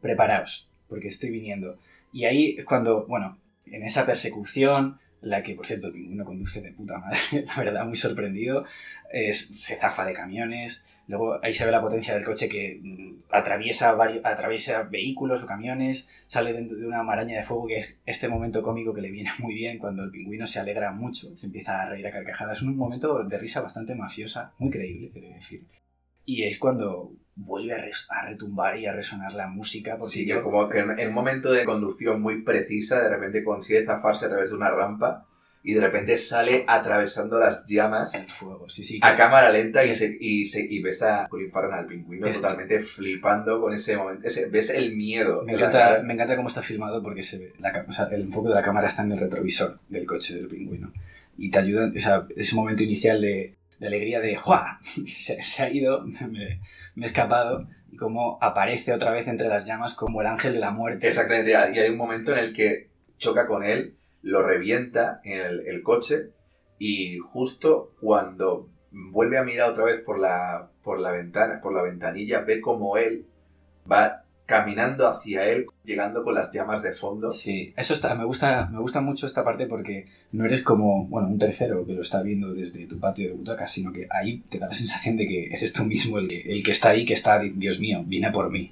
Preparaos, 0.01 0.69
porque 0.87 1.07
estoy 1.07 1.29
viniendo. 1.31 1.77
Y 2.13 2.25
ahí 2.25 2.55
es 2.57 2.65
cuando, 2.65 3.05
bueno, 3.07 3.37
en 3.65 3.83
esa 3.83 4.05
persecución, 4.05 4.99
la 5.21 5.41
que 5.41 5.55
por 5.55 5.65
cierto 5.65 5.87
el 5.87 5.93
pingüino 5.93 6.23
conduce 6.25 6.61
de 6.61 6.71
puta 6.71 6.99
madre, 6.99 7.17
la 7.47 7.55
verdad, 7.63 7.85
muy 7.85 7.95
sorprendido, 7.97 8.63
es- 9.11 9.47
se 9.63 9.75
zafa 9.75 10.05
de 10.05 10.13
camiones, 10.13 10.83
luego 11.07 11.39
ahí 11.43 11.53
se 11.53 11.65
ve 11.65 11.71
la 11.71 11.81
potencia 11.81 12.13
del 12.13 12.23
coche 12.23 12.47
que 12.47 12.79
mm, 12.81 13.23
atraviesa, 13.31 13.93
varios, 13.93 14.23
atraviesa 14.23 14.83
vehículos 14.83 15.43
o 15.43 15.47
camiones, 15.47 16.07
sale 16.27 16.53
dentro 16.53 16.77
de 16.77 16.85
una 16.85 17.01
maraña 17.03 17.37
de 17.37 17.43
fuego 17.43 17.67
que 17.67 17.77
es 17.77 17.99
este 18.05 18.27
momento 18.29 18.61
cómico 18.61 18.93
que 18.93 19.01
le 19.01 19.09
viene 19.11 19.31
muy 19.39 19.53
bien 19.55 19.79
cuando 19.79 20.03
el 20.03 20.11
pingüino 20.11 20.45
se 20.45 20.59
alegra 20.59 20.91
mucho, 20.91 21.35
se 21.35 21.47
empieza 21.47 21.81
a 21.81 21.89
reír 21.89 22.05
a 22.07 22.11
carcajadas, 22.11 22.57
es 22.57 22.63
un 22.63 22.77
momento 22.77 23.23
de 23.23 23.37
risa 23.39 23.61
bastante 23.61 23.95
mafiosa, 23.95 24.53
muy 24.59 24.69
creíble, 24.69 25.09
quiero 25.11 25.29
decir. 25.29 25.63
Y 26.25 26.43
es 26.43 26.57
cuando 26.59 27.11
vuelve 27.35 27.73
a, 27.73 28.25
retumbar 28.27 28.77
y 28.79 28.85
a 28.85 28.93
resonar 28.93 29.33
la 29.33 29.47
música. 29.47 29.97
Porque 29.97 30.13
Sí, 30.13 30.25
yo- 30.25 30.41
como 30.41 30.69
que 30.69 30.79
en 30.79 30.97
en 30.99 31.09
un 31.09 31.13
momento 31.13 31.51
de 31.51 31.65
conducción 31.65 32.21
muy 32.21 32.41
precisa, 32.43 33.01
de 33.01 33.09
repente 33.09 33.43
consigue 33.43 33.85
zafarse 33.85 34.25
a 34.25 34.29
través 34.29 34.49
de 34.49 34.55
una 34.55 34.71
rampa 34.71 35.25
y 35.61 35.73
de 35.73 35.81
repente 35.81 36.17
sale 36.19 36.63
atravesando 36.67 37.39
las 37.39 37.65
llamas 37.65 38.13
El 38.13 38.27
fuego, 38.29 38.69
sí, 38.69 38.83
sí. 38.83 38.99
a 39.01 39.11
que- 39.11 39.17
cámara 39.17 39.49
lenta 39.49 39.83
y, 39.83 39.93
se, 39.95 40.15
y, 40.19 40.45
se, 40.45 40.61
y 40.61 40.79
ves 40.81 41.01
a 41.03 41.27
Colin 41.27 41.49
Farrell 41.49 41.73
al 41.73 41.85
pingüino 41.87 42.27
Este- 42.27 42.41
totalmente 42.41 42.79
flipando 42.79 43.59
con 43.59 43.73
ese 43.73 43.97
momento. 43.97 44.27
Ese, 44.27 44.45
ves 44.45 44.69
el 44.69 44.95
miedo. 44.95 45.43
Me 45.43 45.53
encanta, 45.53 46.01
me 46.03 46.13
encanta 46.13 46.35
cómo 46.35 46.47
está 46.47 46.61
filmado 46.61 47.01
porque 47.03 47.23
se 47.23 47.37
ve 47.39 47.53
la 47.59 47.83
o 47.87 47.91
sea, 47.91 48.05
el 48.11 48.21
enfoque 48.21 48.49
de 48.49 48.55
la 48.55 48.61
cámara 48.61 48.87
está 48.87 49.01
en 49.03 49.11
el 49.11 49.19
retrovisor 49.19 49.79
del 49.89 50.05
coche 50.05 50.35
del 50.35 50.47
pingüino. 50.47 50.93
Y 51.37 51.49
te 51.51 51.59
ayuda, 51.59 51.91
o 51.93 51.99
sea, 51.99 52.25
ese 52.37 52.55
momento 52.55 52.83
inicial 52.83 53.19
de, 53.19 53.55
alegría 53.87 54.19
de 54.19 54.35
¡Jua! 54.35 54.79
Se, 54.81 55.63
ha 55.63 55.69
ido, 55.69 56.01
me, 56.29 56.59
he 56.97 57.05
escapado. 57.05 57.67
Y 57.91 57.97
cómo 57.97 58.37
aparece 58.41 58.93
otra 58.93 59.11
vez 59.11 59.27
entre 59.27 59.47
las 59.47 59.65
llamas 59.65 59.93
como 59.93 60.21
el 60.21 60.27
ángel 60.27 60.53
de 60.53 60.59
la 60.59 60.71
muerte. 60.71 61.07
Exactamente, 61.07 61.51
y 61.51 61.53
hay 61.53 61.89
un 61.89 61.97
momento 61.97 62.33
en 62.33 62.39
el 62.39 62.53
que 62.53 62.89
choca 63.17 63.47
con 63.47 63.63
él, 63.63 63.95
lo 64.21 64.41
revienta 64.41 65.21
en 65.23 65.41
el, 65.41 65.67
el 65.67 65.81
coche 65.81 66.31
y 66.77 67.19
justo 67.19 67.93
cuando 68.01 68.69
vuelve 68.91 69.37
a 69.37 69.43
mirar 69.43 69.69
otra 69.69 69.85
vez 69.85 70.01
por 70.01 70.19
la, 70.19 70.71
por 70.83 70.99
la 70.99 71.11
ventana, 71.11 71.59
por 71.61 71.73
la 71.73 71.83
ventanilla, 71.83 72.41
ve 72.41 72.61
como 72.61 72.97
él 72.97 73.27
va 73.89 74.24
caminando 74.45 75.07
hacia 75.07 75.47
él, 75.49 75.65
llegando 75.83 76.23
con 76.23 76.35
las 76.35 76.51
llamas 76.51 76.83
de 76.83 76.91
fondo. 76.91 77.31
Sí, 77.31 77.73
eso 77.75 77.93
está, 77.93 78.13
me 78.15 78.25
gusta, 78.25 78.67
me 78.67 78.79
gusta 78.79 79.01
mucho 79.01 79.25
esta 79.25 79.43
parte 79.43 79.65
porque 79.65 80.05
no 80.31 80.45
eres 80.45 80.61
como, 80.61 81.05
bueno, 81.07 81.27
un 81.27 81.39
tercero 81.39 81.85
que 81.85 81.93
lo 81.93 82.01
está 82.01 82.21
viendo 82.21 82.53
desde 82.53 82.85
tu 82.85 82.99
patio 82.99 83.29
de 83.29 83.33
butacas, 83.33 83.71
sino 83.71 83.91
que 83.91 84.07
ahí 84.11 84.39
te 84.49 84.59
da 84.59 84.67
la 84.67 84.73
sensación 84.73 85.17
de 85.17 85.27
que 85.27 85.47
eres 85.47 85.73
tú 85.73 85.83
mismo 85.83 86.19
el 86.19 86.27
que, 86.27 86.41
el 86.41 86.63
que 86.63 86.71
está 86.71 86.89
ahí, 86.89 87.05
que 87.05 87.13
está, 87.13 87.39
Dios 87.39 87.79
mío, 87.79 88.03
viene 88.05 88.31
por 88.31 88.51
mí. 88.51 88.71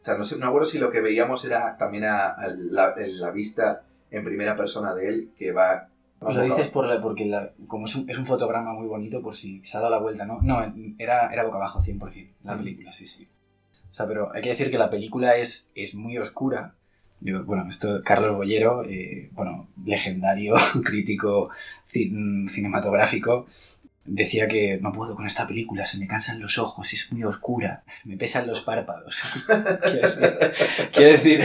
O 0.00 0.04
sea, 0.04 0.18
no 0.18 0.24
sé, 0.24 0.36
no 0.36 0.48
acuerdo 0.48 0.66
si 0.66 0.78
lo 0.78 0.90
que 0.90 1.00
veíamos 1.00 1.44
era 1.44 1.76
también 1.76 2.04
a, 2.04 2.36
la, 2.70 2.94
la, 2.96 3.30
vista 3.30 3.84
en 4.10 4.24
primera 4.24 4.54
persona 4.56 4.94
de 4.94 5.08
él 5.08 5.30
que 5.38 5.52
va... 5.52 5.88
Lo 6.20 6.42
dices 6.42 6.68
por 6.68 7.00
porque 7.00 7.26
la, 7.26 7.52
como 7.66 7.86
es 7.86 7.94
un, 7.94 8.08
es 8.08 8.18
un, 8.18 8.26
fotograma 8.26 8.72
muy 8.72 8.86
bonito 8.86 9.20
por 9.20 9.34
si 9.34 9.60
se 9.64 9.76
ha 9.76 9.80
dado 9.80 9.92
la 9.92 10.00
vuelta, 10.00 10.24
¿no? 10.24 10.40
No, 10.42 10.74
era, 10.98 11.28
era 11.32 11.44
boca 11.44 11.56
abajo 11.56 11.80
100% 11.80 12.28
la 12.44 12.56
película, 12.56 12.92
sí, 12.92 13.06
sí. 13.06 13.28
O 13.94 13.96
sea, 13.96 14.08
pero 14.08 14.34
hay 14.34 14.42
que 14.42 14.48
decir 14.48 14.72
que 14.72 14.76
la 14.76 14.90
película 14.90 15.36
es, 15.36 15.70
es 15.76 15.94
muy 15.94 16.18
oscura. 16.18 16.74
bueno, 17.20 17.68
esto 17.68 18.02
Carlos 18.02 18.34
Bollero, 18.34 18.84
eh, 18.84 19.30
bueno, 19.34 19.68
legendario 19.86 20.56
crítico 20.84 21.50
cinematográfico, 21.92 23.46
decía 24.04 24.48
que 24.48 24.80
no 24.82 24.90
puedo 24.90 25.14
con 25.14 25.26
esta 25.26 25.46
película, 25.46 25.86
se 25.86 25.98
me 25.98 26.08
cansan 26.08 26.40
los 26.40 26.58
ojos, 26.58 26.92
es 26.92 27.12
muy 27.12 27.22
oscura, 27.22 27.84
me 28.04 28.16
pesan 28.16 28.48
los 28.48 28.62
párpados. 28.62 29.22
quiero, 30.92 31.12
decir, 31.12 31.44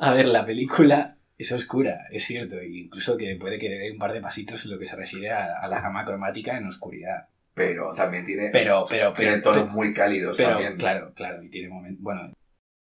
a 0.00 0.12
ver, 0.12 0.26
la 0.26 0.44
película 0.44 1.16
es 1.38 1.50
oscura, 1.50 2.08
es 2.10 2.26
cierto, 2.26 2.58
e 2.58 2.68
incluso 2.80 3.16
que 3.16 3.36
puede 3.36 3.58
que 3.58 3.70
dé 3.70 3.90
un 3.90 3.98
par 3.98 4.12
de 4.12 4.20
pasitos 4.20 4.66
en 4.66 4.72
lo 4.72 4.78
que 4.78 4.84
se 4.84 4.96
refiere 4.96 5.30
a 5.30 5.66
la 5.66 5.80
gama 5.80 6.04
cromática 6.04 6.58
en 6.58 6.66
oscuridad 6.66 7.28
pero 7.54 7.94
también 7.94 8.24
tiene, 8.24 8.50
pero, 8.50 8.84
pero, 8.88 9.12
tiene 9.12 9.40
tonos 9.40 9.70
muy 9.70 9.94
cálidos 9.94 10.36
también. 10.36 10.76
Claro, 10.76 11.12
claro, 11.14 11.42
y 11.42 11.48
tiene 11.48 11.68
momentos, 11.68 12.02
bueno, 12.02 12.32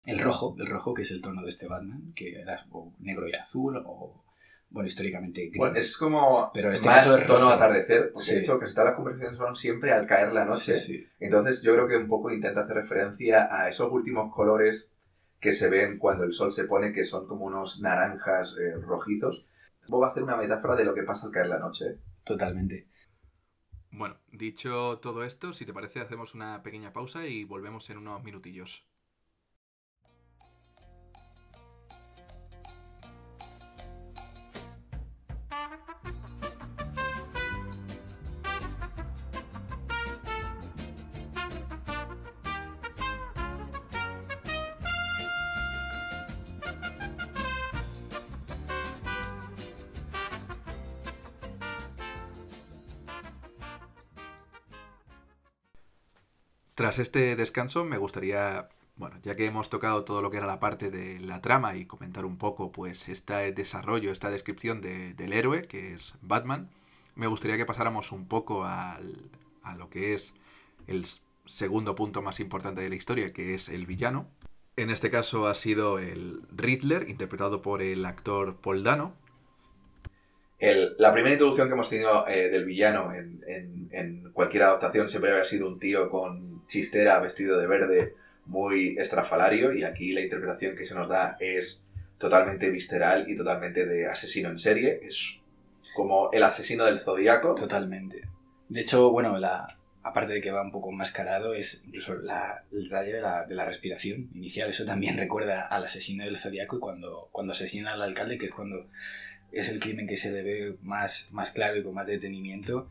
el 0.05 0.19
rojo, 0.19 0.57
el 0.59 0.67
rojo 0.67 0.95
que 0.95 1.03
es 1.03 1.11
el 1.11 1.21
tono 1.21 1.43
de 1.43 1.49
este 1.49 1.69
Batman, 1.69 2.13
que 2.15 2.41
era 2.41 2.67
o 2.71 2.93
negro 2.99 3.29
y 3.29 3.35
azul 3.35 3.83
o 3.87 4.25
bueno, 4.71 4.87
históricamente 4.87 5.43
gris. 5.49 5.59
Bueno, 5.59 5.75
es 5.77 5.97
como 5.99 6.51
pero 6.55 6.73
este 6.73 6.87
más 6.87 7.27
tono 7.27 7.51
atardecer, 7.51 8.11
porque 8.13 8.33
de 8.33 8.41
hecho 8.41 8.59
que 8.59 8.67
todas 8.67 8.87
las 8.87 8.95
conversaciones 8.95 9.39
son 9.39 9.55
siempre 9.55 9.93
al 9.93 10.07
caer 10.07 10.33
la 10.33 10.47
noche. 10.47 10.75
Entonces 11.21 11.63
yo 11.63 11.75
creo 11.75 11.87
que 11.87 11.97
un 11.97 12.09
poco 12.09 12.31
intenta 12.31 12.63
hacer 12.63 12.77
referencia 12.77 13.49
a 13.51 13.69
esos 13.69 13.93
últimos 13.93 14.35
colores 14.35 14.91
que 15.41 15.53
se 15.53 15.69
ven 15.69 15.99
cuando 15.99 16.25
el 16.25 16.33
sol 16.33 16.53
se 16.53 16.65
pone, 16.65 16.93
que 16.93 17.05
son 17.05 17.27
como 17.27 17.45
unos 17.45 17.81
naranjas 17.81 18.57
eh, 18.59 18.77
rojizos. 18.81 19.45
Va 19.93 20.07
a 20.07 20.11
hacer 20.11 20.23
una 20.23 20.37
metáfora 20.37 20.77
de 20.77 20.85
lo 20.85 20.95
que 20.95 21.03
pasa 21.03 21.27
al 21.27 21.33
caer 21.33 21.49
la 21.49 21.59
noche. 21.59 21.95
Totalmente. 22.25 22.87
Bueno, 23.93 24.19
dicho 24.33 24.99
todo 25.01 25.23
esto, 25.23 25.53
si 25.53 25.65
te 25.65 25.73
parece 25.73 26.01
hacemos 26.01 26.35
una 26.35 26.65
pequeña 26.65 26.93
pausa 26.93 27.29
y 27.29 27.45
volvemos 27.45 27.89
en 27.91 27.99
unos 27.99 28.25
minutillos. 28.25 28.85
Tras 56.83 56.99
este 56.99 57.37
descanso 57.37 57.85
me 57.85 57.97
gustaría, 57.97 58.69
bueno, 58.97 59.17
ya 59.23 59.37
que 59.37 59.47
hemos 59.47 59.71
tocado 59.71 60.03
todo 60.03 60.21
lo 60.21 60.33
que 60.33 60.39
era 60.39 60.49
la 60.49 60.59
parte 60.59 60.91
de 60.91 61.21
la 61.21 61.41
trama 61.41 61.77
y 61.77 61.87
comentar 61.87 62.25
un 62.25 62.37
poco 62.37 62.73
pues 62.73 63.09
este 63.09 63.53
desarrollo, 63.53 64.11
esta 64.11 64.33
descripción 64.33 64.81
del 64.81 65.33
héroe 65.33 65.63
que 65.69 65.95
es 65.95 66.15
Batman, 66.23 66.69
me 67.15 67.29
gustaría 67.29 67.57
que 67.57 67.65
pasáramos 67.65 68.11
un 68.11 68.27
poco 68.27 68.65
a 68.65 68.99
lo 69.79 69.91
que 69.91 70.15
es 70.15 70.35
el 70.89 71.07
segundo 71.47 71.95
punto 71.95 72.21
más 72.21 72.41
importante 72.41 72.81
de 72.81 72.89
la 72.89 72.97
historia, 72.97 73.33
que 73.33 73.55
es 73.55 73.69
el 73.69 73.87
villano. 73.87 74.27
En 74.75 74.91
este 74.91 75.09
caso 75.09 75.47
ha 75.47 75.55
sido 75.55 76.01
el 76.01 76.43
Riddler, 76.51 77.09
interpretado 77.09 77.63
por 77.63 77.81
el 77.81 78.05
actor 78.05 78.57
Paul 78.57 78.83
Dano, 78.83 79.15
la 80.99 81.13
primera 81.13 81.33
introducción 81.33 81.69
que 81.69 81.75
hemos 81.75 81.89
tenido 81.89 82.27
eh, 82.29 82.49
del 82.49 82.65
villano 82.65 83.13
en, 83.13 84.31
cualquier 84.33 84.63
adaptación 84.63 85.11
siempre 85.11 85.31
había 85.31 85.45
sido 85.45 85.69
un 85.69 85.79
tío 85.79 86.09
con 86.09 86.67
chistera 86.67 87.19
vestido 87.21 87.59
de 87.59 87.67
verde 87.67 88.15
muy 88.47 88.97
estrafalario 88.99 89.73
y 89.75 89.85
aquí 89.85 90.13
la 90.13 90.23
interpretación 90.23 90.75
que 90.75 90.87
se 90.87 90.95
nos 90.95 91.09
da 91.09 91.37
es 91.39 91.83
totalmente 92.17 92.71
visceral 92.71 93.29
y 93.29 93.37
totalmente 93.37 93.85
de 93.85 94.07
asesino 94.07 94.49
en 94.49 94.59
serie. 94.59 95.01
Es 95.03 95.41
como 95.95 96.31
el 96.33 96.43
asesino 96.43 96.85
del 96.85 96.99
zodiaco. 96.99 97.55
Totalmente. 97.55 98.23
De 98.69 98.81
hecho, 98.81 99.11
bueno, 99.11 99.37
la, 99.39 99.77
aparte 100.03 100.35
de 100.35 100.41
que 100.41 100.51
va 100.51 100.63
un 100.63 100.73
poco 100.73 100.91
mascarado, 100.93 101.55
es 101.55 101.83
incluso 101.85 102.15
la, 102.15 102.65
el 102.73 102.85
detalle 102.85 103.13
de 103.13 103.21
la, 103.21 103.45
de 103.45 103.55
la, 103.55 103.65
respiración 103.65 104.31
inicial. 104.35 104.71
Eso 104.71 104.85
también 104.85 105.17
recuerda 105.19 105.67
al 105.67 105.85
asesino 105.85 106.25
del 106.25 106.39
zodiaco 106.39 106.77
y 106.77 106.81
cuando, 106.81 107.29
cuando 107.33 107.53
asesina 107.53 107.93
al 107.93 108.03
alcalde, 108.03 108.39
que 108.39 108.47
es 108.47 108.53
cuando 108.53 108.87
es 109.53 109.69
el 109.69 109.79
crimen 109.81 110.07
que 110.07 110.17
se 110.17 110.33
le 110.33 110.43
ve 110.43 110.77
más, 110.83 111.29
más 111.33 111.51
claro 111.51 111.77
y 111.77 111.83
con 111.83 111.95
más 111.95 112.07
detenimiento. 112.07 112.89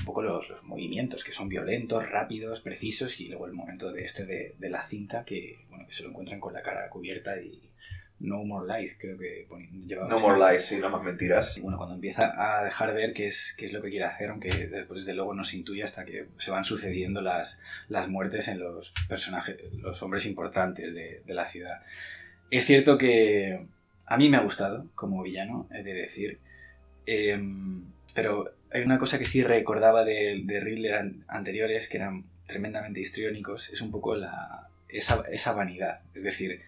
Un 0.00 0.04
poco 0.04 0.22
los, 0.22 0.48
los, 0.48 0.62
movimientos, 0.64 1.24
que 1.24 1.32
son 1.32 1.48
violentos, 1.48 2.08
rápidos, 2.08 2.60
precisos, 2.60 3.20
y 3.20 3.28
luego 3.28 3.46
el 3.46 3.52
momento 3.52 3.92
de 3.92 4.04
este 4.04 4.24
de, 4.24 4.54
de, 4.58 4.70
la 4.70 4.82
cinta, 4.82 5.24
que, 5.24 5.64
bueno, 5.68 5.84
que 5.86 5.92
se 5.92 6.04
lo 6.04 6.10
encuentran 6.10 6.38
con 6.38 6.54
la 6.54 6.62
cara 6.62 6.88
cubierta 6.88 7.40
y 7.40 7.60
No 8.20 8.44
More 8.44 8.82
Lies, 8.82 8.96
creo 8.98 9.18
que 9.18 9.48
No 10.08 10.18
More 10.20 10.38
Lies, 10.38 10.64
sí, 10.64 10.76
no 10.76 10.90
más 10.90 11.02
mentiras. 11.02 11.56
Y 11.56 11.60
bueno, 11.60 11.76
cuando 11.76 11.96
empieza 11.96 12.32
a 12.36 12.62
dejar 12.62 12.94
ver 12.94 13.12
qué 13.12 13.26
es, 13.26 13.52
qué 13.58 13.66
es 13.66 13.72
lo 13.72 13.82
que 13.82 13.90
quiere 13.90 14.04
hacer, 14.04 14.30
aunque 14.30 14.68
después 14.68 15.04
de 15.04 15.12
luego 15.12 15.34
no 15.34 15.42
se 15.42 15.56
intuye 15.56 15.82
hasta 15.82 16.04
que 16.04 16.28
se 16.38 16.52
van 16.52 16.64
sucediendo 16.64 17.20
las, 17.20 17.60
las 17.88 18.08
muertes 18.08 18.46
en 18.46 18.60
los 18.60 18.94
personajes, 19.08 19.56
los 19.74 20.00
hombres 20.04 20.24
importantes 20.24 20.94
de, 20.94 21.22
de 21.26 21.34
la 21.34 21.46
ciudad. 21.46 21.82
Es 22.52 22.64
cierto 22.64 22.96
que 22.96 23.66
a 24.10 24.16
mí 24.16 24.28
me 24.28 24.36
ha 24.36 24.42
gustado 24.42 24.90
como 24.96 25.22
villano, 25.22 25.68
he 25.72 25.84
de 25.84 25.94
decir. 25.94 26.40
Em, 27.06 27.84
pero 28.12 28.52
hay 28.72 28.82
una 28.82 28.98
cosa 28.98 29.20
que 29.20 29.24
sí 29.24 29.44
recordaba 29.44 30.04
de, 30.04 30.42
de 30.44 30.58
Riddler 30.58 31.14
anteriores, 31.28 31.88
que 31.88 31.98
eran 31.98 32.24
tremendamente 32.44 33.00
histriónicos, 33.00 33.70
es 33.70 33.80
un 33.80 33.92
poco 33.92 34.16
la, 34.16 34.68
esa, 34.88 35.52
vanidad. 35.52 36.00
Es 36.12 36.24
decir, 36.24 36.60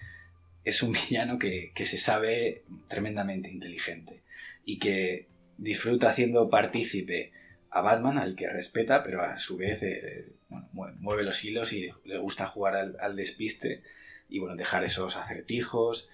es 0.64 0.84
un 0.84 0.92
villano 1.10 1.36
que, 1.40 1.72
se 1.74 1.98
sabe 1.98 2.62
tremendamente 2.88 3.50
inteligente 3.50 4.22
y 4.64 4.78
que 4.78 5.26
disfruta 5.58 6.10
haciendo 6.10 6.48
partícipe 6.48 7.32
a 7.70 7.80
Batman, 7.80 8.18
al 8.18 8.36
que 8.36 8.48
respeta, 8.48 9.02
pero 9.02 9.20
a 9.20 9.36
su 9.36 9.56
vez 9.56 9.82
eh, 9.82 10.28
mueve 10.70 11.24
los 11.24 11.44
hilos 11.44 11.72
y 11.72 11.90
le 12.04 12.18
gusta 12.18 12.46
jugar 12.46 12.76
al, 12.76 12.96
al, 13.00 13.16
despiste 13.16 13.82
y 14.28 14.38
bueno, 14.38 14.54
dejar 14.54 14.84
esos 14.84 15.16
acertijos, 15.16 16.08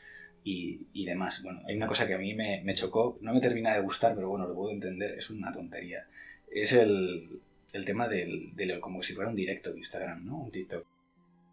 y, 0.44 1.04
demás. 1.04 1.42
Bueno, 1.42 1.60
hay 1.66 1.76
una 1.76 1.86
cosa 1.86 2.06
que 2.06 2.14
a 2.14 2.18
mí 2.18 2.34
me, 2.34 2.72
chocó, 2.74 3.18
no 3.20 3.34
me 3.34 3.40
termina 3.40 3.74
de 3.74 3.80
gustar, 3.80 4.14
pero 4.14 4.28
bueno, 4.28 4.46
lo 4.46 4.54
puedo 4.54 4.70
entender, 4.70 5.12
es 5.18 5.30
una 5.30 5.52
tontería. 5.52 6.06
Es 6.50 6.72
el, 6.72 7.40
el 7.72 7.84
tema 7.84 8.08
del, 8.08 8.54
de 8.54 8.80
como 8.80 9.02
si 9.02 9.14
fuera 9.14 9.30
un 9.30 9.36
directo 9.36 9.72
de 9.72 9.78
Instagram, 9.78 10.24
¿no? 10.24 10.38
Un 10.38 10.50
TikTok. 10.50 10.86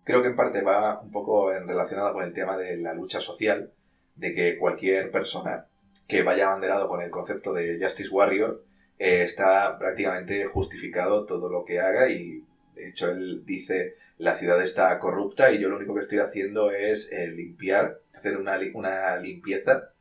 Creo 0.04 0.22
que 0.22 0.30
en 0.30 0.36
parte 0.36 0.62
va 0.62 1.02
un 1.02 1.12
poco 1.12 1.52
relacionado 1.52 2.14
con 2.14 2.24
el 2.24 2.34
tema 2.34 2.58
de 2.58 2.78
la 2.78 2.94
lucha 2.94 3.20
social, 3.20 3.72
de 4.16 4.34
que 4.34 4.58
cualquier 4.58 5.12
persona 5.12 5.66
que 6.08 6.24
vaya 6.24 6.48
abanderado 6.48 6.88
con 6.88 7.02
el 7.02 7.10
concepto 7.10 7.54
de 7.54 7.80
Justice 7.82 8.10
Warrior 8.10 8.64
eh, 9.00 9.24
está 9.24 9.78
prácticamente 9.78 10.46
justificado 10.46 11.26
todo 11.26 11.50
lo 11.50 11.66
que 11.66 11.80
haga 11.80 12.10
y 12.10 12.44
de 12.76 12.90
hecho 12.90 13.10
él 13.10 13.44
dice 13.46 13.96
la 14.18 14.36
ciudad 14.36 14.62
está 14.62 14.98
corrupta 15.00 15.52
y 15.52 15.60
yo 15.60 15.70
lo 15.70 15.78
único 15.78 15.96
que 15.96 16.02
estoy 16.02 16.20
haciendo 16.20 16.72
es 16.72 17.12
eh, 17.12 17.28
limpiar 17.28 18.00
hacer 18.26 18.38
una, 18.38 18.60
una 18.74 19.18
limpieza 19.18 19.92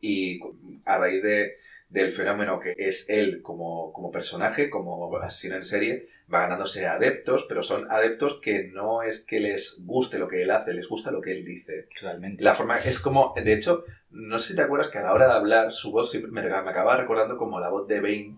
y 0.00 0.40
a 0.84 0.98
raíz 0.98 1.22
de, 1.22 1.56
del 1.88 2.10
fenómeno 2.10 2.60
que 2.60 2.74
es 2.76 3.06
él 3.08 3.42
como, 3.42 3.92
como 3.92 4.10
personaje, 4.10 4.70
como 4.70 5.14
asesino 5.18 5.56
en 5.56 5.64
serie, 5.64 6.08
va 6.32 6.42
ganándose 6.42 6.86
adeptos, 6.86 7.46
pero 7.48 7.62
son 7.62 7.90
adeptos 7.90 8.38
que 8.42 8.68
no 8.68 9.02
es 9.02 9.20
que 9.20 9.40
les 9.40 9.78
guste 9.80 10.18
lo 10.18 10.28
que 10.28 10.42
él 10.42 10.50
hace, 10.50 10.74
les 10.74 10.88
gusta 10.88 11.10
lo 11.10 11.20
que 11.20 11.32
él 11.32 11.44
dice. 11.44 11.88
Totalmente. 11.98 12.44
La 12.44 12.54
forma 12.54 12.78
es 12.78 12.98
como, 12.98 13.34
de 13.34 13.52
hecho, 13.52 13.84
no 14.10 14.38
sé 14.38 14.48
si 14.48 14.56
te 14.56 14.62
acuerdas 14.62 14.88
que 14.88 14.98
a 14.98 15.02
la 15.02 15.12
hora 15.12 15.26
de 15.26 15.32
hablar 15.32 15.72
su 15.72 15.90
voz 15.90 16.14
me, 16.14 16.42
me 16.42 16.52
acaba 16.52 16.96
recordando 16.96 17.36
como 17.36 17.58
la 17.58 17.70
voz 17.70 17.88
de 17.88 18.00
Bane 18.00 18.36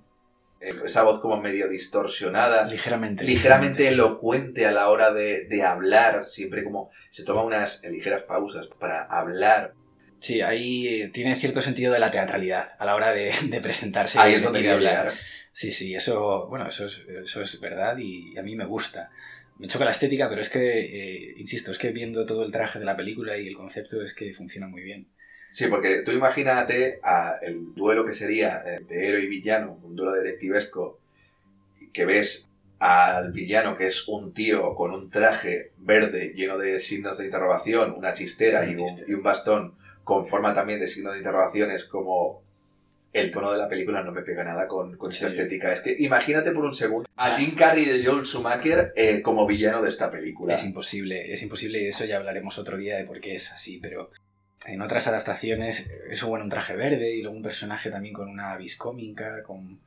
esa 0.60 1.02
voz 1.02 1.20
como 1.20 1.40
medio 1.40 1.68
distorsionada. 1.68 2.66
Ligeramente. 2.66 3.24
Ligeramente 3.24 3.88
elocuente 3.88 4.66
a 4.66 4.72
la 4.72 4.90
hora 4.90 5.12
de, 5.12 5.46
de, 5.46 5.62
hablar, 5.62 6.24
siempre 6.24 6.62
como 6.64 6.90
se 7.10 7.24
toma 7.24 7.42
unas 7.42 7.82
ligeras 7.84 8.22
pausas 8.24 8.68
para 8.78 9.02
hablar. 9.04 9.74
Sí, 10.18 10.42
ahí 10.42 11.10
tiene 11.12 11.34
cierto 11.34 11.62
sentido 11.62 11.92
de 11.94 11.98
la 11.98 12.10
teatralidad 12.10 12.74
a 12.78 12.84
la 12.84 12.94
hora 12.94 13.12
de, 13.12 13.32
de 13.48 13.60
presentarse. 13.60 14.18
Ahí 14.18 14.34
es 14.34 14.42
donde 14.42 14.70
hablar. 14.70 15.10
Sí, 15.52 15.72
sí, 15.72 15.94
eso, 15.94 16.46
bueno, 16.48 16.68
eso 16.68 16.86
es, 16.86 17.02
eso 17.22 17.42
es 17.42 17.60
verdad 17.60 17.96
y 17.98 18.38
a 18.38 18.42
mí 18.42 18.54
me 18.54 18.66
gusta. 18.66 19.10
me 19.58 19.66
choca 19.66 19.84
la 19.84 19.90
estética, 19.90 20.28
pero 20.28 20.40
es 20.40 20.50
que, 20.50 20.80
eh, 20.80 21.34
insisto, 21.38 21.72
es 21.72 21.78
que 21.78 21.90
viendo 21.90 22.24
todo 22.24 22.44
el 22.44 22.52
traje 22.52 22.78
de 22.78 22.84
la 22.84 22.96
película 22.96 23.36
y 23.38 23.48
el 23.48 23.56
concepto 23.56 24.02
es 24.02 24.14
que 24.14 24.32
funciona 24.32 24.68
muy 24.68 24.82
bien. 24.82 25.08
Sí, 25.50 25.66
porque 25.66 26.02
tú 26.02 26.12
imagínate 26.12 27.00
a 27.02 27.38
el 27.42 27.74
duelo 27.74 28.04
que 28.06 28.14
sería 28.14 28.62
eh, 28.64 28.80
de 28.88 29.08
héroe 29.08 29.22
y 29.22 29.26
villano, 29.26 29.78
un 29.82 29.96
duelo 29.96 30.12
detectivesco, 30.12 30.98
que 31.92 32.04
ves 32.04 32.48
al 32.78 33.32
villano 33.32 33.76
que 33.76 33.88
es 33.88 34.08
un 34.08 34.32
tío 34.32 34.74
con 34.74 34.92
un 34.92 35.10
traje 35.10 35.72
verde 35.78 36.32
lleno 36.34 36.56
de 36.56 36.80
signos 36.80 37.18
de 37.18 37.26
interrogación, 37.26 37.92
una 37.92 38.14
chistera, 38.14 38.64
y, 38.66 38.74
un, 38.74 38.88
y 39.06 39.12
un 39.12 39.22
bastón 39.22 39.74
con 40.04 40.26
forma 40.26 40.54
también 40.54 40.80
de 40.80 40.88
signos 40.88 41.12
de 41.12 41.18
interrogación, 41.18 41.70
es 41.70 41.84
como 41.84 42.42
el 43.12 43.30
tono 43.30 43.52
de 43.52 43.58
la 43.58 43.68
película 43.68 44.02
no 44.02 44.12
me 44.12 44.22
pega 44.22 44.44
nada 44.44 44.68
con, 44.68 44.96
con 44.96 45.10
esta 45.10 45.26
estética. 45.26 45.72
Es 45.72 45.80
que 45.80 45.96
imagínate 45.98 46.52
por 46.52 46.64
un 46.64 46.74
segundo 46.74 47.08
a 47.16 47.36
Jim 47.36 47.54
Carrey 47.54 47.84
de 47.84 48.04
Joel 48.04 48.24
Schumacher 48.24 48.92
eh, 48.94 49.20
como 49.20 49.46
villano 49.46 49.82
de 49.82 49.88
esta 49.88 50.10
película. 50.10 50.54
Es 50.54 50.64
imposible, 50.64 51.32
es 51.32 51.42
imposible 51.42 51.80
y 51.80 51.84
de 51.84 51.88
eso 51.88 52.04
ya 52.04 52.16
hablaremos 52.16 52.58
otro 52.58 52.76
día 52.76 52.96
de 52.96 53.04
por 53.04 53.20
qué 53.20 53.34
es 53.34 53.50
así, 53.52 53.78
pero 53.78 54.10
en 54.66 54.82
otras 54.82 55.06
adaptaciones 55.06 55.90
eso 56.08 56.28
bueno, 56.28 56.44
un 56.44 56.50
traje 56.50 56.76
verde 56.76 57.14
y 57.14 57.22
luego 57.22 57.36
un 57.36 57.42
personaje 57.42 57.90
también 57.90 58.14
con 58.14 58.28
una 58.28 58.56
vis 58.56 58.76
cómica, 58.76 59.42
con 59.42 59.80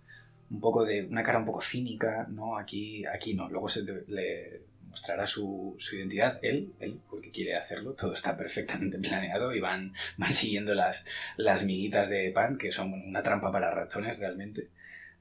un 0.50 0.60
poco 0.60 0.86
de 0.86 1.04
una 1.06 1.24
cara 1.24 1.40
un 1.40 1.46
poco 1.46 1.62
cínica, 1.62 2.28
¿no? 2.30 2.58
Aquí, 2.58 3.06
aquí 3.06 3.34
no, 3.34 3.50
luego 3.50 3.68
se 3.68 3.84
le 4.08 4.62
mostrará 4.88 5.26
su, 5.26 5.76
su, 5.80 5.96
identidad, 5.96 6.38
él, 6.44 6.72
él, 6.80 7.00
porque 7.10 7.32
quiere 7.32 7.56
hacerlo, 7.56 7.94
todo 7.94 8.14
está 8.14 8.38
perfectamente 8.38 9.00
planeado 9.00 9.54
y 9.56 9.60
van, 9.60 9.94
van 10.18 10.34
siguiendo 10.34 10.76
las, 10.76 11.06
las 11.36 11.66
miguitas 11.66 12.10
de 12.10 12.30
pan, 12.32 12.60
que 12.60 12.72
son 12.72 12.94
una 12.94 13.24
trampa 13.24 13.52
para 13.52 13.72
ratones 13.72 14.20
realmente. 14.20 14.70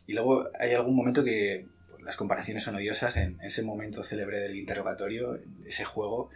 Y 0.07 0.13
luego 0.13 0.51
hay 0.59 0.75
algún 0.75 0.95
momento 0.95 1.25
que 1.25 1.67
pues, 1.89 2.03
las 2.03 2.17
comparaciones 2.17 2.65
son 2.65 2.77
odiosas, 2.77 3.17
en 3.17 3.41
ese 3.41 3.63
momento 3.63 4.03
célebre 4.03 4.41
del 4.41 4.57
interrogatorio, 4.57 5.41
ese 5.65 5.85
juego 5.85 6.29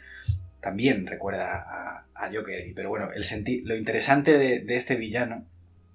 también 0.67 1.07
recuerda 1.07 1.61
a, 1.61 2.07
a 2.13 2.33
Joker, 2.33 2.73
pero 2.75 2.89
bueno, 2.89 3.11
el 3.13 3.25
lo 3.65 3.77
interesante 3.77 4.37
de, 4.37 4.59
de, 4.59 4.75
este 4.75 4.97
villano 4.97 5.47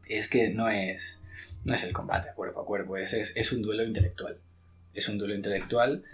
es 0.08 0.30
que 0.30 0.48
no 0.48 0.70
es, 0.70 1.22
no 1.66 1.74
es 1.74 1.84
el 1.84 1.92
combate 1.92 2.30
cuerpo 2.34 2.62
a 2.62 2.66
cuerpo, 2.66 2.96
es, 2.96 3.12
es, 3.12 3.36
es 3.36 3.52
un 3.52 3.64
duelo 3.64 3.84
intelectual. 3.84 4.40
Es 4.94 5.10
un 5.10 5.18
duelo 5.18 5.36
intelectual 5.36 6.06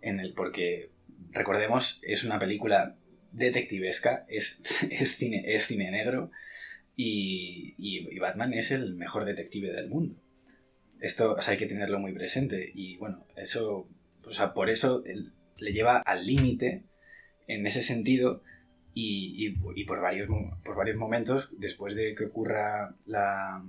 en 0.00 0.18
el 0.18 0.32
porque 0.32 0.88
recordemos 1.30 2.00
es 2.04 2.24
una 2.24 2.38
película 2.38 2.96
detectivesca, 3.32 4.24
es, 4.30 4.62
es, 4.90 5.14
cine, 5.14 5.44
es 5.48 5.66
cine 5.66 5.90
negro 5.90 6.30
y, 6.96 7.74
y, 7.76 8.18
Batman 8.18 8.54
es 8.54 8.70
el 8.70 8.94
mejor 8.94 9.26
detective 9.26 9.72
del 9.72 9.90
mundo. 9.90 10.16
Esto 11.00 11.36
hay 11.46 11.58
que 11.58 11.66
tenerlo 11.66 11.98
muy 11.98 12.14
presente 12.14 12.72
y 12.74 12.96
bueno, 12.96 13.26
eso, 13.36 13.86
o 14.24 14.30
sea, 14.30 14.54
por 14.54 14.70
eso 14.70 15.04
le 15.58 15.72
lleva 15.74 15.98
al 15.98 16.26
límite 16.26 16.84
en 17.46 17.66
ese 17.66 17.82
sentido 17.82 18.42
y, 18.94 19.54
y, 19.74 19.84
por, 19.84 20.00
varios, 20.00 20.28
por 20.64 20.76
varios 20.76 20.96
momentos, 20.96 21.50
después 21.58 21.94
de 21.94 22.14
que 22.14 22.24
ocurra 22.24 22.94
la, 23.06 23.62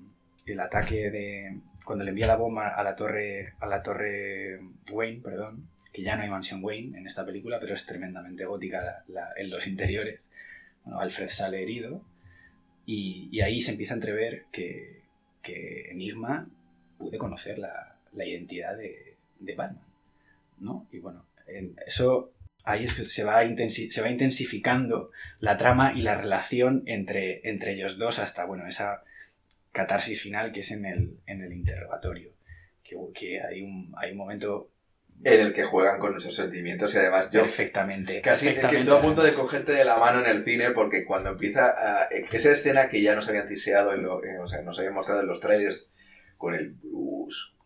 el 0.45 0.59
ataque 0.59 1.11
de 1.11 1.59
cuando 1.83 2.03
le 2.03 2.11
envía 2.11 2.27
la 2.27 2.35
bomba 2.35 2.69
a 2.69 2.83
la 2.83 2.95
torre 2.95 3.53
a 3.59 3.65
la 3.67 3.81
torre 3.81 4.59
Wayne, 4.91 5.21
perdón, 5.21 5.69
que 5.91 6.01
ya 6.01 6.15
no 6.15 6.23
hay 6.23 6.29
mansión 6.29 6.63
Wayne 6.63 6.97
en 6.97 7.05
esta 7.07 7.25
película, 7.25 7.59
pero 7.59 7.73
es 7.73 7.85
tremendamente 7.85 8.45
gótica 8.45 9.03
en 9.35 9.49
los 9.49 9.67
interiores. 9.67 10.31
Bueno, 10.83 10.99
Alfred 10.99 11.27
sale 11.27 11.61
herido 11.61 12.01
y, 12.85 13.41
ahí 13.41 13.61
se 13.61 13.71
empieza 13.71 13.93
a 13.93 13.97
entrever 13.97 14.45
que, 14.51 15.01
que 15.41 15.91
Enigma 15.91 16.47
puede 16.97 17.17
conocer 17.17 17.59
la, 17.59 17.97
la 18.13 18.25
identidad 18.25 18.77
de, 18.77 19.15
de, 19.39 19.55
Batman, 19.55 19.83
¿no? 20.59 20.87
Y 20.91 20.99
bueno, 20.99 21.25
eso 21.85 22.31
ahí 22.67 22.83
es 22.83 22.93
que 22.93 23.03
se 23.03 23.23
va, 23.23 23.41
se 23.69 24.01
va 24.01 24.09
intensificando 24.09 25.11
la 25.39 25.57
trama 25.57 25.93
y 25.95 26.01
la 26.01 26.15
relación 26.15 26.83
entre, 26.85 27.41
entre 27.49 27.73
ellos 27.73 27.97
dos 27.97 28.19
hasta, 28.19 28.43
bueno, 28.43 28.67
esa 28.67 29.03
catarsis 29.71 30.21
final 30.21 30.51
que 30.51 30.59
es 30.59 30.71
en 30.71 30.85
el, 30.85 31.17
en 31.25 31.41
el 31.41 31.53
interrogatorio. 31.53 32.31
Que, 32.83 32.97
que 33.13 33.41
hay, 33.41 33.61
un, 33.61 33.93
hay 33.97 34.11
un 34.11 34.17
momento 34.17 34.69
en 35.23 35.39
el 35.39 35.53
que 35.53 35.63
juegan 35.63 35.99
con 35.99 36.15
esos 36.15 36.35
sentimientos 36.35 36.93
y 36.93 36.97
además 36.97 37.31
yo 37.31 37.41
perfectamente 37.41 38.21
casi 38.21 38.45
perfectamente, 38.45 38.83
estoy 38.83 38.97
a 38.97 39.01
punto 39.01 39.23
de 39.23 39.31
cogerte 39.31 39.71
de 39.71 39.83
la 39.83 39.97
mano 39.97 40.19
en 40.19 40.27
el 40.27 40.43
cine 40.43 40.71
porque 40.71 41.05
cuando 41.05 41.31
empieza 41.31 41.69
a, 41.69 42.03
esa 42.05 42.51
escena 42.51 42.87
que 42.87 43.01
ya 43.01 43.15
nos 43.15 43.27
habían 43.27 43.47
tiseado 43.47 43.93
en 43.93 44.03
lo, 44.03 44.17
o 44.17 44.47
sea 44.47 44.61
nos 44.61 44.77
habían 44.77 44.93
mostrado 44.93 45.21
en 45.21 45.27
los 45.27 45.39
trailers 45.39 45.89
con 46.37 46.53
el 46.53 46.75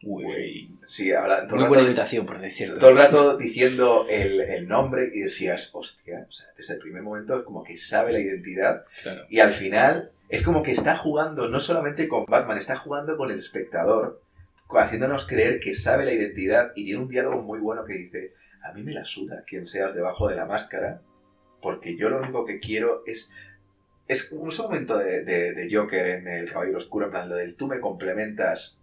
Wayne 0.03 0.77
sí 0.87 1.11
habla 1.11 1.45
todo 1.45 1.59
muy 1.59 1.67
buena 1.67 1.83
invitación 1.83 2.25
por 2.25 2.39
decirlo 2.41 2.79
todo 2.79 2.89
el 2.89 2.97
rato 2.97 3.37
diciendo 3.37 4.07
el, 4.09 4.41
el, 4.41 4.67
nombre 4.67 5.11
y 5.13 5.21
decías 5.21 5.69
hostia 5.73 6.25
o 6.27 6.31
sea 6.31 6.47
desde 6.57 6.73
el 6.73 6.79
primer 6.79 7.03
momento 7.03 7.45
como 7.45 7.63
que 7.63 7.77
sabe 7.77 8.11
la 8.11 8.19
identidad 8.19 8.85
claro. 9.03 9.25
y 9.29 9.39
al 9.39 9.51
final 9.51 10.09
es 10.29 10.41
como 10.41 10.63
que 10.63 10.71
está 10.71 10.95
jugando 10.97 11.49
no 11.49 11.59
solamente 11.59 12.07
con 12.07 12.25
Batman 12.25 12.57
está 12.57 12.77
jugando 12.77 13.15
con 13.15 13.29
el 13.29 13.37
espectador 13.37 14.21
haciéndonos 14.79 15.25
creer 15.25 15.59
que 15.59 15.73
sabe 15.73 16.05
la 16.05 16.13
identidad 16.13 16.71
y 16.75 16.85
tiene 16.85 17.01
un 17.01 17.09
diálogo 17.09 17.41
muy 17.41 17.59
bueno 17.59 17.83
que 17.83 17.93
dice, 17.93 18.33
a 18.63 18.71
mí 18.73 18.83
me 18.83 18.93
la 18.93 19.05
suda 19.05 19.43
quien 19.45 19.65
seas 19.65 19.93
debajo 19.93 20.27
de 20.27 20.35
la 20.35 20.45
máscara, 20.45 21.01
porque 21.61 21.97
yo 21.97 22.09
lo 22.09 22.19
único 22.19 22.45
que 22.45 22.59
quiero 22.59 23.03
es... 23.05 23.29
Es 24.07 24.29
un 24.33 24.51
momento 24.57 24.97
de, 24.97 25.23
de, 25.23 25.53
de 25.53 25.73
Joker 25.73 26.05
en 26.05 26.27
El 26.27 26.51
Caballero 26.51 26.79
Oscuro, 26.79 27.05
en 27.05 27.11
plan, 27.11 27.29
lo 27.29 27.35
del 27.35 27.55
tú 27.55 27.67
me 27.67 27.79
complementas. 27.79 28.80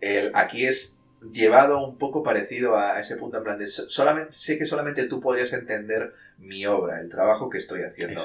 El, 0.00 0.30
aquí 0.34 0.66
es 0.66 0.96
llevado 1.32 1.84
un 1.84 1.98
poco 1.98 2.22
parecido 2.22 2.76
a 2.76 3.00
ese 3.00 3.16
punto, 3.16 3.38
en 3.38 3.44
plan 3.44 3.58
de 3.58 3.66
solamente, 3.66 4.32
sé 4.32 4.58
que 4.58 4.66
solamente 4.66 5.04
tú 5.04 5.20
podrías 5.20 5.52
entender 5.52 6.14
mi 6.38 6.66
obra, 6.66 7.00
el 7.00 7.08
trabajo 7.08 7.50
que 7.50 7.58
estoy 7.58 7.82
haciendo. 7.82 8.22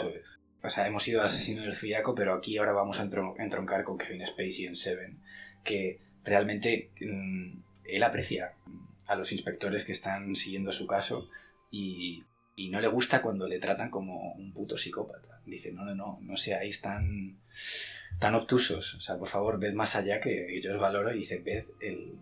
O 0.61 0.69
sea, 0.69 0.87
hemos 0.87 1.07
ido 1.07 1.19
al 1.19 1.27
asesino 1.27 1.63
del 1.63 1.75
zodiaco, 1.75 2.15
pero 2.15 2.33
aquí 2.33 2.57
ahora 2.57 2.71
vamos 2.71 2.99
a 2.99 3.03
entroncar 3.03 3.83
con 3.83 3.97
Kevin 3.97 4.25
Spacey 4.25 4.65
en 4.65 4.75
Seven, 4.75 5.19
que 5.63 5.99
realmente 6.23 6.91
mmm, 7.01 7.59
él 7.83 8.03
aprecia 8.03 8.53
a 9.07 9.15
los 9.15 9.31
inspectores 9.31 9.83
que 9.83 9.91
están 9.91 10.35
siguiendo 10.35 10.71
su 10.71 10.87
caso 10.87 11.29
y, 11.69 12.23
y, 12.55 12.69
no 12.69 12.79
le 12.79 12.87
gusta 12.87 13.21
cuando 13.21 13.47
le 13.47 13.59
tratan 13.59 13.89
como 13.89 14.33
un 14.33 14.53
puto 14.53 14.77
psicópata. 14.77 15.41
Dice, 15.45 15.73
no, 15.73 15.83
no, 15.83 15.95
no, 15.95 16.19
no 16.21 16.37
seáis 16.37 16.79
tan, 16.79 17.37
tan 18.23 18.35
obtusos. 18.35 18.95
O 18.95 19.01
sea, 19.01 19.17
por 19.17 19.27
favor, 19.27 19.59
ved 19.59 19.73
más 19.73 19.97
allá 19.97 20.21
que 20.21 20.61
yo 20.61 20.73
os 20.73 20.79
valoro 20.79 21.13
y 21.13 21.19
dice, 21.19 21.39
ved 21.39 21.65
el, 21.81 22.13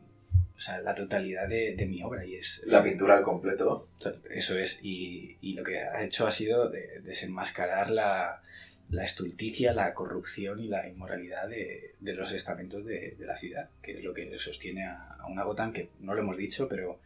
o 0.57 0.59
sea, 0.59 0.81
la 0.81 0.95
totalidad 0.95 1.47
de, 1.47 1.75
de, 1.75 1.85
mi 1.85 2.01
obra. 2.01 2.25
y 2.25 2.37
es 2.37 2.63
La 2.65 2.83
pintura 2.83 3.17
al 3.17 3.23
completo. 3.23 3.87
Eso 4.31 4.57
es. 4.57 4.79
Y, 4.81 5.37
y 5.41 5.53
lo 5.53 5.63
que 5.63 5.77
ha 5.77 6.03
hecho 6.03 6.25
ha 6.25 6.31
sido 6.31 6.69
de, 6.69 7.01
desenmascarar 7.01 7.91
la, 7.91 8.41
la 8.89 9.03
estulticia, 9.03 9.73
la 9.73 9.93
corrupción 9.93 10.59
y 10.59 10.69
la 10.69 10.89
inmoralidad 10.89 11.47
de, 11.47 11.93
de 11.99 12.13
los 12.13 12.31
estamentos 12.31 12.83
de, 12.83 13.15
la 13.19 13.37
ciudad, 13.37 13.69
que 13.83 13.99
es 13.99 14.03
lo 14.03 14.15
que 14.15 14.39
sostiene 14.39 14.87
a, 14.87 15.17
a, 15.19 15.27
una 15.27 15.43
Gotham 15.43 15.71
que 15.71 15.91
no 15.99 16.15
lo 16.15 16.21
hemos 16.21 16.37
dicho, 16.37 16.67
pero 16.67 16.99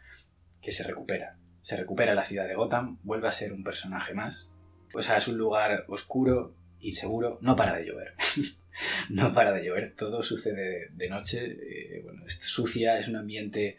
que 0.62 0.72
se 0.72 0.86
recupera. 0.86 1.36
Se 1.64 1.76
recupera 1.76 2.16
la 2.16 2.24
ciudad 2.24 2.48
de 2.48 2.56
Gotham, 2.56 3.00
vuelve 3.04 3.28
a 3.28 3.34
ser 3.34 3.52
un 3.52 3.66
personaje 3.66 4.14
más. 4.14 4.54
O 4.93 5.02
sea, 5.02 5.18
es 5.18 5.28
un 5.28 5.38
lugar 5.38 5.84
oscuro, 5.89 6.56
inseguro, 6.80 7.39
no 7.41 7.58
para 7.58 7.76
de 7.76 7.86
llover. 7.88 8.14
no 9.10 9.34
para 9.34 9.52
de 9.52 9.66
llover, 9.66 9.94
todo 9.96 10.24
sucede 10.24 10.90
de 10.92 11.10
noche, 11.10 11.46
eh, 11.46 12.02
bueno, 12.04 12.26
es 12.26 12.40
sucia, 12.42 12.98
es 12.98 13.08
un 13.08 13.18
ambiente 13.18 13.78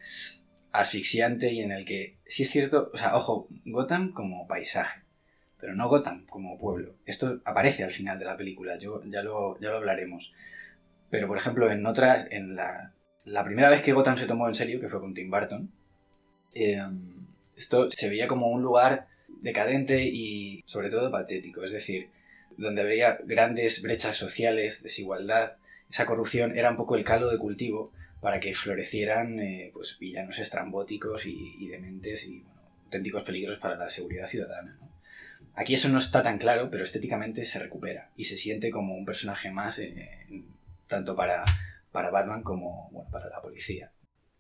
asfixiante 0.72 1.52
y 1.52 1.60
en 1.60 1.72
el 1.72 1.84
que, 1.84 2.16
si 2.26 2.42
es 2.42 2.50
cierto, 2.50 2.90
o 2.92 2.96
sea, 2.96 3.16
ojo, 3.16 3.48
Gotham 3.64 4.12
como 4.12 4.46
paisaje 4.46 5.06
pero 5.58 5.74
no 5.74 5.88
Gotham 5.88 6.24
como 6.26 6.58
pueblo. 6.58 6.94
Esto 7.06 7.40
aparece 7.44 7.84
al 7.84 7.90
final 7.90 8.18
de 8.18 8.24
la 8.24 8.36
película, 8.36 8.76
yo, 8.78 9.02
ya, 9.04 9.22
lo, 9.22 9.58
ya 9.58 9.70
lo 9.70 9.78
hablaremos. 9.78 10.34
Pero, 11.10 11.28
por 11.28 11.38
ejemplo, 11.38 11.70
en 11.70 11.84
otras, 11.86 12.26
en 12.30 12.56
la, 12.56 12.92
la 13.24 13.44
primera 13.44 13.70
vez 13.70 13.82
que 13.82 13.92
Gotham 13.92 14.16
se 14.16 14.26
tomó 14.26 14.48
en 14.48 14.54
serio, 14.54 14.80
que 14.80 14.88
fue 14.88 15.00
con 15.00 15.14
Tim 15.14 15.30
Burton, 15.30 15.70
eh, 16.54 16.82
esto 17.56 17.90
se 17.90 18.08
veía 18.08 18.26
como 18.26 18.48
un 18.48 18.62
lugar 18.62 19.08
decadente 19.40 20.04
y 20.04 20.62
sobre 20.66 20.90
todo 20.90 21.10
patético, 21.10 21.64
es 21.64 21.72
decir, 21.72 22.08
donde 22.56 22.82
había 22.82 23.18
grandes 23.24 23.82
brechas 23.82 24.16
sociales, 24.16 24.82
desigualdad, 24.82 25.56
esa 25.90 26.06
corrupción 26.06 26.56
era 26.56 26.70
un 26.70 26.76
poco 26.76 26.96
el 26.96 27.04
caldo 27.04 27.30
de 27.30 27.38
cultivo 27.38 27.92
para 28.20 28.40
que 28.40 28.54
florecieran 28.54 29.38
eh, 29.40 29.70
pues, 29.72 29.98
villanos 29.98 30.38
estrambóticos 30.38 31.26
y, 31.26 31.68
dementes 31.68 32.26
y 32.26 32.44
auténticos 32.84 33.22
peligros 33.22 33.58
para 33.58 33.76
la 33.76 33.90
seguridad 33.90 34.26
ciudadana. 34.26 34.78
Aquí 35.54 35.74
eso 35.74 35.88
no 35.88 35.98
está 35.98 36.22
tan 36.22 36.38
claro, 36.38 36.70
pero 36.70 36.84
estéticamente 36.84 37.44
se 37.44 37.58
recupera 37.58 38.10
y 38.16 38.24
se 38.24 38.36
siente 38.36 38.70
como 38.70 38.94
un 38.94 39.04
personaje 39.04 39.50
más, 39.50 39.78
eh, 39.78 40.44
tanto 40.86 41.16
para, 41.16 41.44
para 41.92 42.10
Batman 42.10 42.42
como 42.42 42.90
bueno, 42.90 43.10
para 43.10 43.28
la 43.28 43.40
policía. 43.40 43.92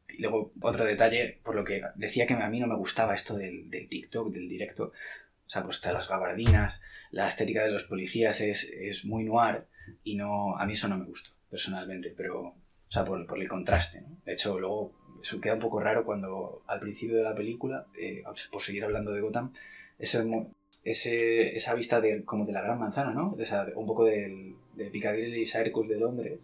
Y 0.08 0.22
luego, 0.22 0.52
otro 0.60 0.84
detalle, 0.84 1.40
por 1.42 1.54
lo 1.54 1.64
que 1.64 1.82
decía 1.94 2.26
que 2.26 2.34
a 2.34 2.48
mí 2.48 2.60
no 2.60 2.66
me 2.66 2.76
gustaba 2.76 3.14
esto 3.14 3.36
del 3.36 3.68
TikTok, 3.70 4.32
del 4.32 4.48
directo, 4.48 4.92
o 5.46 5.50
sea, 5.50 5.62
pues 5.62 5.84
las 5.84 6.08
gabardinas, 6.08 6.82
la 7.10 7.28
estética 7.28 7.62
de 7.62 7.70
los 7.70 7.84
policías 7.84 8.40
es, 8.40 8.64
es, 8.64 9.04
muy 9.04 9.24
noir 9.24 9.66
y 10.02 10.16
no, 10.16 10.56
a 10.56 10.66
mí 10.66 10.72
eso 10.72 10.88
no 10.88 10.98
me 10.98 11.04
gustó, 11.04 11.30
personalmente, 11.48 12.12
pero, 12.16 12.40
o 12.48 12.54
sea, 12.88 13.04
por, 13.04 13.24
por 13.26 13.40
el 13.40 13.48
contraste, 13.48 14.00
¿no? 14.00 14.18
De 14.24 14.32
hecho, 14.32 14.58
luego 14.58 14.92
eso 15.22 15.40
queda 15.40 15.54
un 15.54 15.60
poco 15.60 15.80
raro 15.80 16.04
cuando 16.04 16.62
al 16.66 16.80
principio 16.80 17.16
de 17.16 17.22
la 17.22 17.34
película, 17.34 17.86
eh, 17.98 18.22
por 18.50 18.60
seguir 18.60 18.84
hablando 18.84 19.12
de 19.12 19.20
Gotham, 19.20 19.52
eso, 19.98 20.24
ese, 20.82 21.54
esa 21.54 21.74
vista 21.74 22.00
de, 22.00 22.24
como 22.24 22.44
de 22.44 22.52
la 22.52 22.62
gran 22.62 22.78
manzana, 22.78 23.12
¿no? 23.12 23.36
De 23.36 23.46
un 23.74 23.86
poco 23.86 24.04
del, 24.04 24.56
de 24.74 24.90
Piccadilly 24.90 25.46
Circus 25.46 25.88
de 25.88 25.98
Londres, 25.98 26.40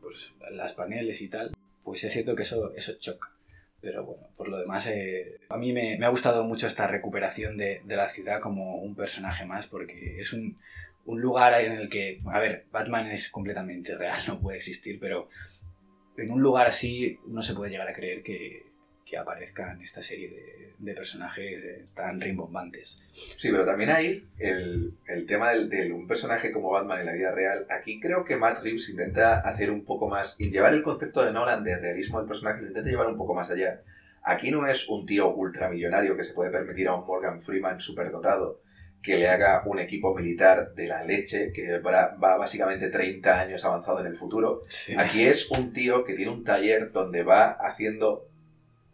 pues 0.00 0.34
las 0.52 0.72
paneles 0.72 1.20
y 1.20 1.28
tal, 1.28 1.54
pues 1.84 2.02
es 2.04 2.12
cierto 2.12 2.34
que 2.34 2.42
eso, 2.42 2.72
eso 2.74 2.94
choca. 2.98 3.30
Pero 3.80 4.04
bueno, 4.04 4.26
por 4.36 4.48
lo 4.48 4.58
demás, 4.58 4.86
eh, 4.88 5.38
a 5.48 5.56
mí 5.56 5.72
me, 5.72 6.04
ha 6.04 6.08
gustado 6.08 6.44
mucho 6.44 6.66
esta 6.66 6.88
recuperación 6.88 7.56
de, 7.56 7.80
de, 7.84 7.96
la 7.96 8.08
ciudad 8.08 8.40
como 8.40 8.76
un 8.76 8.96
personaje 8.96 9.46
más, 9.46 9.68
porque 9.68 10.18
es 10.18 10.32
un, 10.32 10.58
un 11.06 11.20
lugar 11.20 11.60
en 11.60 11.72
el 11.72 11.88
que, 11.88 12.20
a 12.26 12.38
ver, 12.38 12.66
Batman 12.72 13.06
es 13.10 13.30
completamente 13.30 13.96
real, 13.96 14.18
no 14.28 14.40
puede 14.40 14.56
existir, 14.56 14.98
pero 15.00 15.28
en 16.16 16.30
un 16.30 16.42
lugar 16.42 16.66
así 16.66 17.18
no 17.26 17.42
se 17.42 17.54
puede 17.54 17.70
llegar 17.70 17.88
a 17.88 17.94
creer 17.94 18.22
que, 18.22 18.67
que 19.08 19.16
aparezcan 19.16 19.80
esta 19.80 20.02
serie 20.02 20.28
de, 20.28 20.74
de 20.78 20.94
personajes 20.94 21.64
eh, 21.64 21.86
tan 21.94 22.20
rimbombantes. 22.20 23.00
Sí, 23.12 23.50
pero 23.50 23.64
también 23.64 23.90
hay 23.90 24.24
el, 24.38 24.92
el 25.06 25.26
tema 25.26 25.52
de 25.52 25.92
un 25.92 26.06
personaje 26.06 26.52
como 26.52 26.70
Batman 26.70 27.00
en 27.00 27.06
la 27.06 27.12
vida 27.12 27.34
real. 27.34 27.66
Aquí 27.70 28.00
creo 28.00 28.24
que 28.24 28.36
Matt 28.36 28.62
Reeves 28.62 28.88
intenta 28.88 29.40
hacer 29.40 29.70
un 29.70 29.84
poco 29.84 30.08
más, 30.08 30.36
y 30.38 30.50
llevar 30.50 30.74
el 30.74 30.82
concepto 30.82 31.24
de 31.24 31.32
Nolan 31.32 31.64
de 31.64 31.78
realismo 31.78 32.18
del 32.18 32.28
personaje, 32.28 32.60
lo 32.60 32.68
intenta 32.68 32.90
llevar 32.90 33.08
un 33.08 33.16
poco 33.16 33.34
más 33.34 33.50
allá. 33.50 33.82
Aquí 34.22 34.50
no 34.50 34.66
es 34.66 34.88
un 34.88 35.06
tío 35.06 35.32
ultramillonario 35.34 36.16
que 36.16 36.24
se 36.24 36.34
puede 36.34 36.50
permitir 36.50 36.88
a 36.88 36.94
un 36.94 37.06
Morgan 37.06 37.40
Freeman 37.40 37.80
superdotado 37.80 38.58
que 39.02 39.16
le 39.16 39.28
haga 39.28 39.62
un 39.64 39.78
equipo 39.78 40.14
militar 40.14 40.74
de 40.74 40.86
la 40.86 41.04
leche, 41.04 41.52
que 41.52 41.78
va, 41.78 42.16
básicamente 42.18 42.88
30 42.88 43.40
años 43.40 43.64
avanzado 43.64 44.00
en 44.00 44.06
el 44.06 44.14
futuro. 44.14 44.60
Aquí 44.96 45.22
es 45.22 45.50
un 45.50 45.72
tío 45.72 46.04
que 46.04 46.14
tiene 46.14 46.32
un 46.32 46.44
taller 46.44 46.90
donde 46.92 47.22
va 47.22 47.52
haciendo 47.52 48.27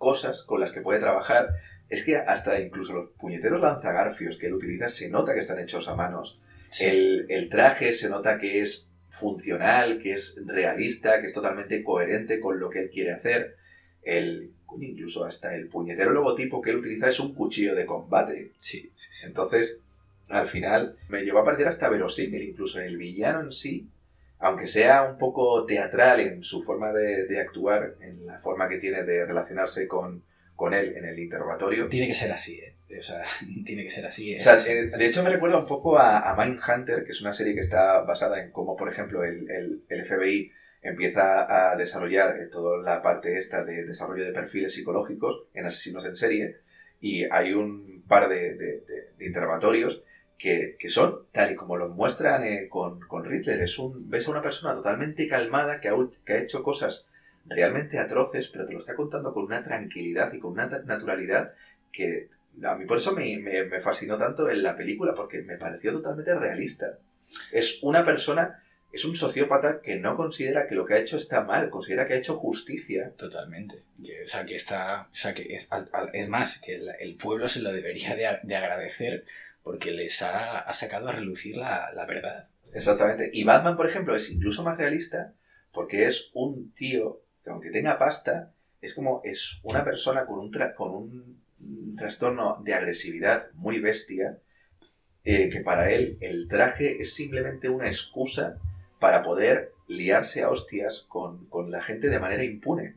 cosas 0.05 0.43
con 0.43 0.61
las 0.61 0.71
que 0.71 0.83
puede 0.83 1.01
trabajar. 1.01 1.57
Es 1.89 2.05
que 2.05 2.17
hasta 2.17 2.61
incluso 2.61 2.93
los 2.93 3.11
puñeteros 3.19 3.61
lanzagarfios 3.61 4.37
que 4.37 4.47
él 4.47 4.55
utiliza 4.55 4.89
se 4.89 5.09
nota 5.09 5.35
que 5.35 5.41
están 5.41 5.59
hechos 5.59 5.89
a 5.89 5.97
manos. 5.97 6.39
El, 6.79 7.27
el 7.29 7.49
traje 7.49 7.93
se 7.93 8.09
nota 8.09 8.39
que 8.39 8.63
es 8.63 8.87
funcional, 9.09 9.99
que 9.99 10.15
es 10.15 10.37
realista, 10.45 11.21
que 11.21 11.27
es 11.27 11.33
totalmente 11.33 11.83
coherente 11.83 12.41
con 12.41 12.61
lo 12.61 12.69
que 12.69 12.81
él 12.81 12.91
quiere 12.91 13.13
hacer. 13.13 13.57
El, 14.03 14.53
incluso 14.81 15.25
hasta 15.25 15.55
el 15.55 15.69
puñetero 15.69 16.11
logotipo 16.11 16.61
que 16.61 16.71
él 16.71 16.77
utiliza 16.77 17.09
es 17.09 17.21
un 17.21 17.35
cuchillo 17.35 17.75
de 17.75 17.87
combate. 17.87 18.53
Sí, 18.57 18.93
sí, 18.97 19.09
sí. 19.13 19.27
Entonces, 19.27 19.79
al 20.29 20.47
final 20.47 20.97
me 21.09 21.23
llevó 21.23 21.41
a 21.41 21.45
parecer 21.45 21.69
hasta 21.69 21.89
verosímil, 21.89 22.43
incluso 22.43 22.81
el 22.81 22.97
villano 22.97 23.41
en 23.41 23.53
sí, 23.53 23.89
aunque 24.45 24.67
sea 24.67 25.05
un 25.05 25.17
poco 25.17 25.65
teatral 25.65 26.21
en 26.21 26.43
su 26.43 26.63
forma 26.63 26.93
de, 26.93 27.41
actuar, 27.41 27.95
en 28.03 28.27
la 28.27 28.39
forma 28.39 28.69
que 28.69 28.77
tiene 28.77 29.03
de 29.03 29.25
relacionarse 29.25 29.89
con, 29.89 30.23
con 30.55 30.75
él 30.75 30.95
en 30.99 31.07
el 31.07 31.19
interrogatorio. 31.19 31.89
Tiene 31.89 32.07
que 32.07 32.13
ser 32.13 32.31
así, 32.31 32.61
¿eh? 32.61 32.77
O 32.99 33.03
sea, 33.03 33.23
tiene 33.65 33.85
que 33.85 33.91
ser 33.91 34.05
así. 34.05 34.35
¿eh? 34.35 34.41
O 34.41 34.43
sea, 34.43 34.57
de 34.57 35.07
hecho 35.07 35.23
me 35.23 35.31
recuerda 35.31 35.59
un 35.59 35.65
poco 35.65 35.99
a, 35.99 36.31
a 36.31 36.37
Mindhunter, 36.37 37.05
que 37.05 37.13
es 37.13 37.23
una 37.23 37.33
serie 37.33 37.55
que 37.55 37.63
está 37.63 38.01
basada 38.03 38.39
en 38.43 38.51
cómo, 38.51 38.77
por 38.77 38.91
ejemplo, 38.91 39.25
el, 39.25 39.51
el, 39.51 39.83
el 39.89 40.05
FBI 40.05 40.53
empieza 40.83 41.71
a 41.73 41.75
desarrollar 41.77 42.37
eh, 42.37 42.47
toda 42.53 42.83
la 42.83 43.01
parte 43.01 43.39
esta 43.39 43.65
de 43.65 43.85
desarrollo 43.85 44.25
de 44.25 44.33
perfiles 44.33 44.75
psicológicos 44.75 45.47
en 45.55 45.65
asesinos 45.65 46.05
en 46.05 46.17
serie 46.17 46.57
y 47.01 47.25
hay 47.31 47.55
un 47.55 48.05
par 48.07 48.29
de, 48.29 48.55
de, 48.57 48.85
de 49.17 49.27
interrogatorios 49.27 50.03
que, 50.45 50.91
son, 50.91 51.27
tal 51.33 51.53
y 51.53 51.55
como 51.55 51.79
lo 51.79 51.89
muestran 51.89 52.45
eh, 52.45 52.69
con, 52.69 53.01
con 53.01 53.33
es 53.33 53.79
un, 53.79 54.11
ves 54.11 54.29
a 54.29 54.31
una 54.31 54.43
persona 54.43 54.75
totalmente 54.75 55.27
calmada 55.27 55.81
que 55.81 55.89
ha, 55.89 56.37
hecho 56.39 56.63
cosas 56.63 57.07
realmente 57.47 57.99
atroces, 57.99 58.49
pero 58.49 58.67
te 58.67 58.75
lo 58.75 58.79
está 58.79 58.95
contando 58.95 59.33
con 59.33 59.45
una 59.45 59.63
tranquilidad 59.65 60.31
y 60.35 60.39
con 60.39 60.53
una 60.53 60.67
naturalidad 60.67 61.55
que 61.91 62.29
a 62.63 62.75
mí 62.77 62.85
por 62.85 62.99
eso 62.99 63.13
me, 63.13 63.81
fascinó 63.81 64.19
tanto 64.19 64.51
en 64.51 64.63
la 64.63 64.77
película, 64.77 65.15
porque 65.15 65.41
me 65.41 65.57
pareció 65.57 65.93
totalmente 65.93 66.35
realista. 66.35 66.99
Es 67.51 67.83
una 67.83 68.05
persona, 68.05 68.63
es 68.93 69.05
un 69.07 69.17
sociópata 69.17 69.81
que 69.81 69.97
no 69.97 70.15
considera 70.15 70.67
que 70.67 70.75
lo 70.75 70.85
que 70.85 70.95
ha 70.95 70.99
hecho 70.99 71.17
está 71.17 71.43
mal, 71.43 71.71
considera 71.71 72.07
que 72.07 72.15
ha 72.15 72.19
hecho 72.19 72.37
justicia. 72.37 73.13
Totalmente. 73.17 73.83
o 73.99 74.29
sea, 74.29 74.45
que 74.45 74.57
está, 74.57 75.09
o 75.11 75.15
sea, 75.15 75.33
que 75.33 75.57
es, 75.57 75.69
es 76.13 76.29
más, 76.29 76.61
que 76.61 76.81
el, 77.01 77.17
pueblo 77.17 77.49
se 77.49 77.63
lo 77.63 77.73
debería 77.73 78.15
de, 78.15 78.39
de 78.43 78.57
agradecer 78.57 79.25
porque 79.65 79.91
les 79.91 80.23
ha, 80.23 80.73
sacado 80.75 81.09
a 81.09 81.13
relucir 81.13 81.57
la, 81.57 82.05
verdad. 82.07 82.49
Exactamente. 82.73 83.31
Y 83.33 83.43
Batman, 83.43 83.77
por 83.77 83.89
ejemplo, 83.89 84.15
es 84.15 84.31
incluso 84.31 84.63
más 84.63 84.77
realista 84.77 85.33
porque 85.73 86.07
es 86.07 86.31
un 86.35 86.73
tío 86.73 87.23
que 87.43 87.51
aunque 87.51 87.71
tenga 87.71 87.99
pasta, 87.99 88.53
es 88.81 88.95
como 88.95 89.23
es 89.25 89.59
una 89.63 89.83
persona 89.83 90.27
con 90.27 90.39
un, 90.39 90.53
con 90.77 90.95
un 90.95 91.97
trastorno 91.97 92.61
de 92.63 92.75
agresividad 92.75 93.51
muy 93.55 93.81
bestia, 93.81 94.39
eh, 95.25 95.49
que 95.49 95.61
para 95.61 95.91
él 95.91 96.19
el 96.21 96.47
traje 96.47 97.01
es 97.01 97.15
simplemente 97.15 97.71
una 97.71 97.87
excusa 97.87 98.59
para 98.99 99.23
poder 99.23 99.73
liarse 99.89 100.43
a 100.43 100.51
hostias 100.51 101.07
con, 101.09 101.49
la 101.71 101.83
gente 101.83 102.09
de 102.09 102.21
manera 102.21 102.45
impune. 102.45 102.97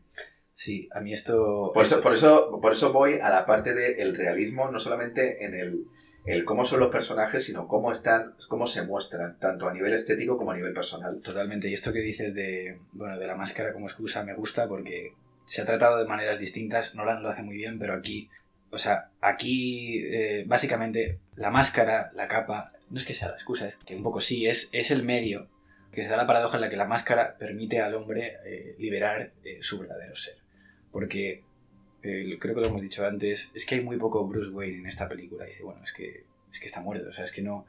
Sí, 0.52 0.90
a 0.92 1.00
mí 1.00 1.14
esto... 1.14 1.72
Por 1.74 1.84
eso, 1.84 2.02
por 2.02 2.14
eso, 2.14 2.60
por 2.62 2.74
eso 2.74 2.92
voy 2.92 3.20
a 3.20 3.30
la 3.30 3.46
parte 3.46 3.74
del 3.74 4.16
realismo, 4.16 4.70
no 4.70 4.80
solamente 4.80 5.46
en 5.46 5.54
el, 5.54 5.86
el 6.28 6.44
cómo 6.44 6.66
son 6.66 6.82
los 6.82 6.92
personajes, 6.92 7.46
sino 7.46 7.68
cómo 7.68 7.92
están, 7.92 8.36
cómo 8.50 8.68
se 8.68 8.84
muestran, 8.84 9.40
tanto 9.40 9.68
a 9.68 9.74
nivel 9.74 9.94
estético 9.94 10.38
como 10.38 10.52
a 10.52 10.56
nivel 10.56 10.74
personal. 10.74 11.22
Totalmente. 11.22 11.70
Y 11.70 11.74
esto 11.74 11.94
que 11.94 12.02
dices 12.02 12.34
de, 12.34 12.80
bueno, 12.92 13.18
de 13.18 13.26
la 13.26 13.36
máscara 13.36 13.72
como 13.72 13.88
excusa 13.88 14.24
me 14.24 14.34
gusta 14.34 14.68
porque 14.68 15.14
se 15.46 15.62
ha 15.62 15.66
tratado 15.66 15.98
de 15.98 16.06
maneras 16.06 16.38
distintas. 16.38 16.96
Nolan 16.96 17.24
lo 17.24 17.30
hace 17.30 17.44
muy 17.44 17.56
bien, 17.56 17.80
pero 17.80 17.94
aquí, 17.94 18.30
o 18.72 18.78
sea, 18.78 19.10
aquí 19.22 20.04
eh, 20.06 20.44
básicamente 20.46 21.20
la 21.36 21.50
máscara, 21.50 22.12
la 22.14 22.28
capa, 22.28 22.74
no 22.90 22.98
es 22.98 23.06
que 23.06 23.14
sea 23.14 23.30
la 23.30 23.36
excusa, 23.36 23.66
es 23.66 23.78
que 23.78 23.96
un 23.96 24.04
poco 24.04 24.20
sí, 24.20 24.48
es, 24.48 24.70
es 24.74 24.92
el 24.92 25.04
medio 25.04 25.48
que 25.94 26.04
se 26.04 26.10
da 26.10 26.18
la 26.18 26.28
paradoja 26.28 26.58
en 26.58 26.62
la 26.62 26.70
que 26.70 26.76
la 26.76 26.86
máscara 26.86 27.38
permite 27.38 27.82
al 27.82 27.96
hombre 27.96 28.36
eh, 28.46 28.76
liberar 28.78 29.32
eh, 29.46 29.60
su 29.62 29.80
verdadero 29.80 30.16
ser. 30.16 30.36
Porque 30.92 31.44
creo 32.40 32.56
que 32.56 32.62
lo 32.62 32.68
hemos 32.68 32.82
dicho 32.82 33.06
antes, 33.06 33.52
es 33.54 33.66
que 33.66 33.76
hay 33.76 33.82
muy 33.82 33.98
poco 33.98 34.26
Bruce 34.26 34.52
Wayne 34.52 34.80
en 34.80 34.88
esta 34.88 35.08
película. 35.08 35.46
Y 35.46 35.52
dice, 35.52 35.64
bueno, 35.64 35.82
es 35.84 35.94
que, 35.94 36.26
es 36.52 36.60
que 36.60 36.66
está 36.66 36.82
muerto, 36.82 37.10
o 37.10 37.14
sea, 37.14 37.26
es 37.26 37.32
que 37.32 37.42
no... 37.42 37.66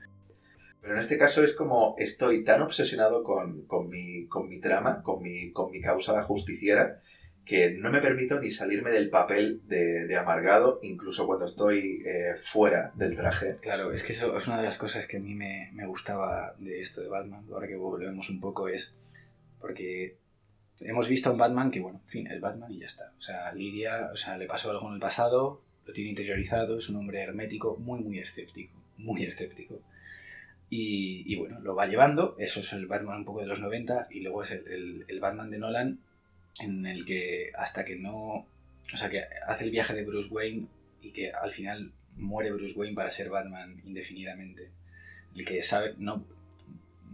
Pero 0.81 0.95
en 0.95 1.01
este 1.01 1.19
caso 1.19 1.43
es 1.43 1.55
como 1.55 1.97
estoy 1.99 2.45
tan 2.45 2.63
obsesionado 2.63 3.25
con, 3.25 3.63
con, 3.63 3.89
mi, 3.89 4.27
con 4.27 4.49
mi 4.49 4.61
trama, 4.61 5.03
con 5.03 5.23
mi, 5.23 5.51
con 5.51 5.73
mi 5.73 5.81
causa 5.81 6.23
justiciera, 6.23 7.03
que 7.45 7.71
no 7.71 7.91
me 7.91 8.01
permito 8.01 8.39
ni 8.39 8.51
salirme 8.51 8.91
del 8.91 9.11
papel 9.11 9.63
de, 9.67 10.07
de 10.07 10.17
amargado, 10.17 10.79
incluso 10.83 11.27
cuando 11.27 11.47
estoy 11.47 12.03
eh, 12.07 12.35
fuera 12.39 12.93
del 12.95 13.17
traje. 13.17 13.57
Claro, 13.61 13.91
es 13.91 14.03
que 14.03 14.13
eso 14.13 14.37
es 14.37 14.47
una 14.47 14.59
de 14.59 14.65
las 14.65 14.79
cosas 14.79 15.07
que 15.07 15.17
a 15.17 15.21
mí 15.21 15.35
me, 15.35 15.71
me 15.73 15.87
gustaba 15.87 16.55
de 16.59 16.81
esto 16.81 17.01
de 17.01 17.09
Batman, 17.09 17.47
ahora 17.51 17.67
que 17.67 17.77
volvemos 17.77 18.31
un 18.31 18.39
poco, 18.39 18.69
es 18.69 18.95
porque 19.59 20.17
hemos 20.83 21.09
visto 21.09 21.29
a 21.29 21.33
un 21.33 21.39
Batman 21.39 21.71
que, 21.71 21.81
bueno, 21.81 22.01
en 22.03 22.09
fin, 22.09 22.27
es 22.27 22.41
Batman 22.41 22.73
y 22.73 22.81
ya 22.81 22.87
está. 22.87 23.13
O 23.19 23.23
sea, 23.23 23.53
Lidia, 23.53 24.11
o 24.13 24.17
sea, 24.17 24.37
le 24.37 24.47
pasó 24.47 24.71
algo 24.71 24.89
en 24.89 24.95
el 24.95 25.01
pasado, 25.01 25.63
lo 25.87 25.93
tiene 25.93 26.11
interiorizado, 26.11 26.79
es 26.79 26.89
un 26.89 26.97
hombre 26.97 27.23
hermético, 27.23 27.77
muy, 27.77 28.01
muy 28.01 28.19
escéptico, 28.19 28.75
muy 28.99 29.25
escéptico. 29.25 29.81
Y, 30.71 31.35
bueno, 31.37 31.61
lo 31.61 31.75
va 31.75 31.87
llevando, 31.87 32.37
eso 32.39 32.61
es 32.61 32.75
el 32.75 32.87
Batman 32.87 33.19
un 33.19 33.25
poco 33.25 33.41
de 33.41 33.47
los 33.47 33.61
90, 33.61 34.09
y 34.11 34.21
luego 34.21 34.43
es 34.43 34.51
el, 34.51 35.19
Batman 35.19 35.51
de 35.51 35.59
Nolan, 35.59 35.99
en 36.61 36.85
el 36.85 37.07
que 37.07 37.53
hasta 37.57 37.87
que 37.87 37.97
no, 37.97 38.47
o 38.93 38.97
sea, 38.97 39.09
que 39.09 39.25
hace 39.47 39.65
el 39.65 39.71
viaje 39.71 39.95
de 39.95 40.05
Bruce 40.05 40.29
Wayne 40.29 40.67
y 41.01 41.13
que 41.13 41.33
al 41.33 41.51
final 41.51 41.93
muere 42.17 42.53
Bruce 42.53 42.79
Wayne 42.79 42.95
para 42.95 43.11
ser 43.11 43.31
Batman 43.31 43.81
indefinidamente. 43.87 44.71
El 45.35 45.47
que 45.47 45.63
sabe, 45.63 45.95
no, 45.97 46.27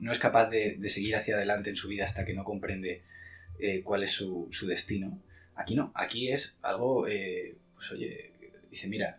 no 0.00 0.10
es 0.10 0.18
capaz 0.18 0.50
de 0.50 0.88
seguir 0.88 1.14
hacia 1.14 1.36
adelante 1.36 1.70
en 1.70 1.76
su 1.76 1.86
vida 1.88 2.04
hasta 2.04 2.24
que 2.24 2.34
no 2.34 2.42
comprende 2.42 3.02
eh, 3.58 3.82
cuál 3.82 4.02
es 4.02 4.12
su, 4.12 4.48
su, 4.50 4.66
destino. 4.66 5.20
Aquí 5.54 5.74
no, 5.74 5.92
aquí 5.94 6.30
es 6.30 6.58
algo, 6.62 7.06
eh, 7.06 7.56
pues 7.74 7.92
oye, 7.92 8.32
dice, 8.70 8.88
mira, 8.88 9.18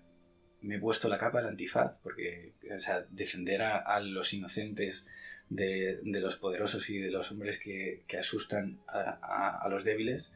me 0.62 0.76
he 0.76 0.80
puesto 0.80 1.08
la 1.08 1.18
capa 1.18 1.40
del 1.40 1.50
antifaz, 1.50 1.94
porque, 2.04 2.54
o 2.76 2.80
sea, 2.80 3.06
defender 3.10 3.62
a, 3.62 4.00
los 4.00 4.34
inocentes 4.34 5.08
de, 5.50 6.00
de, 6.04 6.20
los 6.20 6.38
poderosos 6.38 6.90
y 6.90 6.98
de 6.98 7.12
los 7.12 7.32
hombres 7.32 7.60
que, 7.60 8.04
que 8.08 8.18
asustan 8.18 8.80
a, 8.88 9.68
los 9.70 9.84
débiles, 9.84 10.34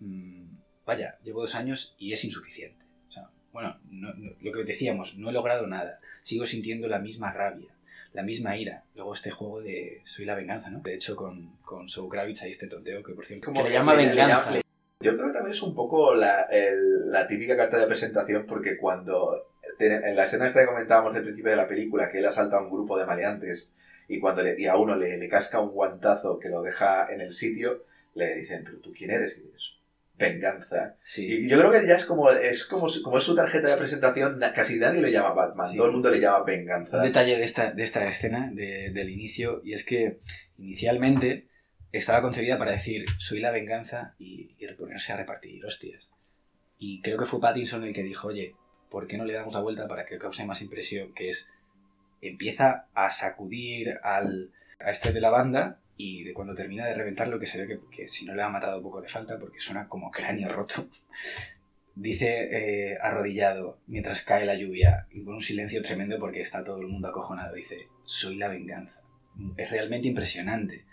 mmm, 0.00 0.44
vaya, 0.84 1.18
llevo 1.24 1.40
dos 1.40 1.54
años 1.54 1.96
y 1.98 2.12
es 2.12 2.24
insuficiente. 2.24 2.84
O 3.08 3.12
sea, 3.12 3.30
bueno, 3.52 3.80
no, 3.90 4.12
no, 4.14 4.32
lo 4.40 4.52
que 4.52 4.64
decíamos, 4.64 5.16
no 5.16 5.30
he 5.30 5.32
logrado 5.32 5.66
nada, 5.66 6.00
sigo 6.22 6.44
sintiendo 6.44 6.86
la 6.86 6.98
misma 6.98 7.32
rabia, 7.32 7.73
la 8.14 8.22
misma 8.22 8.56
ira. 8.56 8.84
Luego 8.94 9.12
este 9.12 9.30
juego 9.30 9.60
de 9.60 10.00
Soy 10.04 10.24
la 10.24 10.34
venganza, 10.34 10.70
¿no? 10.70 10.80
De 10.80 10.94
hecho, 10.94 11.14
con, 11.14 11.56
con 11.58 11.88
Soul 11.88 12.08
Kravitz 12.08 12.42
hay 12.42 12.50
este 12.50 12.68
tonteo 12.68 13.02
que, 13.02 13.12
por 13.12 13.26
cierto, 13.26 13.46
Como 13.46 13.62
que 13.62 13.68
le 13.68 13.74
llama 13.74 13.94
le, 13.94 14.06
venganza. 14.06 14.50
Le, 14.50 14.56
le, 14.58 14.62
yo 15.00 15.16
creo 15.16 15.26
que 15.26 15.32
también 15.34 15.52
es 15.52 15.62
un 15.62 15.74
poco 15.74 16.14
la, 16.14 16.42
el, 16.42 17.10
la 17.10 17.26
típica 17.26 17.56
carta 17.56 17.78
de 17.78 17.86
presentación 17.86 18.46
porque 18.46 18.78
cuando... 18.78 19.50
En 19.80 20.14
la 20.14 20.22
escena 20.22 20.46
esta 20.46 20.60
que 20.60 20.66
comentábamos 20.66 21.14
del 21.14 21.24
principio 21.24 21.50
de 21.50 21.56
la 21.56 21.66
película, 21.66 22.08
que 22.08 22.18
él 22.18 22.26
asalta 22.26 22.58
a 22.58 22.62
un 22.62 22.70
grupo 22.70 22.96
de 22.96 23.06
maleantes 23.06 23.72
y 24.06 24.20
cuando 24.20 24.42
le, 24.42 24.54
y 24.60 24.66
a 24.66 24.76
uno 24.76 24.94
le, 24.94 25.18
le 25.18 25.28
casca 25.28 25.58
un 25.58 25.70
guantazo 25.70 26.38
que 26.38 26.48
lo 26.48 26.62
deja 26.62 27.12
en 27.12 27.20
el 27.20 27.32
sitio, 27.32 27.84
le 28.14 28.36
dicen, 28.36 28.62
pero 28.64 28.78
tú 28.78 28.92
quién 28.96 29.10
eres? 29.10 29.36
Y 29.36 29.42
dices, 29.42 29.78
venganza. 30.16 30.96
Sí. 31.02 31.26
Y 31.26 31.48
yo 31.48 31.58
creo 31.58 31.70
que 31.72 31.86
ya 31.86 31.96
es 31.96 32.04
como 32.06 32.30
es 32.30 32.64
como, 32.64 32.88
su- 32.88 33.02
como 33.02 33.18
es 33.18 33.24
su 33.24 33.34
tarjeta 33.34 33.68
de 33.68 33.76
presentación, 33.76 34.40
casi 34.54 34.78
nadie 34.78 35.00
le 35.02 35.10
llama 35.10 35.32
Batman, 35.32 35.68
Sí. 35.68 35.76
todo 35.76 35.86
el 35.86 35.92
mundo 35.92 36.10
le 36.10 36.20
llama 36.20 36.44
venganza. 36.44 36.98
Un 36.98 37.02
detalle 37.04 37.36
de 37.36 37.44
esta, 37.44 37.72
de 37.72 37.82
esta 37.82 38.06
escena, 38.06 38.50
de- 38.52 38.90
del 38.92 39.10
inicio, 39.10 39.60
y 39.64 39.72
es 39.72 39.84
que 39.84 40.20
inicialmente 40.58 41.48
estaba 41.92 42.22
concebida 42.22 42.58
para 42.58 42.72
decir 42.72 43.04
soy 43.18 43.40
la 43.40 43.50
venganza 43.50 44.14
y, 44.18 44.54
y 44.58 44.66
ponerse 44.74 45.12
a 45.12 45.16
repartir 45.16 45.64
hostias. 45.64 46.12
Y 46.78 47.00
creo 47.02 47.18
que 47.18 47.24
fue 47.24 47.40
Pattinson 47.40 47.84
el 47.84 47.92
que 47.94 48.02
dijo, 48.02 48.28
oye, 48.28 48.54
¿por 48.90 49.06
qué 49.06 49.16
no 49.16 49.24
le 49.24 49.32
damos 49.34 49.52
la 49.54 49.60
vuelta 49.60 49.86
para 49.88 50.04
que 50.06 50.18
cause 50.18 50.44
más 50.44 50.60
impresión? 50.62 51.14
Que 51.14 51.28
es, 51.28 51.48
empieza 52.20 52.88
a 52.94 53.10
sacudir 53.10 53.98
al, 54.02 54.50
a 54.80 54.90
este 54.90 55.12
de 55.12 55.20
la 55.20 55.30
banda 55.30 55.80
y 55.96 56.24
de 56.24 56.32
cuando 56.32 56.54
termina 56.54 56.86
de 56.86 56.94
reventarlo, 56.94 57.38
que 57.38 57.46
se 57.46 57.64
ve 57.64 57.80
que, 57.90 58.08
si 58.08 58.24
no 58.26 58.34
le 58.34 58.42
ha 58.42 58.48
matado 58.48 58.82
poco 58.82 59.00
le 59.00 59.08
falta 59.08 59.38
porque 59.38 59.60
suena 59.60 59.88
como 59.88 60.10
cráneo 60.10 60.48
roto. 60.52 60.86
Dice 61.96 62.48
eh, 62.50 62.98
arrodillado 63.00 63.78
mientras 63.86 64.22
cae 64.22 64.44
la 64.44 64.56
lluvia 64.56 65.06
con 65.24 65.34
un 65.34 65.40
silencio 65.40 65.80
tremendo 65.80 66.18
porque 66.18 66.40
está 66.40 66.64
todo 66.64 66.80
el 66.80 66.88
mundo 66.88 67.08
acojonado. 67.08 67.54
Dice, 67.54 67.86
soy 68.04 68.36
la 68.36 68.48
venganza. 68.48 69.00
Es 69.56 69.70
realmente 69.70 70.08
impresionante. 70.08 70.84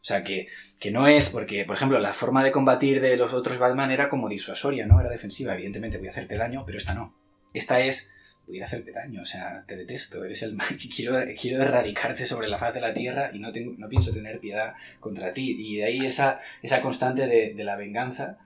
O 0.00 0.04
sea, 0.04 0.24
que, 0.24 0.48
que 0.78 0.90
no 0.90 1.06
es 1.06 1.30
porque, 1.30 1.64
por 1.64 1.76
ejemplo, 1.76 1.98
la 1.98 2.12
forma 2.12 2.42
de 2.42 2.52
combatir 2.52 3.00
de 3.00 3.16
los 3.16 3.34
otros 3.34 3.58
Batman 3.58 3.90
era 3.90 4.08
como 4.08 4.28
disuasoria, 4.28 4.86
¿no? 4.86 5.00
Era 5.00 5.10
defensiva. 5.10 5.54
Evidentemente 5.54 5.98
voy 5.98 6.08
a 6.08 6.10
hacerte 6.10 6.36
daño, 6.36 6.64
pero 6.64 6.78
esta 6.78 6.94
no. 6.94 7.14
Esta 7.52 7.80
es, 7.80 8.12
voy 8.48 8.60
a 8.60 8.64
hacerte 8.64 8.92
daño, 8.92 9.22
o 9.22 9.24
sea, 9.24 9.64
te 9.66 9.76
detesto, 9.76 10.24
eres 10.24 10.42
el 10.42 10.54
mal, 10.54 10.66
quiero, 10.94 11.14
quiero 11.40 11.62
erradicarte 11.62 12.26
sobre 12.26 12.48
la 12.48 12.58
faz 12.58 12.74
de 12.74 12.80
la 12.80 12.92
tierra 12.92 13.30
y 13.32 13.38
no, 13.38 13.52
tengo, 13.52 13.74
no 13.76 13.88
pienso 13.88 14.12
tener 14.12 14.40
piedad 14.40 14.74
contra 15.00 15.32
ti. 15.32 15.56
Y 15.58 15.76
de 15.76 15.84
ahí 15.84 16.06
esa, 16.06 16.40
esa 16.62 16.80
constante 16.82 17.26
de, 17.26 17.54
de 17.54 17.64
la 17.64 17.76
venganza 17.76 18.38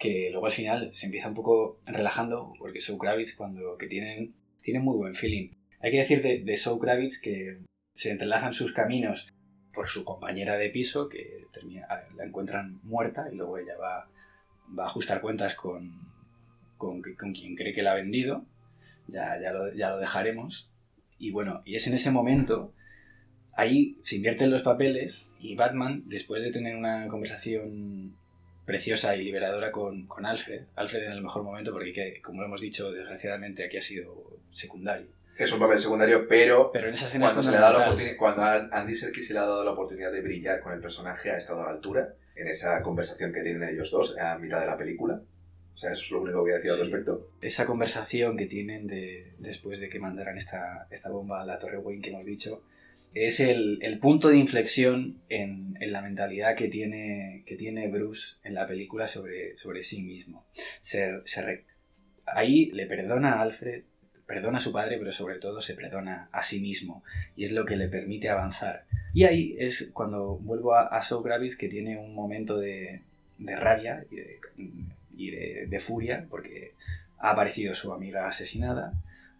que 0.00 0.30
luego 0.30 0.46
al 0.46 0.52
final 0.52 0.90
se 0.94 1.06
empieza 1.06 1.28
un 1.28 1.34
poco 1.34 1.78
relajando 1.84 2.54
porque 2.58 2.80
Zoe 2.80 2.98
Kravitz 2.98 3.36
cuando 3.36 3.76
que 3.76 3.86
tienen, 3.86 4.34
tienen 4.62 4.82
muy 4.82 4.96
buen 4.96 5.14
feeling. 5.14 5.50
Hay 5.80 5.90
que 5.90 5.98
decir 5.98 6.22
de, 6.22 6.38
de 6.38 6.58
Kravitz 6.80 7.20
que 7.20 7.58
se 7.92 8.10
entrelazan 8.10 8.54
sus 8.54 8.72
caminos 8.72 9.32
por 9.74 9.88
su 9.88 10.04
compañera 10.04 10.56
de 10.56 10.70
piso 10.70 11.08
que 11.08 11.44
termina, 11.52 11.86
la 12.16 12.24
encuentran 12.24 12.80
muerta 12.82 13.28
y 13.30 13.36
luego 13.36 13.58
ella 13.58 13.76
va, 13.78 14.08
va 14.76 14.84
a 14.84 14.86
ajustar 14.86 15.20
cuentas 15.20 15.54
con, 15.54 16.10
con, 16.76 17.02
con 17.02 17.32
quien 17.32 17.54
cree 17.54 17.74
que 17.74 17.82
la 17.82 17.92
ha 17.92 17.96
vendido. 17.96 18.46
Ya, 19.10 19.40
ya, 19.40 19.52
lo, 19.52 19.72
ya 19.74 19.90
lo 19.90 19.98
dejaremos. 19.98 20.72
Y 21.18 21.30
bueno, 21.32 21.62
y 21.64 21.74
es 21.74 21.86
en 21.86 21.94
ese 21.94 22.10
momento, 22.10 22.72
ahí 23.54 23.98
se 24.02 24.16
invierten 24.16 24.50
los 24.50 24.62
papeles 24.62 25.26
y 25.38 25.54
Batman, 25.54 26.02
después 26.06 26.42
de 26.42 26.50
tener 26.50 26.76
una 26.76 27.08
conversación 27.08 28.16
preciosa 28.64 29.16
y 29.16 29.24
liberadora 29.24 29.72
con, 29.72 30.06
con 30.06 30.24
Alfred, 30.26 30.62
Alfred 30.76 31.04
en 31.04 31.12
el 31.12 31.22
mejor 31.22 31.42
momento 31.42 31.72
porque, 31.72 31.92
que, 31.92 32.22
como 32.22 32.40
lo 32.40 32.46
hemos 32.46 32.60
dicho, 32.60 32.92
desgraciadamente 32.92 33.64
aquí 33.64 33.76
ha 33.76 33.82
sido 33.82 34.38
secundario. 34.50 35.08
Es 35.36 35.52
un 35.52 35.58
papel 35.58 35.80
secundario, 35.80 36.28
pero, 36.28 36.70
Pero 36.70 36.88
en 36.88 36.92
esa 36.92 37.06
escena 37.06 37.26
es 37.26 37.32
cuando, 37.32 37.50
se 37.50 37.50
le 37.50 37.56
da 37.56 37.72
la 37.72 37.78
fundamental. 37.84 38.14
oportunidad, 38.14 38.66
cuando 38.66 38.76
Andy 38.76 38.94
Serkis 38.94 39.26
se 39.26 39.32
le 39.32 39.38
ha 39.38 39.42
dado 39.44 39.64
la 39.64 39.70
oportunidad 39.72 40.12
de 40.12 40.20
brillar 40.20 40.60
con 40.60 40.72
el 40.74 40.80
personaje, 40.80 41.30
ha 41.30 41.38
estado 41.38 41.62
a 41.62 41.64
la 41.64 41.70
altura 41.70 42.14
en 42.36 42.46
esa 42.46 42.82
conversación 42.82 43.32
que 43.32 43.42
tienen 43.42 43.66
ellos 43.68 43.90
dos 43.90 44.16
a 44.18 44.38
mitad 44.38 44.60
de 44.60 44.66
la 44.66 44.76
película. 44.76 45.22
Sea, 45.80 45.92
eso 45.92 46.02
es 46.04 46.10
lo 46.10 46.20
único 46.22 46.38
que 46.44 46.50
voy 46.50 46.52
a 46.52 46.56
decir 46.56 46.70
al 46.72 46.76
Sí. 46.76 46.82
respecto. 46.84 47.30
esa 47.42 47.66
conversación 47.66 48.36
que 48.36 48.46
tienen 48.46 48.86
de, 48.86 49.32
después 49.38 49.80
de 49.80 49.88
que 49.88 49.98
mandaran 49.98 50.36
esta, 50.36 50.86
esta 50.90 51.08
bomba 51.10 51.42
a 51.42 51.46
la 51.46 51.58
Torre 51.58 51.78
Wayne 51.78 52.02
que 52.02 52.10
hemos 52.10 52.26
dicho, 52.26 52.62
es 53.14 53.40
el, 53.40 53.78
el 53.82 53.98
punto 53.98 54.28
de 54.28 54.36
inflexión 54.36 55.20
en, 55.28 55.76
en 55.80 55.92
la 55.92 56.02
mentalidad 56.02 56.54
que 56.54 56.68
tiene, 56.68 57.42
que 57.46 57.56
tiene 57.56 57.88
Bruce 57.88 58.38
en 58.44 58.54
la 58.54 58.66
película 58.66 59.08
sobre, 59.08 59.56
sobre 59.56 59.82
sí 59.82 60.02
mismo. 60.02 60.44
Se, 60.80 61.20
se 61.24 61.42
re- 61.42 61.64
ahí 62.26 62.66
le 62.72 62.86
perdona 62.86 63.34
a 63.34 63.40
Alfred, 63.42 63.84
perdona 64.26 64.58
a 64.58 64.60
su 64.60 64.72
padre, 64.72 64.98
pero 64.98 65.10
sobre 65.12 65.38
todo 65.38 65.60
se 65.60 65.74
perdona 65.74 66.28
a 66.30 66.42
sí 66.44 66.60
mismo. 66.60 67.02
Y 67.36 67.44
es 67.44 67.52
lo 67.52 67.64
que 67.64 67.76
le 67.76 67.88
permite 67.88 68.28
avanzar. 68.28 68.84
Y 69.12 69.24
ahí 69.24 69.56
es 69.58 69.90
cuando 69.92 70.36
vuelvo 70.36 70.74
a, 70.74 70.82
a 70.96 71.00
Kravitz, 71.22 71.56
que 71.56 71.68
tiene 71.68 71.98
un 71.98 72.14
momento 72.14 72.58
de, 72.58 73.02
de 73.38 73.56
rabia 73.56 74.04
y 74.10 74.16
de, 74.16 74.38
y 75.26 75.30
de, 75.30 75.66
de 75.68 75.80
furia, 75.80 76.26
porque 76.30 76.72
ha 77.18 77.30
aparecido 77.30 77.74
su 77.74 77.92
amiga 77.92 78.26
asesinada 78.26 78.92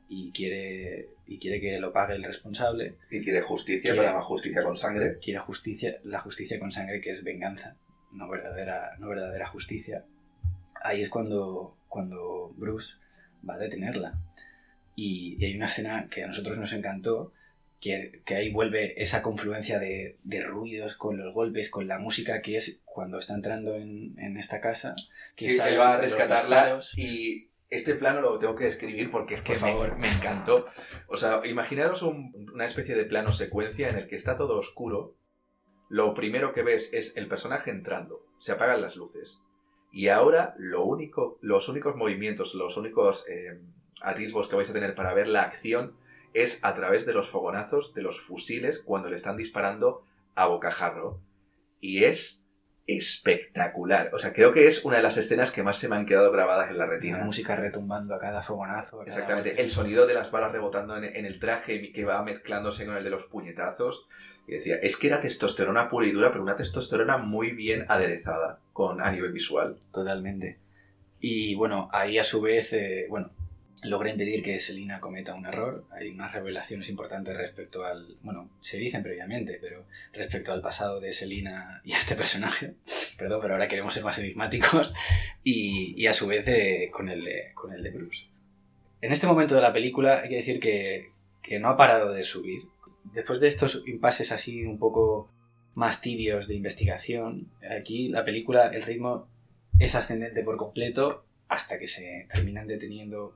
y 0.09 0.31
quiere, 0.33 1.09
y 1.27 1.39
quiere 1.39 1.61
que 1.61 1.79
lo 1.79 1.93
pague 1.93 2.15
el 2.15 2.25
responsable. 2.25 2.97
Y 3.11 3.23
quiere 3.23 3.41
justicia, 3.43 3.93
Quiere- 3.93 4.07
pero 4.07 4.17
más 4.19 4.25
justicia 4.25 4.63
con 4.63 4.77
sangre. 4.77 5.19
Quiere 5.23 5.39
justicia, 5.41 5.99
la 6.05 6.21
justicia 6.21 6.59
con 6.59 6.71
sangre, 6.73 7.01
que 7.01 7.11
es 7.11 7.23
venganza, 7.25 7.77
no 8.13 8.29
verdadera, 8.29 8.97
no 8.99 9.09
verdadera 9.09 9.47
justicia. 9.49 10.05
Ahí 10.83 11.01
es 11.03 11.09
cuando, 11.11 11.77
cuando 11.89 12.53
Bruce 12.57 12.99
va 13.49 13.55
a 13.55 13.59
detenerla. 13.59 14.19
Y, 14.97 15.37
y 15.39 15.45
hay 15.47 15.55
una 15.57 15.67
escena 15.67 16.09
que 16.11 16.25
a 16.25 16.27
nosotros 16.27 16.59
nos 16.59 16.73
encantó, 16.73 17.33
que, 17.81 18.23
que 18.27 18.35
ahí 18.35 18.53
vuelve 18.53 19.01
esa 19.03 19.23
confluencia 19.23 19.79
de, 19.79 20.19
de 20.23 20.43
ruidos 20.43 20.97
con 20.97 21.17
los 21.17 21.33
golpes, 21.33 21.71
con 21.71 21.89
la 21.89 21.99
música, 21.99 22.43
que 22.43 22.57
es 22.57 22.81
cuando 22.85 23.19
está 23.19 23.35
entrando 23.35 23.75
en, 23.77 24.19
en 24.19 24.37
esta 24.37 24.61
casa. 24.61 24.95
Que 25.35 25.51
Sí, 25.51 25.59
él 25.67 25.79
va 25.81 25.95
a 25.95 25.99
rescatarla 25.99 26.81
y 26.97 27.49
este 27.71 27.95
plano 27.95 28.21
lo 28.21 28.37
tengo 28.39 28.55
que 28.55 28.65
describir 28.65 29.11
porque 29.11 29.35
es 29.35 29.41
que 29.43 29.55
Por 29.55 29.97
me, 29.97 30.09
encantó. 30.09 30.67
O 31.07 31.17
sea, 31.17 31.41
imaginaros 31.47 32.03
un- 32.03 32.51
una 32.53 32.65
especie 32.67 32.95
de 32.95 33.05
plano 33.05 33.33
secuencia 33.33 33.89
en 33.89 33.97
el 33.97 34.09
que 34.09 34.17
está 34.17 34.37
todo 34.37 34.59
oscuro. 34.59 35.17
Lo 35.89 36.13
primero 36.15 36.53
que 36.53 36.63
ves 36.63 36.91
es 36.93 37.17
el 37.17 37.29
personaje 37.29 37.71
entrando, 37.71 38.27
se 38.39 38.53
apagan 38.53 38.83
las 38.83 38.97
luces. 38.97 39.41
Y 39.93 40.09
ahora 40.09 40.55
lo 40.59 40.85
único, 40.85 41.39
los 41.41 41.69
únicos 41.69 41.97
movimientos, 41.97 42.55
los 42.55 42.77
únicos 42.77 43.25
eh, 43.29 43.59
atisbos 44.03 44.49
que 44.49 44.57
vais 44.57 44.71
a 44.71 44.73
tener 44.73 44.95
para 44.95 45.15
ver 45.15 45.27
la 45.29 45.43
acción 45.43 45.97
es 46.35 46.59
a 46.63 46.75
través 46.75 47.07
de 47.07 47.13
los 47.13 47.29
fogonazos 47.29 47.95
de 47.95 48.03
los 48.03 48.21
fusiles 48.21 48.79
cuando 48.79 49.09
le 49.09 49.17
están 49.17 49.37
disparando 49.37 50.03
a 50.35 50.47
bocajarro. 50.47 51.21
Y 51.81 52.05
es 52.05 52.43
espectacular. 52.87 54.11
O 54.13 54.19
sea, 54.19 54.33
creo 54.33 54.53
que 54.53 54.67
es 54.67 54.85
una 54.85 54.97
de 54.97 55.03
las 55.03 55.17
escenas 55.17 55.51
que 55.51 55.63
más 55.63 55.79
se 55.79 55.89
me 55.89 55.97
han 55.97 56.07
quedado 56.07 56.31
grabadas 56.33 56.71
en 56.71 56.79
la 56.79 56.87
La 56.87 56.93
retina. 56.93 57.19
música 57.19 57.57
retumbando 57.57 58.15
a 58.15 58.19
cada 58.19 58.43
fogonazo. 58.43 58.97
a 59.01 59.05
cada 59.05 59.07
Exactamente. 59.07 59.61
El 59.63 59.71
sonido 59.71 60.07
de 60.07 60.15
las 60.15 60.31
balas 60.31 60.53
rebotando 60.53 60.97
en, 60.97 61.05
en 61.05 61.25
el 61.27 61.39
traje 61.39 61.93
que 61.93 62.05
va 62.05 62.23
mezclándose 62.23 62.87
con 62.87 62.97
el 62.97 63.05
de 63.05 63.11
los 63.11 63.25
puñetazos. 63.25 64.09
Y 64.47 64.53
decía, 64.53 64.77
es 64.77 64.97
que 64.97 65.07
era 65.07 65.21
testosterona 65.21 65.89
pura 65.89 66.07
y 66.07 66.13
dura, 66.13 66.31
pero 66.33 66.43
una 66.43 66.57
testosterona 66.57 67.19
muy 67.19 67.53
bien 67.53 67.85
aderezada 67.89 68.59
con, 68.73 69.01
a 69.01 69.13
nivel 69.13 69.33
visual. 69.33 69.77
Totalmente. 69.93 70.59
Y 71.21 71.55
bueno, 71.55 71.89
ahí 71.93 72.19
a 72.19 72.25
su 72.25 72.41
vez, 72.41 72.73
eh, 72.73 73.07
bueno, 73.09 73.31
logra 73.83 74.11
impedir 74.11 74.43
que 74.43 74.59
Selina 74.59 75.01
cometa 75.01 75.35
un 75.35 75.47
error. 75.47 75.85
Hay 75.91 76.09
unas 76.11 76.33
revelaciones 76.33 76.89
importantes 76.89 77.37
respecto 77.37 77.85
al, 77.85 78.17
bueno, 78.23 78.51
se 78.61 78.79
dicen 78.79 79.03
previamente, 79.03 79.59
pero 79.61 79.85
respecto 80.13 80.53
al 80.53 80.61
pasado 80.61 81.01
de 81.01 81.13
Selina 81.13 81.81
y 81.85 81.93
a 81.93 81.99
este 81.99 82.15
personaje. 82.15 82.75
Perdón, 83.19 83.41
pero 83.41 83.55
ahora 83.55 83.69
queremos 83.69 83.95
ser 83.95 84.05
más 84.05 84.19
enigmáticos. 84.19 84.95
Y, 85.43 85.95
y 85.97 86.07
a 86.07 86.13
su 86.13 86.27
vez 86.27 86.47
eh, 86.47 86.91
con, 86.93 87.09
el 87.09 87.25
de, 87.25 87.53
con 87.55 87.73
el 87.73 87.83
de 87.83 87.91
Bruce. 87.91 88.27
En 89.01 89.13
este 89.13 89.27
momento 89.27 89.55
de 89.55 89.63
la 89.63 89.73
película 89.73 90.21
hay 90.21 90.29
que 90.29 90.37
decir 90.37 90.61
que, 90.61 91.13
que 91.43 91.59
no 91.59 91.69
ha 91.69 91.77
parado 91.77 92.13
de 92.13 92.23
subir. 92.23 92.63
Después 93.15 93.41
de 93.41 93.49
estos 93.49 93.83
impases 93.87 94.31
así 94.31 94.65
un 94.65 94.79
poco 94.79 95.31
más 95.75 96.03
tibios 96.03 96.49
de 96.49 96.55
investigación, 96.55 97.51
aquí 97.79 98.09
la 98.09 98.25
película, 98.25 98.69
el 98.69 98.83
ritmo 98.83 99.27
es 99.79 99.95
ascendente 99.95 100.45
por 100.45 100.57
completo 100.57 101.25
hasta 101.49 101.79
que 101.79 101.87
se 101.87 102.27
terminan 102.33 102.67
deteniendo 102.67 103.35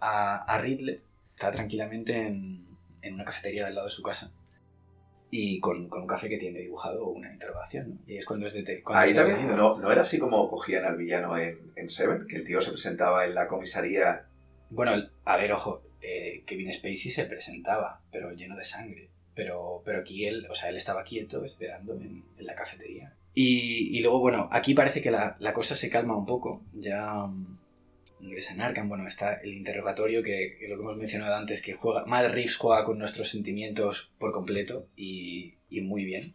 a, 0.00 0.36
a 0.44 0.58
Ridley. 0.60 1.00
Está 1.34 1.50
tranquilamente 1.50 2.14
en, 2.26 2.66
en 3.02 3.14
una 3.14 3.24
cafetería 3.24 3.66
del 3.66 3.74
lado 3.74 3.86
de 3.86 3.92
su 3.92 4.02
casa 4.02 4.32
y 5.30 5.58
con, 5.60 5.88
con 5.88 6.02
un 6.02 6.06
café 6.06 6.28
que 6.28 6.38
tiene 6.38 6.60
dibujado 6.60 7.08
una 7.08 7.32
interrogación. 7.32 7.90
¿no? 7.90 7.98
Y 8.06 8.16
es 8.16 8.24
cuando 8.24 8.46
es, 8.46 8.54
dete- 8.54 8.82
cuando 8.82 9.02
Ahí 9.02 9.10
es 9.10 9.16
también, 9.16 9.54
no, 9.54 9.78
no 9.78 9.90
era 9.92 10.02
así 10.02 10.18
como 10.18 10.48
cogían 10.48 10.84
al 10.84 10.96
villano 10.96 11.36
en, 11.36 11.58
en 11.76 11.90
Seven, 11.90 12.26
que 12.28 12.36
el 12.36 12.44
tío 12.44 12.62
se 12.62 12.70
presentaba 12.70 13.24
en 13.26 13.34
la 13.34 13.48
comisaría. 13.48 14.26
Bueno, 14.70 14.92
a 15.24 15.36
ver, 15.36 15.52
ojo, 15.52 15.82
eh, 16.00 16.42
Kevin 16.46 16.72
Spacey 16.72 17.10
se 17.10 17.24
presentaba, 17.24 18.00
pero 18.10 18.32
lleno 18.32 18.56
de 18.56 18.64
sangre. 18.64 19.10
Pero, 19.34 19.82
pero 19.84 20.00
aquí 20.00 20.26
él, 20.26 20.46
o 20.48 20.54
sea, 20.54 20.70
él 20.70 20.76
estaba 20.76 21.04
quieto 21.04 21.44
esperando 21.44 21.94
en, 21.94 22.24
en 22.38 22.46
la 22.46 22.54
cafetería. 22.54 23.12
Y, 23.34 23.94
y 23.98 24.00
luego, 24.00 24.20
bueno, 24.20 24.48
aquí 24.50 24.72
parece 24.72 25.02
que 25.02 25.10
la, 25.10 25.36
la 25.40 25.52
cosa 25.52 25.76
se 25.76 25.90
calma 25.90 26.16
un 26.16 26.24
poco. 26.24 26.62
Ya 26.72 27.26
ingresa 28.20 28.54
en 28.54 28.60
Arkham, 28.60 28.88
bueno, 28.88 29.06
está 29.06 29.34
el 29.34 29.54
interrogatorio 29.54 30.22
que, 30.22 30.56
que 30.58 30.68
lo 30.68 30.76
que 30.76 30.82
hemos 30.82 30.96
mencionado 30.96 31.34
antes, 31.34 31.62
que 31.62 31.74
juega, 31.74 32.04
Matt 32.06 32.30
Reeves 32.30 32.56
juega 32.56 32.84
con 32.84 32.98
nuestros 32.98 33.28
sentimientos 33.28 34.10
por 34.18 34.32
completo 34.32 34.88
y, 34.96 35.54
y 35.68 35.80
muy 35.82 36.04
bien. 36.04 36.34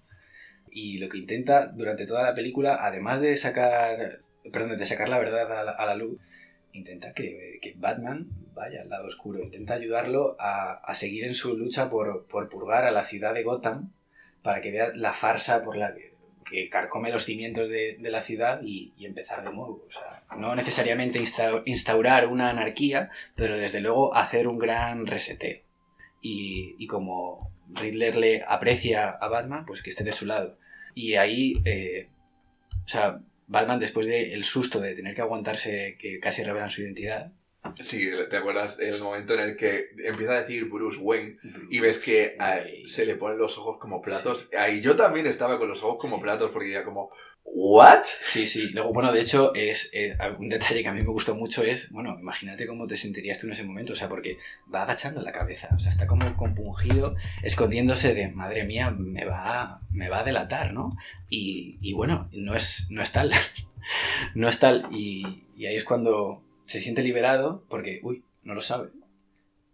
Y 0.72 1.00
lo 1.00 1.10
que 1.10 1.18
intenta 1.18 1.68
durante 1.68 2.06
toda 2.06 2.24
la 2.24 2.34
película, 2.34 2.78
además 2.82 3.20
de 3.22 3.36
sacar, 3.36 4.20
perdón, 4.52 4.78
de 4.78 4.86
sacar 4.86 5.10
la 5.10 5.20
verdad 5.20 5.52
a 5.52 5.64
la, 5.64 5.72
a 5.72 5.86
la 5.86 5.96
luz, 5.96 6.20
intenta 6.74 7.14
que, 7.14 7.60
que 7.62 7.74
Batman 7.78 8.30
vaya 8.54 8.82
al 8.82 8.90
lado 8.90 9.08
oscuro, 9.08 9.44
intenta 9.44 9.74
ayudarlo 9.74 10.38
a, 10.40 10.74
a 10.74 10.96
seguir 10.96 11.26
en 11.26 11.36
su 11.36 11.58
lucha 11.58 11.90
por, 11.90 12.26
por 12.28 12.48
purgar 12.48 12.86
a 12.86 12.92
la 12.92 13.04
ciudad 13.04 13.34
de 13.34 13.44
Gotham 13.44 13.92
para 14.42 14.62
que 14.62 14.72
vea 14.72 14.92
la 14.96 15.14
farsa 15.14 15.62
por 15.62 15.76
la 15.76 15.94
que, 15.94 16.11
que 16.52 16.70
carcome 16.70 17.12
los 17.12 17.24
cimientos 17.24 17.70
de, 17.70 17.98
de 17.98 18.12
la 18.12 18.22
ciudad 18.22 18.62
y, 18.62 18.94
empezar 19.00 19.44
de 19.44 19.54
nuevo. 19.54 19.84
O 19.88 19.92
sea, 19.92 20.24
no 20.38 20.54
necesariamente 20.54 21.20
insta- 21.20 21.64
instaurar 21.66 22.28
una 22.28 22.50
anarquía, 22.50 23.10
pero 23.36 23.58
desde 23.58 23.80
luego 23.80 24.14
hacer 24.14 24.48
un 24.48 24.60
gran 24.60 25.08
reseteo. 25.08 25.62
Y, 26.22 26.86
como 26.88 27.52
Riddler 27.70 28.18
le 28.18 28.44
aprecia 28.48 29.10
a 29.10 29.28
Batman, 29.28 29.66
pues 29.66 29.82
que 29.82 29.90
esté 29.90 30.04
de 30.04 30.12
su 30.12 30.26
lado. 30.26 30.58
Y 30.94 31.16
ahí, 31.16 31.54
eh, 31.66 32.10
o 32.86 32.88
sea, 32.88 33.22
Batman 33.48 33.80
después 33.80 34.06
del 34.06 34.44
susto 34.44 34.80
de 34.80 34.94
tener 34.94 35.16
que 35.16 35.22
aguantarse 35.22 35.98
que 35.98 36.20
casi 36.20 36.44
revelan 36.44 36.70
su 36.70 36.82
identidad, 36.82 37.32
Sí, 37.80 38.10
¿te 38.30 38.38
acuerdas 38.38 38.80
el 38.80 39.00
momento 39.02 39.34
en 39.36 39.42
el 39.42 39.56
que 39.56 39.90
empieza 40.04 40.34
a 40.34 40.42
decir 40.42 40.66
Bruce 40.66 40.98
Wayne 41.00 41.38
y 41.70 41.80
ves 41.80 42.00
que 42.00 42.36
Wayne. 42.40 42.88
se 42.88 43.06
le 43.06 43.16
ponen 43.16 43.38
los 43.38 43.58
ojos 43.58 43.78
como 43.80 44.02
platos? 44.02 44.50
Ahí 44.58 44.82
yo 44.82 44.96
también 44.96 45.28
estaba 45.28 45.60
con 45.60 45.70
los 45.70 45.84
ojos 45.84 45.98
como 46.00 46.20
platos 46.20 46.50
porque 46.52 46.72
ya 46.72 46.84
como, 46.84 47.12
¿what? 47.44 48.04
Sí, 48.22 48.48
sí. 48.48 48.70
Luego, 48.70 48.94
bueno, 48.94 49.12
de 49.12 49.22
hecho, 49.22 49.54
es 49.54 49.90
eh, 49.94 50.18
un 50.40 50.50
detalle 50.50 50.82
que 50.82 50.90
a 50.90 50.94
mí 50.94 51.02
me 51.02 51.10
gustó 51.10 51.36
mucho 51.36 51.62
es, 51.64 51.92
bueno, 51.92 52.18
imagínate 52.20 52.66
cómo 52.66 52.88
te 52.88 52.98
sentirías 52.98 53.40
tú 53.40 53.46
en 53.46 53.54
ese 53.54 53.64
momento, 53.64 53.94
o 53.94 53.96
sea, 53.96 54.10
porque 54.10 54.40
va 54.74 54.84
agachando 54.84 55.22
la 55.22 55.32
cabeza, 55.32 55.70
o 55.76 55.80
sea, 55.80 55.92
está 55.92 56.08
como 56.08 56.36
compungido, 56.38 57.16
escondiéndose 57.44 58.14
de, 58.16 58.30
madre 58.30 58.64
mía, 58.64 58.90
me 58.92 59.26
va, 59.26 59.80
me 59.92 60.10
va 60.10 60.20
a 60.20 60.24
delatar, 60.24 60.74
¿no? 60.74 60.98
Y, 61.30 61.78
y 61.80 61.94
bueno, 61.94 62.28
no 62.32 62.56
es, 62.56 62.88
no 62.90 63.02
es 63.02 63.12
tal, 63.12 63.32
no 64.36 64.48
es 64.48 64.60
tal, 64.60 64.88
y, 64.92 65.44
y 65.56 65.68
ahí 65.68 65.76
es 65.76 65.84
cuando 65.84 66.44
se 66.72 66.82
siente 66.82 67.04
liberado, 67.04 67.64
porque, 67.70 68.00
uy, 68.04 68.24
no 68.44 68.54
lo 68.54 68.62
sabe, 68.62 68.90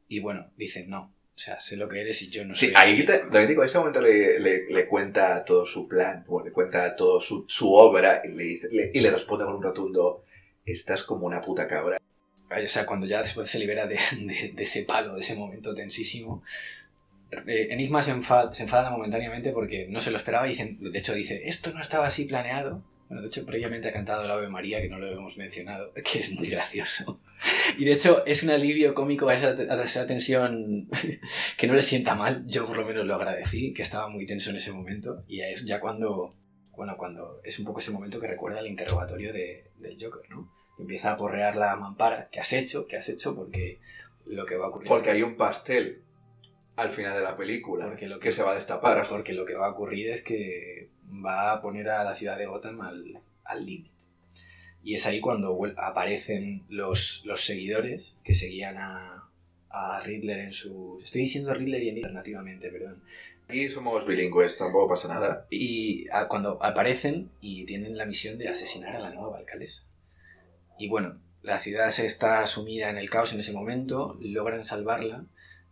y 0.07 0.19
bueno, 0.19 0.47
dice, 0.57 0.85
no, 0.87 1.13
o 1.35 1.39
sea, 1.39 1.59
sé 1.61 1.77
lo 1.77 1.87
que 1.89 2.01
eres 2.01 2.21
y 2.21 2.29
yo 2.29 2.43
no 2.45 2.55
soy 2.55 2.69
Sí, 2.69 2.73
ahí 2.77 2.93
así". 2.93 3.05
te, 3.05 3.23
lo 3.25 3.31
que 3.31 3.47
digo, 3.47 3.61
en 3.63 3.67
ese 3.69 3.77
momento 3.77 4.01
le, 4.01 4.39
le, 4.39 4.65
le 4.69 4.87
cuenta 4.87 5.43
todo 5.45 5.65
su 5.65 5.87
plan, 5.87 6.23
o 6.27 6.43
le 6.43 6.51
cuenta 6.51 6.95
todo 6.95 7.19
su, 7.21 7.45
su 7.47 7.73
obra 7.73 8.21
y 8.25 8.29
le, 8.29 8.43
dice, 8.43 8.67
le- 8.71 8.91
y 8.93 8.99
le 8.99 9.11
responde 9.11 9.45
con 9.45 9.55
un 9.55 9.61
rotundo, 9.63 10.23
estás 10.65 11.03
como 11.03 11.25
una 11.25 11.41
puta 11.41 11.67
cabra. 11.67 11.97
O 12.49 12.67
sea, 12.67 12.85
cuando 12.85 13.05
ya 13.05 13.21
después 13.21 13.49
se 13.49 13.59
libera 13.59 13.85
de, 13.87 13.99
de- 14.19 14.51
de 14.55 14.63
ese 14.63 14.83
palo, 14.83 15.13
de 15.13 15.19
ese 15.21 15.35
momento 15.35 15.73
tensísimo, 15.75 16.43
eh, 17.45 17.67
Enigma 17.71 18.01
se 18.01 18.11
enfada, 18.11 18.53
se 18.53 18.63
enfada 18.63 18.89
momentáneamente 18.89 19.51
porque 19.51 19.85
no 19.89 19.99
se 19.99 20.11
lo 20.11 20.17
esperaba 20.17 20.47
y 20.49 20.55
de 20.55 20.97
hecho 20.97 21.13
dice, 21.13 21.41
esto 21.49 21.71
no 21.73 21.81
estaba 21.81 22.07
así 22.07 22.23
planeado. 22.25 22.81
Bueno, 23.07 23.21
de 23.21 23.27
hecho 23.29 23.45
previamente 23.45 23.87
ha 23.87 23.93
cantado 23.93 24.25
el 24.25 24.31
Ave 24.31 24.49
María, 24.49 24.81
que 24.81 24.89
no 24.89 24.99
lo 24.99 25.07
hemos 25.11 25.37
mencionado, 25.37 25.93
que 26.11 26.19
es 26.19 26.31
muy 26.33 26.49
gracioso. 26.49 27.19
Y 27.77 27.85
de 27.85 27.93
hecho 27.93 28.25
es 28.25 28.43
un 28.43 28.49
alivio 28.49 28.93
cómico 28.93 29.29
a 29.29 29.35
esa, 29.35 29.49
a 29.49 29.83
esa 29.83 30.05
tensión 30.07 30.89
que 31.57 31.67
no 31.67 31.73
le 31.73 31.81
sienta 31.81 32.15
mal. 32.15 32.43
Yo 32.47 32.65
por 32.65 32.77
lo 32.77 32.85
menos 32.85 33.05
lo 33.05 33.15
agradecí, 33.15 33.73
que 33.73 33.81
estaba 33.81 34.09
muy 34.09 34.25
tenso 34.25 34.49
en 34.49 34.57
ese 34.57 34.71
momento. 34.71 35.23
Y 35.27 35.41
es 35.41 35.65
ya 35.65 35.79
cuando, 35.79 36.35
bueno, 36.75 36.97
cuando 36.97 37.39
es 37.43 37.57
un 37.59 37.65
poco 37.65 37.79
ese 37.79 37.91
momento 37.91 38.19
que 38.19 38.27
recuerda 38.27 38.59
el 38.59 38.67
interrogatorio 38.67 39.31
de- 39.31 39.71
del 39.77 39.97
Joker, 40.01 40.29
¿no? 40.29 40.51
Empieza 40.79 41.11
a 41.11 41.15
porrear 41.15 41.55
la 41.55 41.75
mampara. 41.75 42.29
¿Qué 42.31 42.39
has 42.39 42.51
hecho? 42.53 42.87
¿Qué 42.87 42.97
has 42.97 43.07
hecho? 43.09 43.33
Porque 43.35 43.79
lo 44.25 44.45
que 44.45 44.57
va 44.57 44.65
a 44.65 44.69
ocurrir... 44.69 44.87
Porque 44.89 45.09
hay 45.11 45.23
un 45.23 45.35
pastel 45.37 46.01
al 46.75 46.89
final 46.91 47.15
de 47.15 47.21
la 47.21 47.35
película 47.35 47.85
Porque 47.87 48.07
lo 48.07 48.19
que 48.19 48.27
que- 48.29 48.33
se 48.33 48.43
va 48.43 48.51
a 48.51 48.55
destapar. 48.55 49.07
Porque 49.09 49.33
lo 49.33 49.45
que 49.45 49.55
va 49.55 49.67
a 49.67 49.71
ocurrir 49.71 50.09
es 50.09 50.21
que 50.21 50.89
va 51.09 51.51
a 51.53 51.61
poner 51.61 51.89
a 51.89 52.03
la 52.03 52.15
ciudad 52.15 52.37
de 52.37 52.45
Gotham 52.45 52.81
al 52.81 53.21
al 53.43 53.65
límite. 53.65 53.95
Y 54.83 54.93
es 54.95 55.05
ahí 55.05 55.19
cuando 55.21 55.57
aparecen 55.77 56.65
los, 56.69 57.21
los 57.25 57.43
seguidores 57.45 58.17
que 58.23 58.33
seguían 58.33 58.77
a, 58.77 59.29
a 59.69 59.99
Riddler 60.01 60.39
en 60.39 60.53
su... 60.53 60.99
Estoy 61.03 61.21
diciendo 61.23 61.53
Riddler 61.53 61.81
y 61.83 61.89
Enigma 61.89 62.07
alternativamente, 62.07 62.69
perdón. 62.69 63.01
Aquí 63.47 63.69
somos 63.69 64.05
bilingües, 64.05 64.57
tampoco 64.57 64.89
pasa 64.89 65.07
nada. 65.07 65.47
Y 65.49 66.07
a- 66.11 66.27
cuando 66.27 66.61
aparecen 66.63 67.31
y 67.41 67.65
tienen 67.65 67.97
la 67.97 68.05
misión 68.05 68.37
de 68.37 68.49
asesinar 68.49 68.95
a 68.95 68.99
la 68.99 69.09
nueva 69.11 69.37
alcaldesa. 69.37 69.83
Y 70.77 70.87
bueno, 70.89 71.19
la 71.41 71.59
ciudad 71.59 71.89
se 71.91 72.05
está 72.05 72.45
sumida 72.47 72.89
en 72.89 72.97
el 72.97 73.09
caos 73.09 73.31
en 73.33 73.39
ese 73.39 73.53
momento, 73.53 74.17
logran 74.21 74.65
salvarla 74.65 75.25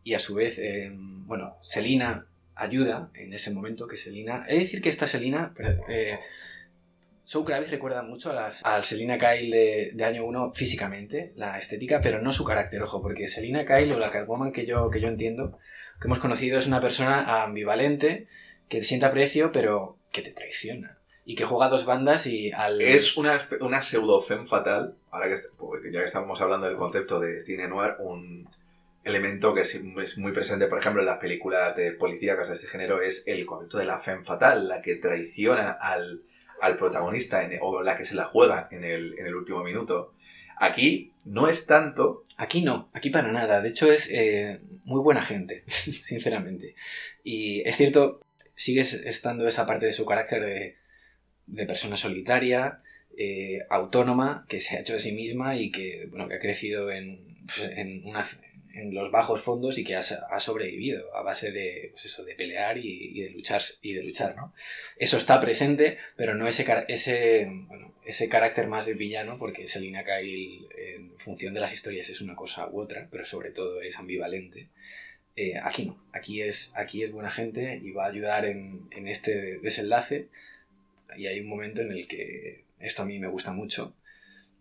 y 0.03 0.13
a 0.13 0.19
su 0.19 0.35
vez, 0.35 0.57
eh, 0.59 0.91
bueno, 0.93 1.57
Selina 1.61 2.27
ayuda 2.55 3.09
en 3.13 3.33
ese 3.33 3.51
momento 3.51 3.87
que 3.87 3.97
Selina... 3.97 4.45
He 4.47 4.53
de 4.53 4.59
decir 4.61 4.81
que 4.81 4.89
esta 4.89 5.07
Selina... 5.07 5.53
eh, 5.89 6.19
Zoe 7.27 7.43
Kravitz 7.43 7.71
recuerda 7.71 8.03
mucho 8.03 8.29
a, 8.29 8.33
las, 8.33 8.63
a 8.63 8.81
Selina 8.81 9.17
Kyle 9.17 9.91
de, 9.93 10.03
año 10.03 10.25
1 10.25 10.53
físicamente, 10.53 11.33
la 11.35 11.57
estética, 11.57 11.99
pero 12.01 12.21
no 12.21 12.31
su 12.31 12.45
carácter, 12.45 12.83
ojo, 12.83 13.01
porque 13.01 13.27
Selina 13.27 13.65
Kyle 13.65 13.91
o 13.93 13.99
la 13.99 14.11
Catwoman 14.11 14.51
que 14.51 14.65
yo, 14.65 14.89
que 14.91 15.01
yo 15.01 15.07
entiendo, 15.07 15.57
que 15.99 16.07
hemos 16.07 16.19
conocido, 16.19 16.59
es 16.59 16.67
una 16.67 16.81
persona 16.81 17.43
ambivalente, 17.43 18.27
que 18.69 18.77
te 18.77 18.83
siente 18.83 19.07
aprecio, 19.07 19.51
pero 19.51 19.97
que 20.11 20.21
te 20.21 20.31
traiciona. 20.31 20.99
Y 21.25 21.33
que 21.33 21.45
juega 21.45 21.69
dos 21.69 21.85
bandas 21.85 22.27
y 22.27 22.51
al... 22.51 22.79
Es 22.79 23.17
una, 23.17 23.41
una 23.59 23.81
pseudo 23.81 24.21
femme 24.21 24.45
fatal, 24.45 24.95
ahora 25.09 25.27
que, 25.27 25.91
ya 25.91 26.01
que 26.01 26.05
estamos 26.05 26.39
hablando 26.39 26.67
del 26.67 26.77
concepto 26.77 27.19
de 27.19 27.41
cine 27.41 27.67
noir, 27.67 27.95
un 27.97 28.47
elemento 29.05 29.53
que 29.53 29.61
es, 29.61 30.17
muy 30.17 30.31
presente, 30.33 30.67
por 30.67 30.79
ejemplo, 30.79 31.01
en 31.01 31.05
las 31.07 31.19
películas 31.19 31.75
de 31.75 31.91
policíacas 31.93 32.49
de 32.49 32.55
este 32.55 32.67
género, 32.67 33.01
es 33.01 33.23
el 33.27 33.45
concepto 33.45 33.77
de 33.77 33.85
la 33.85 33.99
femme 33.99 34.25
fatal, 34.25 34.67
la 34.67 34.81
que 34.81 34.95
traiciona 34.95 35.71
al, 35.71 36.23
al 36.59 36.77
protagonista 36.77 37.47
o 37.61 37.81
la 37.83 37.95
que 37.97 38.05
se 38.05 38.15
la 38.15 38.25
juega 38.25 38.67
en 38.71 38.83
el, 38.83 39.17
en 39.17 39.27
el 39.27 39.35
último 39.35 39.63
minuto. 39.63 40.13
Aquí 40.57 41.13
no 41.23 41.47
es 41.47 41.65
tanto, 41.65 42.23
Aquí 42.37 42.61
no, 42.63 42.89
aquí 42.93 43.09
para 43.11 43.31
nada. 43.31 43.61
De 43.61 43.69
hecho 43.69 43.89
es 43.91 44.09
eh, 44.11 44.59
muy 44.83 44.99
buena 45.01 45.21
gente, 45.21 45.63
sinceramente. 45.67 46.75
Y 47.23 47.61
es 47.67 47.77
cierto, 47.77 48.21
sigue 48.55 48.81
estando 48.81 49.47
esa 49.47 49.65
parte 49.65 49.85
de 49.85 49.93
su 49.93 50.05
carácter 50.05 50.43
de, 50.43 50.75
de 51.47 51.65
persona 51.65 51.95
solitaria, 51.95 52.81
eh, 53.17 53.59
autónoma, 53.69 54.45
que 54.49 54.59
se 54.59 54.75
ha 54.75 54.81
hecho 54.81 54.93
de 54.93 54.99
sí 54.99 55.13
misma 55.13 55.55
y 55.55 55.71
que, 55.71 56.07
bueno, 56.09 56.27
que 56.27 56.35
ha 56.35 56.39
crecido 56.39 56.91
en, 56.91 57.37
pues, 57.45 57.69
en, 57.73 58.05
una- 58.05 58.25
en 58.75 58.93
los 58.93 59.09
bajos 59.09 59.41
fondos 59.41 59.77
y 59.77 59.83
que 59.83 59.95
ha, 59.95 59.99
ha 59.99 60.39
sobrevivido 60.39 61.15
a 61.15 61.21
base 61.21 61.51
de, 61.51 61.89
pues 61.91 62.05
eso, 62.05 62.23
de 62.25 62.35
pelear 62.35 62.77
y, 62.77 63.17
y 63.17 63.21
de 63.21 63.29
luchar, 63.29 63.61
y 63.81 63.93
de 63.93 64.03
luchar, 64.03 64.35
¿no? 64.35 64.53
Eso 64.97 65.17
está 65.17 65.39
presente, 65.39 65.97
pero 66.17 66.35
no 66.35 66.47
ese, 66.47 66.65
ese, 66.89 67.47
bueno, 67.67 67.95
ese 68.05 68.27
carácter 68.27 68.67
más 68.67 68.85
de 68.85 68.93
villano, 68.93 69.37
porque 69.39 69.69
Selina 69.69 70.03
Kyle, 70.03 70.67
en 70.77 71.17
función 71.17 71.53
de 71.53 71.61
las 71.61 71.73
historias, 71.73 72.09
es 72.09 72.19
una 72.21 72.35
cosa 72.35 72.67
u 72.67 72.81
otra, 72.81 73.07
pero 73.09 73.23
sobre 73.23 73.51
todo 73.51 73.81
es 73.81 73.97
ambivalente. 73.97 74.67
Eh, 75.37 75.57
aquí 75.61 75.85
no, 75.85 76.01
aquí 76.13 76.41
es, 76.41 76.71
aquí 76.75 77.03
es 77.03 77.11
buena 77.11 77.31
gente 77.31 77.79
y 77.83 77.91
va 77.91 78.05
a 78.05 78.09
ayudar 78.09 78.45
en, 78.45 78.87
en 78.91 79.07
este 79.07 79.59
desenlace. 79.59 80.27
Y 81.17 81.27
hay 81.27 81.39
un 81.39 81.47
momento 81.47 81.81
en 81.81 81.91
el 81.91 82.07
que 82.07 82.63
esto 82.79 83.03
a 83.03 83.05
mí 83.05 83.19
me 83.19 83.27
gusta 83.27 83.53
mucho, 83.53 83.95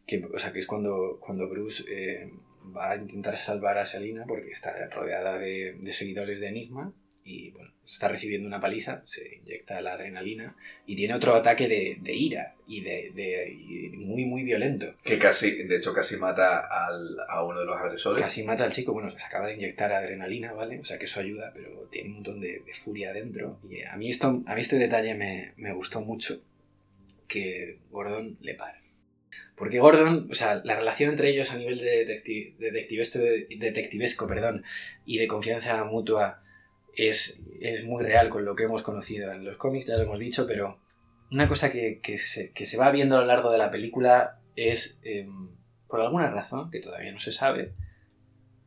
que, 0.06 0.24
o 0.24 0.38
sea, 0.38 0.52
que 0.52 0.58
es 0.58 0.66
cuando, 0.66 1.18
cuando 1.20 1.48
Bruce 1.48 1.84
eh, 1.88 2.30
va 2.76 2.92
a 2.92 2.96
intentar 2.96 3.36
salvar 3.38 3.78
a 3.78 3.86
Selina 3.86 4.24
porque 4.26 4.50
está 4.50 4.88
rodeada 4.88 5.38
de, 5.38 5.74
de 5.80 5.92
seguidores 5.92 6.40
de 6.40 6.48
Enigma 6.48 6.92
y 7.26 7.50
bueno, 7.52 7.72
está 7.86 8.08
recibiendo 8.08 8.46
una 8.46 8.60
paliza, 8.60 9.02
se 9.06 9.36
inyecta 9.36 9.80
la 9.80 9.94
adrenalina 9.94 10.54
y 10.86 10.94
tiene 10.94 11.14
otro 11.14 11.34
ataque 11.34 11.68
de, 11.68 11.96
de 12.00 12.12
ira 12.14 12.54
y 12.66 12.82
de, 12.82 13.12
de- 13.14 13.50
y 13.50 13.88
muy 13.96 14.26
muy 14.26 14.42
violento. 14.42 14.94
que 15.02 15.18
casi, 15.18 15.50
de 15.64 15.76
hecho 15.76 15.94
casi 15.94 16.18
mata 16.18 16.60
al- 16.60 17.16
a 17.28 17.42
uno 17.42 17.60
de 17.60 17.66
los 17.66 17.80
agresores. 17.80 18.20
Casi 18.22 18.42
mata 18.44 18.64
al 18.64 18.72
chico, 18.72 18.92
bueno, 18.92 19.08
se 19.08 19.24
acaba 19.24 19.46
de 19.46 19.54
inyectar 19.54 19.90
adrenalina, 19.92 20.52
¿vale? 20.52 20.78
O 20.80 20.84
sea 20.84 20.98
que 20.98 21.04
eso 21.06 21.18
ayuda, 21.20 21.50
pero 21.54 21.70
tiene 21.90 22.08
un 22.10 22.14
montón 22.16 22.40
de, 22.40 22.60
de 22.60 22.74
furia 22.74 23.12
dentro. 23.14 23.58
Y 23.70 23.82
a 23.82 23.96
mí, 23.96 24.10
esto, 24.10 24.42
a 24.46 24.54
mí 24.54 24.60
este 24.60 24.76
detalle 24.78 25.14
me, 25.14 25.52
me 25.56 25.72
gustó 25.72 26.02
mucho, 26.02 26.42
que 27.26 27.78
Gordon 27.90 28.36
le 28.42 28.54
para. 28.54 28.78
Porque 29.56 29.78
Gordon, 29.78 30.28
o 30.30 30.34
sea, 30.34 30.60
la 30.64 30.76
relación 30.76 31.10
entre 31.10 31.30
ellos 31.30 31.52
a 31.52 31.56
nivel 31.56 31.78
de 31.78 32.04
detecti- 32.06 32.56
detectivesco, 32.56 33.20
detectivesco 33.20 34.26
perdón, 34.26 34.64
y 35.06 35.18
de 35.18 35.28
confianza 35.28 35.84
mutua 35.84 36.42
es, 36.96 37.40
es 37.60 37.84
muy 37.86 38.02
real 38.02 38.30
con 38.30 38.44
lo 38.44 38.56
que 38.56 38.64
hemos 38.64 38.82
conocido 38.82 39.32
en 39.32 39.44
los 39.44 39.56
cómics, 39.56 39.86
ya 39.86 39.96
lo 39.96 40.02
hemos 40.02 40.18
dicho, 40.18 40.46
pero 40.46 40.80
una 41.30 41.48
cosa 41.48 41.70
que, 41.70 42.00
que 42.00 42.18
se, 42.18 42.50
que 42.52 42.66
se 42.66 42.76
va 42.76 42.90
viendo 42.90 43.16
a 43.16 43.20
lo 43.20 43.26
largo 43.26 43.50
de 43.50 43.58
la 43.58 43.70
película 43.70 44.40
es, 44.56 44.98
em, 45.02 45.48
por 45.88 46.00
alguna 46.00 46.30
razón, 46.30 46.70
que 46.70 46.80
todavía 46.80 47.12
no 47.12 47.20
se 47.20 47.32
sabe, 47.32 47.72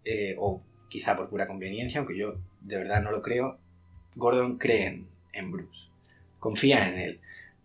eh, 0.06 0.36
o 0.38 0.64
quizá 0.90 1.18
por 1.18 1.30
pura 1.30 1.48
conveniencia, 1.48 2.00
aunque 2.00 2.18
yo 2.18 2.40
de 2.62 2.78
verdad 2.78 3.02
no 3.02 3.12
lo 3.12 3.22
creo, 3.22 3.60
Gordon 4.16 4.58
cree 4.58 4.88
en, 4.88 5.08
en 5.34 5.52
Bruce, 5.52 5.92
confía 6.40 6.88
en 6.88 6.98
él 6.98 7.20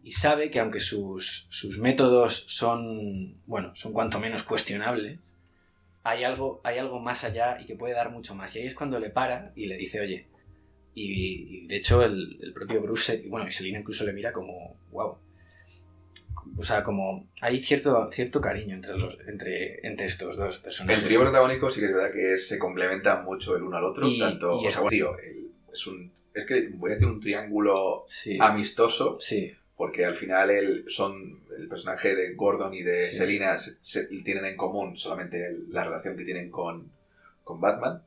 y 0.04 0.12
sabe 0.12 0.50
que 0.50 0.58
aunque 0.60 0.80
sus, 0.80 1.46
sus 1.50 1.78
métodos 1.78 2.34
son, 2.48 3.40
bueno, 3.46 3.74
son 3.74 3.92
cuanto 3.92 4.18
menos 4.18 4.42
cuestionables, 4.42 5.36
hay 6.02 6.24
algo, 6.24 6.60
hay 6.64 6.78
algo 6.78 6.98
más 6.98 7.22
allá 7.24 7.60
y 7.60 7.66
que 7.66 7.76
puede 7.76 7.94
dar 7.94 8.10
mucho 8.10 8.34
más. 8.34 8.54
Y 8.56 8.60
ahí 8.60 8.66
es 8.66 8.74
cuando 8.74 8.98
le 8.98 9.10
para 9.10 9.52
y 9.54 9.66
le 9.66 9.76
dice, 9.76 10.00
oye, 10.00 10.26
y, 10.94 11.62
y 11.62 11.66
de 11.68 11.76
hecho 11.76 12.02
el, 12.02 12.38
el 12.42 12.52
propio 12.52 12.82
Bruce, 12.82 13.24
bueno, 13.28 13.46
y 13.46 13.52
Selina 13.52 13.78
incluso 13.78 14.04
le 14.04 14.12
mira 14.12 14.32
como, 14.32 14.76
wow. 14.90 15.16
O 16.58 16.64
sea, 16.64 16.82
como 16.82 17.28
hay 17.40 17.60
cierto, 17.60 18.10
cierto 18.10 18.40
cariño 18.40 18.74
entre, 18.74 18.98
los, 18.98 19.16
entre, 19.28 19.86
entre 19.86 20.06
estos 20.06 20.36
dos 20.36 20.58
personajes. 20.58 20.98
El 20.98 21.04
trío 21.06 21.20
protagónico 21.20 21.70
sí 21.70 21.80
que 21.80 21.86
es 21.86 21.94
verdad 21.94 22.12
que 22.12 22.36
se 22.36 22.58
complementa 22.58 23.22
mucho 23.22 23.56
el 23.56 23.62
uno 23.62 23.76
al 23.76 23.84
otro, 23.84 24.08
Y- 24.08 24.18
tanto, 24.18 24.60
y 24.60 24.66
o 24.66 24.70
sea, 24.70 24.80
bueno, 24.82 24.90
tío, 24.90 25.18
el- 25.18 25.50
es 25.72 25.86
un, 25.86 26.12
es 26.34 26.44
que 26.44 26.68
voy 26.74 26.90
a 26.90 26.94
decir 26.94 27.06
un 27.08 27.20
triángulo 27.20 28.04
Sí, 28.08 28.36
amistoso, 28.40 29.18
sí. 29.20 29.52
Porque 29.82 30.04
al 30.04 30.14
final 30.14 30.48
el, 30.50 30.84
son 30.86 31.42
el 31.58 31.66
personaje 31.66 32.14
de 32.14 32.34
Gordon 32.34 32.72
y 32.72 32.82
de 32.82 33.02
Sí. 33.02 33.16
Selina 33.16 33.58
se- 33.58 33.74
se- 33.80 34.06
tienen 34.22 34.44
en 34.44 34.56
común 34.56 34.96
solamente 34.96 35.56
la 35.70 35.82
relación 35.82 36.16
que 36.16 36.24
tienen 36.24 36.52
con, 36.52 36.92
con 37.42 37.60
Batman. 37.60 38.00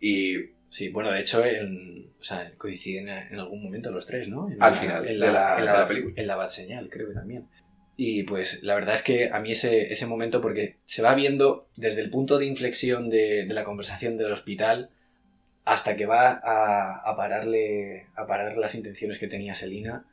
Y 0.00 0.56
Sí, 0.70 0.88
bueno, 0.88 1.12
de 1.12 1.20
hecho, 1.20 1.44
en- 1.44 2.10
o 2.20 2.22
sea, 2.22 2.52
coinciden 2.58 3.08
en 3.08 3.38
algún 3.38 3.62
momento 3.62 3.92
los 3.92 4.06
tres, 4.06 4.28
¿no? 4.28 4.48
En 4.50 4.60
Al 4.60 4.72
la- 4.72 4.76
final 4.76 5.02
en 5.08 5.20
de 5.20 5.26
la- 5.28 5.54
en 5.60 5.64
de 5.66 5.72
la 5.72 5.86
película. 5.86 6.14
En 6.16 6.26
la 6.26 6.34
Bat 6.36 6.48
Señal, 6.50 6.90
creo 6.90 7.06
que 7.08 7.14
también. 7.14 7.46
Y 7.96 8.24
pues 8.24 8.64
la 8.64 8.74
verdad 8.74 8.94
es 8.94 9.02
que 9.04 9.30
a 9.30 9.38
mí 9.38 9.52
ese, 9.52 9.92
ese 9.92 10.06
momento, 10.06 10.40
porque 10.40 10.78
se 10.84 11.00
va 11.00 11.14
viendo 11.14 11.68
desde 11.76 12.00
el 12.02 12.10
punto 12.10 12.38
de 12.38 12.46
inflexión 12.46 13.08
de, 13.08 13.44
de 13.46 13.54
la 13.54 13.62
conversación 13.62 14.16
del 14.18 14.32
hospital 14.32 14.90
hasta 15.64 15.94
que 15.94 16.06
va 16.06 16.32
a, 16.42 17.08
a 17.08 17.16
pararle 17.16 18.06
a 18.16 18.26
parar 18.26 18.56
las 18.56 18.74
intenciones 18.74 19.18
que 19.20 19.28
tenía 19.28 19.54
Selina, 19.54 20.04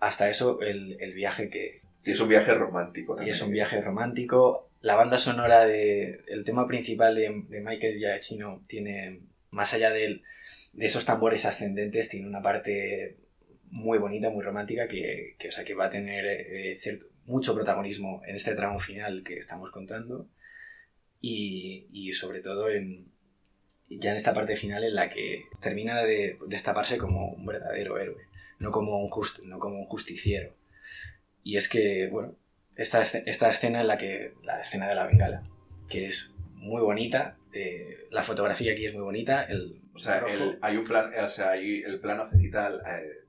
hasta 0.00 0.28
eso 0.28 0.60
el, 0.60 0.96
el 1.00 1.12
viaje 1.14 1.48
que, 1.48 1.78
y 2.04 2.10
es 2.12 2.20
un 2.20 2.28
viaje 2.28 2.54
romántico 2.54 3.14
y 3.14 3.16
también. 3.16 3.34
es 3.34 3.42
un 3.42 3.50
viaje 3.52 3.80
romántico. 3.80 4.70
La 4.80 4.94
banda 4.94 5.18
sonora 5.18 5.64
de. 5.64 6.20
El 6.28 6.44
tema 6.44 6.66
principal 6.68 7.14
de, 7.16 7.42
de 7.48 7.60
Michael 7.60 7.98
Giacchino 7.98 8.62
tiene. 8.68 9.20
Más 9.50 9.74
allá 9.74 9.90
del- 9.90 10.22
de 10.72 10.86
esos 10.86 11.04
tambores 11.04 11.44
ascendentes, 11.46 12.08
tiene 12.08 12.26
una 12.28 12.42
parte 12.42 13.16
muy 13.70 13.98
bonita, 13.98 14.30
muy 14.30 14.42
romántica, 14.44 14.86
que, 14.86 15.34
que, 15.38 15.48
o 15.48 15.50
sea, 15.50 15.64
que 15.64 15.74
va 15.74 15.86
a 15.86 15.90
tener 15.90 16.24
eh, 16.26 16.76
cierto- 16.76 17.06
mucho 17.26 17.54
protagonismo 17.54 18.22
en 18.26 18.36
este 18.36 18.54
tramo 18.54 18.78
final 18.78 19.22
que 19.24 19.36
estamos 19.36 19.70
contando. 19.70 20.28
Y, 21.20 21.88
y 21.92 22.12
sobre 22.12 22.40
todo 22.40 22.70
en. 22.70 23.06
Ya 23.90 24.10
en 24.10 24.16
esta 24.16 24.34
parte 24.34 24.54
final 24.54 24.84
en 24.84 24.94
la 24.94 25.08
que 25.08 25.44
termina 25.62 26.02
de 26.04 26.38
destaparse 26.46 26.98
como 26.98 27.30
un 27.30 27.46
verdadero 27.46 27.98
héroe, 27.98 28.22
no 28.58 28.70
como 28.70 29.00
un, 29.02 29.08
just, 29.08 29.44
no 29.44 29.58
como 29.58 29.78
un 29.78 29.86
justiciero. 29.86 30.54
Y 31.44 31.56
es 31.56 31.68
que, 31.68 32.08
bueno, 32.10 32.34
esta, 32.76 33.00
esta 33.02 33.48
escena 33.48 33.80
en 33.80 33.86
la 33.88 33.96
que. 33.98 34.34
La 34.42 34.60
escena 34.60 34.88
de 34.88 34.94
la 34.94 35.06
bengala, 35.06 35.42
que 35.88 36.06
es 36.06 36.32
muy 36.54 36.82
bonita. 36.82 37.36
eh, 37.52 38.06
la 38.10 38.22
fotografía 38.22 38.72
aquí 38.72 38.84
es 38.86 38.92
muy 38.94 39.02
bonita. 39.02 39.42
El 39.44 39.80
O 39.94 39.98
sea, 39.98 40.18
el- 40.28 40.58
hay 40.60 40.76
un 40.76 40.84
plan, 40.84 41.12
o 41.22 41.28
sea, 41.28 41.50
hay 41.50 41.82
el 41.82 41.98
plano 42.00 42.26
cenital 42.26 42.80
eh, 42.86 43.24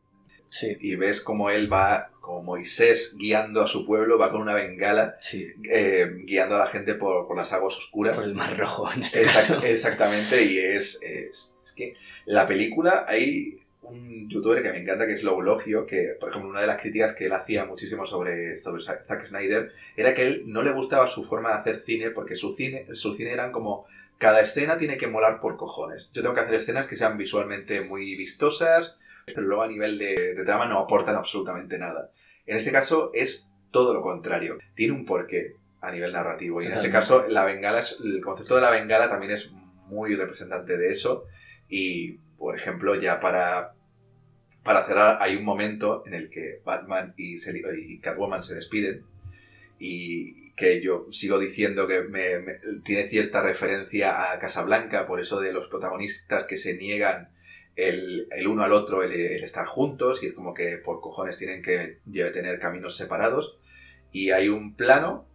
Sí, 0.51 0.75
y 0.81 0.95
ves 0.95 1.21
como 1.21 1.51
él 1.51 1.71
va, 1.71 2.09
como 2.21 2.41
Moisés 2.41 3.15
guiando 3.17 3.61
a 3.61 3.67
su 3.67 3.85
pueblo, 3.85 4.17
va 4.17 4.31
con 4.31 4.41
una 4.41 4.55
bengala 4.55 5.15
sí. 5.19 5.47
eh, 5.71 6.07
guiando 6.25 6.55
a 6.55 6.59
la 6.59 6.65
gente 6.65 6.95
por, 6.95 7.27
por 7.27 7.37
las 7.37 7.53
aguas 7.53 7.77
oscuras. 7.77 8.15
Por 8.15 8.25
el 8.25 8.33
mar 8.33 8.57
rojo 8.57 8.91
en 8.91 9.03
este 9.03 9.21
Exact- 9.23 9.47
caso. 9.55 9.63
exactamente, 9.63 10.43
y 10.45 10.57
es, 10.57 10.99
es, 11.03 11.53
es 11.63 11.71
que 11.71 11.93
la 12.25 12.47
película, 12.47 13.05
hay 13.07 13.58
un 13.81 14.29
youtuber 14.29 14.61
que 14.61 14.71
me 14.71 14.79
encanta 14.79 15.07
que 15.07 15.13
es 15.13 15.23
Loulogio, 15.23 15.85
que 15.85 16.15
por 16.19 16.29
ejemplo 16.29 16.49
una 16.49 16.61
de 16.61 16.67
las 16.67 16.81
críticas 16.81 17.13
que 17.13 17.25
él 17.25 17.33
hacía 17.33 17.65
muchísimo 17.65 18.05
sobre, 18.05 18.57
sobre 18.57 18.81
Zack 18.81 19.25
Snyder 19.25 19.71
era 19.95 20.13
que 20.13 20.27
él 20.27 20.43
no 20.45 20.63
le 20.63 20.73
gustaba 20.73 21.07
su 21.07 21.23
forma 21.23 21.49
de 21.49 21.55
hacer 21.55 21.81
cine 21.81 22.11
porque 22.11 22.35
su 22.35 22.51
cine, 22.51 22.87
su 22.93 23.13
cine 23.13 23.31
eran 23.31 23.51
como 23.51 23.85
cada 24.17 24.41
escena 24.41 24.77
tiene 24.77 24.97
que 24.97 25.07
molar 25.07 25.39
por 25.39 25.55
cojones. 25.55 26.11
Yo 26.13 26.21
tengo 26.21 26.35
que 26.35 26.41
hacer 26.41 26.55
escenas 26.55 26.87
que 26.87 26.97
sean 26.97 27.17
visualmente 27.17 27.81
muy 27.81 28.17
vistosas, 28.17 28.99
pero 29.25 29.41
luego 29.41 29.63
a 29.63 29.67
nivel 29.67 29.97
de, 29.97 30.33
de 30.35 30.43
trama 30.43 30.65
no 30.65 30.79
aportan 30.79 31.15
absolutamente 31.15 31.79
nada. 31.79 32.11
En 32.45 32.57
este 32.57 32.71
caso 32.71 33.11
es 33.13 33.47
todo 33.71 33.93
lo 33.93 34.01
contrario. 34.01 34.57
Tiene 34.75 34.93
un 34.93 35.05
porqué 35.05 35.55
a 35.81 35.91
nivel 35.91 36.11
narrativo. 36.11 36.61
Y 36.61 36.65
en 36.65 36.73
este 36.73 36.89
caso 36.89 37.27
la 37.27 37.45
bengala 37.45 37.79
es, 37.79 37.97
el 38.03 38.21
concepto 38.21 38.55
de 38.55 38.61
la 38.61 38.71
bengala 38.71 39.09
también 39.09 39.31
es 39.31 39.51
muy 39.87 40.15
representante 40.15 40.77
de 40.77 40.91
eso. 40.91 41.25
Y, 41.69 42.19
por 42.39 42.55
ejemplo, 42.55 42.95
ya 42.95 43.19
para, 43.19 43.73
para 44.63 44.83
cerrar, 44.85 45.17
hay 45.21 45.35
un 45.35 45.43
momento 45.45 46.03
en 46.07 46.13
el 46.15 46.29
que 46.29 46.61
Batman 46.65 47.13
y, 47.17 47.35
y 47.35 47.99
Catwoman 47.99 48.41
se 48.43 48.55
despiden 48.55 49.03
y 49.79 50.51
que 50.53 50.81
yo 50.81 51.07
sigo 51.11 51.39
diciendo 51.39 51.87
que 51.87 52.01
me- 52.01 52.39
tiene 52.83 53.07
cierta 53.07 53.41
referencia 53.41 54.31
a 54.33 54.39
Casablanca, 54.39 55.07
por 55.07 55.19
eso 55.19 55.39
de 55.39 55.53
los 55.53 55.67
protagonistas 55.67 56.45
que 56.45 56.57
se 56.57 56.75
niegan 56.75 57.29
el, 57.75 58.27
el 58.31 58.47
uno 58.47 58.63
al 58.63 58.73
otro 58.73 59.03
el, 59.03 59.13
el 59.13 59.43
estar 59.43 59.65
juntos 59.65 60.21
y 60.21 60.27
es 60.27 60.33
como 60.33 60.53
que 60.53 60.77
por 60.77 60.99
cojones 60.99 61.37
tienen 61.37 61.61
que 61.61 61.99
lleve- 62.09 62.31
tener 62.31 62.59
caminos 62.59 62.97
separados. 62.97 63.57
Y 64.11 64.31
hay 64.31 64.49
un 64.49 64.75
plano, 64.75 65.27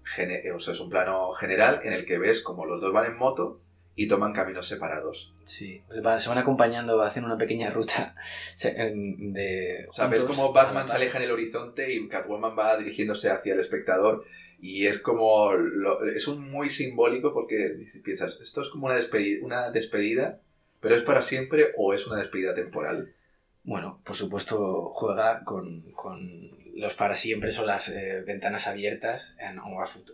o 0.55 0.59
sea, 0.59 0.75
es 0.75 0.81
un 0.81 0.91
plano 0.91 1.31
general 1.31 1.81
en 1.85 1.93
el 1.93 2.05
que 2.05 2.19
ves 2.19 2.41
como 2.41 2.67
los 2.67 2.81
dos 2.83 2.93
van 2.93 3.07
en 3.07 3.17
moto 3.17 3.61
y 3.97 4.09
toman 4.09 4.33
caminos 4.33 4.67
separados. 4.67 5.33
Sí, 5.45 5.83
pues 5.89 6.05
va- 6.05 6.19
se 6.21 6.29
van 6.29 6.39
acompañando, 6.39 7.01
hacen 7.03 7.25
una 7.25 7.39
pequeña 7.39 7.71
ruta 7.71 8.15
de... 8.63 9.87
O 9.89 9.93
sea, 9.93 10.07
ves 10.09 10.21
juntos 10.21 10.37
como 10.37 10.53
Batman 10.53 10.89
se 10.89 10.95
aleja 10.95 11.19
en 11.19 11.25
el 11.25 11.31
horizonte 11.31 11.93
y 11.93 12.09
Catwoman 12.09 12.59
va 12.59 12.77
dirigiéndose 12.77 13.31
hacia 13.31 13.55
el 13.55 13.61
espectador 13.61 14.25
y 14.61 14.87
es 14.87 14.99
como... 14.99 15.53
lo- 15.55 16.05
es 16.07 16.27
un 16.29 16.51
muy 16.51 16.71
simbólico 16.71 17.33
porque 17.33 17.87
piensas, 18.03 18.39
esto 18.41 18.63
es 18.63 18.69
como 18.69 18.87
una 18.87 18.97
despedida, 18.97 19.45
una 19.45 19.71
despedida, 19.71 20.41
pero 20.81 20.97
es 20.97 21.03
para 21.03 21.23
siempre 21.23 21.73
o 21.77 21.95
es 21.95 22.07
una 22.07 22.17
despedida 22.19 22.55
temporal. 22.55 23.15
Bueno, 23.63 24.01
por 24.05 24.15
supuesto 24.15 24.91
juega 24.93 25.43
con, 25.45 25.91
con 25.93 26.51
los 26.77 26.95
para 26.95 27.15
siempre 27.15 27.51
son 27.53 27.67
las 27.67 27.89
eh, 27.89 28.23
ventanas 28.27 28.67
abiertas 28.67 29.37
en- 29.39 29.59
a 29.59 29.65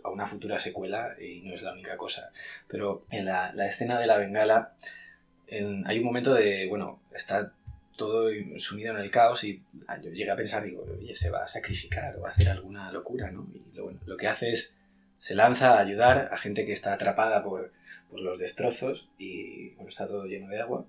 una, 0.09 0.25
futura 0.27 0.59
secuela 0.59 1.15
y 1.19 1.41
no 1.41 1.53
es 1.53 1.61
la 1.61 1.73
única 1.73 1.97
cosa. 1.97 2.31
Pero 2.67 3.05
en 3.09 3.25
la, 3.25 3.51
la 3.53 3.65
escena 3.65 3.99
de 3.99 4.07
la 4.07 4.17
bengala 4.17 4.73
en- 5.47 5.85
hay 5.87 5.99
un 5.99 6.05
momento 6.05 6.33
de, 6.33 6.67
bueno, 6.67 7.01
está 7.13 7.53
todo 7.97 8.29
sumido 8.57 8.93
en 8.95 9.01
el 9.01 9.11
caos 9.11 9.43
y 9.43 9.61
ah, 9.87 9.99
yo 10.01 10.11
llegué 10.11 10.31
a 10.31 10.35
pensar, 10.35 10.63
digo, 10.63 10.85
oye, 10.97 11.13
se 11.15 11.29
va 11.29 11.43
a 11.43 11.47
sacrificar 11.47 12.15
o 12.15 12.21
va 12.21 12.29
a 12.29 12.31
hacer 12.31 12.49
alguna 12.49 12.91
locura, 12.91 13.31
¿no? 13.31 13.47
Y 13.53 13.75
lo, 13.75 13.83
bueno, 13.85 13.99
lo 14.05 14.17
que 14.17 14.27
hace 14.27 14.51
es, 14.51 14.77
se 15.17 15.35
lanza 15.35 15.73
a 15.73 15.79
ayudar 15.81 16.29
a 16.31 16.37
gente 16.37 16.65
que 16.65 16.71
está 16.71 16.93
atrapada 16.93 17.43
por, 17.43 17.71
por 18.09 18.21
los 18.21 18.39
destrozos 18.39 19.09
y 19.19 19.69
bueno, 19.75 19.89
está 19.89 20.07
todo 20.07 20.25
lleno 20.25 20.47
de 20.47 20.61
agua 20.61 20.85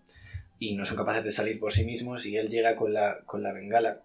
y 0.59 0.75
no 0.75 0.85
son 0.85 0.97
capaces 0.97 1.25
de 1.25 1.33
salir 1.33 1.59
por 1.59 1.73
sí 1.73 1.85
mismos 1.85 2.25
y 2.25 2.37
él 2.37 2.49
llega 2.49 2.77
con 2.77 2.95
la, 2.95 3.19
con 3.27 3.43
la 3.43 3.53
bengala 3.53 4.03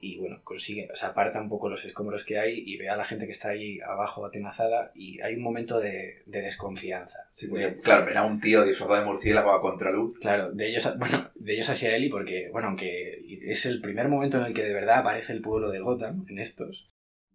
y 0.00 0.18
bueno, 0.18 0.40
consigue, 0.44 0.88
o 0.92 0.94
sea, 0.96 1.10
aparta 1.10 1.40
un 1.40 1.48
poco 1.48 1.68
los 1.68 1.84
escombros 1.84 2.24
que 2.24 2.38
hay 2.38 2.62
y 2.66 2.76
ve 2.76 2.88
a 2.88 2.96
la 2.96 3.04
gente 3.04 3.24
que 3.26 3.32
está 3.32 3.48
ahí 3.50 3.80
abajo 3.80 4.24
atenazada 4.26 4.92
y 4.94 5.20
hay 5.22 5.34
un 5.34 5.42
momento 5.42 5.80
de, 5.80 6.22
de 6.26 6.42
desconfianza. 6.42 7.18
Sí, 7.32 7.46
porque, 7.48 7.66
De- 7.66 7.80
claro, 7.80 8.04
ven 8.04 8.16
a 8.16 8.24
un 8.24 8.38
tío 8.40 8.62
disfrazado 8.64 9.00
de 9.00 9.06
murciélago 9.06 9.52
a 9.52 9.60
contraluz. 9.60 10.18
Claro, 10.20 10.52
de 10.52 10.68
ellos, 10.68 10.88
bueno, 10.98 11.30
de 11.34 11.54
ellos 11.54 11.70
hacia 11.70 11.96
y 11.96 12.08
porque, 12.10 12.48
bueno, 12.50 12.68
aunque 12.68 13.22
es 13.50 13.64
el 13.66 13.80
primer 13.80 14.08
momento 14.08 14.38
en 14.38 14.44
el 14.44 14.54
que 14.54 14.64
de 14.64 14.74
verdad 14.74 14.98
aparece 14.98 15.32
el 15.32 15.40
pueblo 15.40 15.70
de 15.70 15.80
Gotham, 15.80 16.26
en 16.28 16.38
estos, 16.38 16.90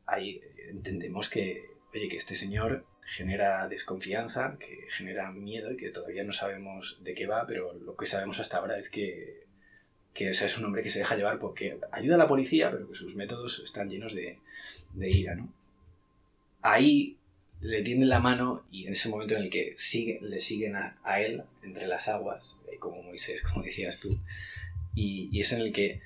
ahí 0.05 0.39
entendemos 0.69 1.29
que, 1.29 1.63
oye, 1.93 2.07
que 2.09 2.17
este 2.17 2.35
señor 2.35 2.85
genera 3.03 3.67
desconfianza, 3.67 4.57
que 4.59 4.85
genera 4.95 5.31
miedo 5.31 5.71
y 5.71 5.77
que 5.77 5.89
todavía 5.89 6.23
no 6.23 6.31
sabemos 6.31 7.01
de 7.03 7.13
qué 7.13 7.25
va, 7.25 7.45
pero 7.47 7.73
lo 7.73 7.95
que 7.95 8.05
sabemos 8.05 8.39
hasta 8.39 8.57
ahora 8.57 8.77
es 8.77 8.89
que, 8.89 9.47
que 10.13 10.29
o 10.29 10.33
sea, 10.33 10.47
es 10.47 10.57
un 10.57 10.65
hombre 10.65 10.83
que 10.83 10.89
se 10.89 10.99
deja 10.99 11.15
llevar 11.15 11.39
porque 11.39 11.77
ayuda 11.91 12.15
a 12.15 12.19
la 12.19 12.27
policía, 12.27 12.69
pero 12.71 12.87
que 12.87 12.95
sus 12.95 13.15
métodos 13.15 13.61
están 13.63 13.89
llenos 13.89 14.13
de, 14.13 14.39
de 14.93 15.09
ira, 15.09 15.35
¿no? 15.35 15.51
Ahí 16.61 17.17
le 17.61 17.81
tienden 17.81 18.09
la 18.09 18.19
mano 18.19 18.65
y 18.71 18.87
en 18.87 18.93
ese 18.93 19.09
momento 19.09 19.35
en 19.35 19.43
el 19.43 19.49
que 19.49 19.73
sigue, 19.77 20.19
le 20.21 20.39
siguen 20.39 20.75
a, 20.75 20.97
a 21.03 21.21
él 21.21 21.43
entre 21.63 21.87
las 21.87 22.07
aguas, 22.07 22.59
eh, 22.71 22.77
como 22.77 23.01
Moisés, 23.03 23.41
como 23.53 23.63
decías 23.63 23.99
tú, 23.99 24.17
y, 24.95 25.29
y 25.31 25.41
es 25.41 25.53
en 25.53 25.61
el 25.61 25.71
que 25.71 26.01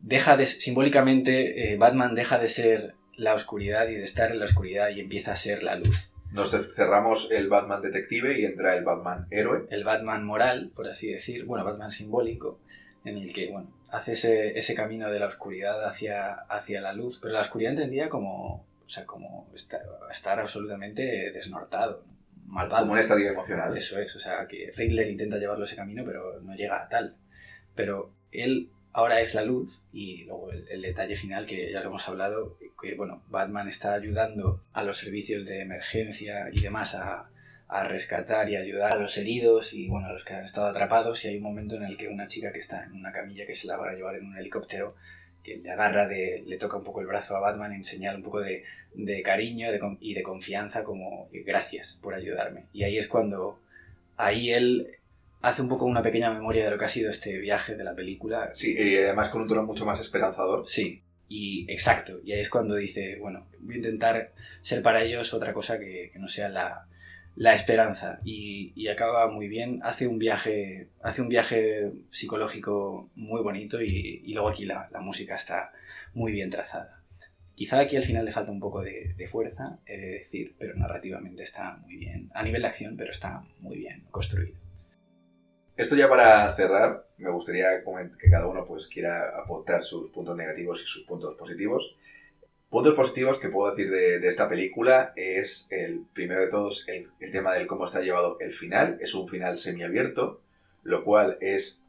deja 0.00 0.36
de, 0.36 0.46
simbólicamente 0.46 1.72
eh, 1.72 1.76
Batman 1.76 2.14
deja 2.14 2.38
de 2.38 2.48
ser 2.48 2.94
la 3.16 3.34
oscuridad 3.34 3.88
y 3.88 3.96
de 3.96 4.04
estar 4.04 4.30
en 4.30 4.38
la 4.38 4.44
oscuridad 4.44 4.90
y 4.90 5.00
empieza 5.00 5.32
a 5.32 5.36
ser 5.36 5.62
la 5.62 5.74
luz. 5.74 6.12
Nos 6.30 6.50
cerramos 6.74 7.28
el 7.32 7.48
Batman 7.48 7.82
detective 7.82 8.38
y 8.38 8.44
entra 8.44 8.76
el 8.76 8.84
Batman 8.84 9.26
héroe. 9.30 9.66
El 9.70 9.82
Batman 9.82 10.24
moral, 10.24 10.70
por 10.74 10.86
así 10.86 11.10
decir, 11.10 11.46
bueno, 11.46 11.64
Batman 11.64 11.90
simbólico, 11.90 12.60
en 13.08 13.18
el 13.18 13.32
que, 13.32 13.50
bueno, 13.50 13.70
hace 13.90 14.12
ese, 14.12 14.58
ese 14.58 14.74
camino 14.74 15.10
de 15.10 15.18
la 15.18 15.26
oscuridad 15.26 15.84
hacia, 15.84 16.32
hacia 16.32 16.80
la 16.80 16.92
luz, 16.92 17.18
pero 17.20 17.32
la 17.32 17.40
oscuridad 17.40 17.72
entendida 17.72 18.08
como, 18.08 18.66
o 18.84 18.88
sea, 18.88 19.06
como 19.06 19.50
estar, 19.54 19.80
estar 20.10 20.38
absolutamente 20.38 21.30
desnortado, 21.32 22.04
malvado. 22.46 22.84
Como 22.84 22.94
un 22.94 22.98
estadio 22.98 23.30
emocional. 23.30 23.76
Eso 23.76 23.98
es, 23.98 24.14
o 24.16 24.18
sea, 24.18 24.46
que 24.46 24.72
Riddler 24.76 25.08
intenta 25.08 25.38
llevarlo 25.38 25.64
ese 25.64 25.76
camino, 25.76 26.04
pero 26.04 26.40
no 26.40 26.54
llega 26.54 26.82
a 26.82 26.88
tal. 26.88 27.16
Pero 27.74 28.12
él 28.32 28.70
ahora 28.92 29.20
es 29.20 29.34
la 29.34 29.42
luz 29.42 29.84
y 29.92 30.24
luego 30.24 30.50
el, 30.50 30.66
el 30.68 30.82
detalle 30.82 31.16
final 31.16 31.46
que 31.46 31.70
ya 31.70 31.80
lo 31.80 31.88
hemos 31.88 32.08
hablado, 32.08 32.58
que 32.80 32.94
bueno, 32.94 33.22
Batman 33.28 33.68
está 33.68 33.94
ayudando 33.94 34.64
a 34.72 34.82
los 34.82 34.98
servicios 34.98 35.44
de 35.44 35.60
emergencia 35.60 36.48
y 36.52 36.60
demás 36.60 36.94
a, 36.94 37.30
a 37.68 37.84
rescatar 37.84 38.48
y 38.48 38.56
ayudar 38.56 38.92
a 38.92 38.98
los 38.98 39.16
heridos 39.18 39.74
y 39.74 39.88
bueno, 39.88 40.08
a 40.08 40.12
los 40.12 40.24
que 40.24 40.34
han 40.34 40.44
estado 40.44 40.68
atrapados 40.68 41.24
y 41.24 41.28
hay 41.28 41.36
un 41.36 41.42
momento 41.42 41.76
en 41.76 41.84
el 41.84 41.96
que 41.96 42.08
una 42.08 42.26
chica 42.26 42.52
que 42.52 42.60
está 42.60 42.84
en 42.84 42.92
una 42.92 43.12
camilla 43.12 43.46
que 43.46 43.54
se 43.54 43.66
la 43.66 43.76
van 43.76 43.90
a 43.90 43.96
llevar 43.96 44.16
en 44.16 44.26
un 44.26 44.38
helicóptero 44.38 44.94
que 45.44 45.58
le 45.58 45.70
agarra, 45.70 46.08
de, 46.08 46.42
le 46.46 46.56
toca 46.56 46.78
un 46.78 46.84
poco 46.84 47.00
el 47.00 47.06
brazo 47.06 47.36
a 47.36 47.40
Batman 47.40 47.72
en 47.72 47.84
señal 47.84 48.16
un 48.16 48.22
poco 48.22 48.40
de, 48.40 48.64
de 48.94 49.22
cariño 49.22 49.70
de 49.70 49.80
y 50.00 50.14
de 50.14 50.22
confianza 50.22 50.82
como 50.82 51.28
eh, 51.32 51.42
gracias 51.44 51.98
por 52.02 52.14
ayudarme. 52.14 52.64
Y 52.72 52.84
ahí 52.84 52.98
es 52.98 53.06
cuando 53.06 53.60
ahí 54.16 54.50
él 54.50 54.98
hace 55.40 55.62
un 55.62 55.68
poco 55.68 55.84
una 55.84 56.02
pequeña 56.02 56.30
memoria 56.32 56.64
de 56.64 56.70
lo 56.70 56.78
que 56.78 56.84
ha 56.84 56.88
sido 56.88 57.10
este 57.10 57.38
viaje 57.38 57.76
de 57.76 57.84
la 57.84 57.94
película. 57.94 58.50
Sí, 58.52 58.76
y 58.76 58.96
además 58.96 59.28
con 59.28 59.42
un 59.42 59.48
tono 59.48 59.62
mucho 59.62 59.84
más 59.84 60.00
esperanzador. 60.00 60.66
Sí, 60.66 61.02
Y 61.28 61.70
exacto, 61.70 62.20
y 62.24 62.32
ahí 62.32 62.40
es 62.40 62.50
cuando 62.50 62.74
dice, 62.74 63.18
bueno, 63.20 63.46
voy 63.60 63.74
a 63.74 63.78
intentar 63.78 64.32
ser 64.62 64.82
para 64.82 65.02
ellos 65.02 65.32
otra 65.34 65.52
cosa 65.52 65.78
que, 65.78 66.10
no 66.16 66.26
sea 66.26 66.48
la, 66.48 66.87
la 67.38 67.54
esperanza. 67.54 68.18
Y, 68.24 68.88
acaba 68.88 69.28
muy 69.28 69.48
bien, 69.48 69.80
hace 69.82 70.06
un 70.06 70.18
viaje, 70.18 70.88
hace 71.02 71.22
un 71.22 71.28
viaje 71.28 71.92
psicológico 72.08 73.10
muy 73.14 73.42
bonito 73.42 73.80
y, 73.80 74.32
luego 74.32 74.48
aquí 74.48 74.64
la, 74.64 74.88
música 75.00 75.36
está 75.36 75.72
muy 76.14 76.32
bien 76.32 76.50
trazada. 76.50 77.02
Quizá 77.54 77.80
aquí 77.80 77.96
al 77.96 78.02
final 78.02 78.24
le 78.24 78.32
falta 78.32 78.52
un 78.52 78.60
poco 78.60 78.82
de, 78.82 79.14
de 79.16 79.26
fuerza, 79.26 79.78
he 79.86 79.96
de 79.96 80.06
decir, 80.18 80.54
pero 80.58 80.74
narrativamente 80.74 81.42
está 81.42 81.76
muy 81.76 81.96
bien. 81.96 82.30
A 82.34 82.42
nivel 82.42 82.62
de 82.62 82.68
acción, 82.68 82.96
pero 82.96 83.10
está 83.10 83.44
muy 83.60 83.78
bien 83.78 84.04
construido. 84.10 84.56
Esto 85.76 85.94
ya 85.94 86.08
para 86.08 86.52
cerrar, 86.54 87.06
me 87.18 87.30
gustaría 87.30 87.68
que 88.18 88.30
cada 88.30 88.48
uno 88.48 88.64
pues 88.64 88.88
quiera 88.88 89.38
aportar 89.40 89.84
sus 89.84 90.10
puntos 90.10 90.36
negativos 90.36 90.82
y 90.82 90.86
sus 90.86 91.04
puntos 91.04 91.36
positivos. 91.36 91.96
Puntos 92.70 92.92
positivos 92.92 93.38
que 93.38 93.48
puedo 93.48 93.74
decir 93.74 93.90
de, 93.90 94.28
esta 94.28 94.46
película 94.46 95.14
es 95.16 95.66
el 95.70 96.04
primero 96.12 96.42
de 96.42 96.48
todos 96.48 96.86
el, 96.86 97.10
tema 97.32 97.54
del 97.54 97.66
cómo 97.66 97.86
está 97.86 98.02
llevado 98.02 98.36
el 98.40 98.52
final. 98.52 98.98
Es 99.00 99.14
un 99.14 99.26
final 99.26 99.56
semiabierto, 99.56 100.42
lo 100.82 101.02
cual 101.02 101.38
es 101.40 101.80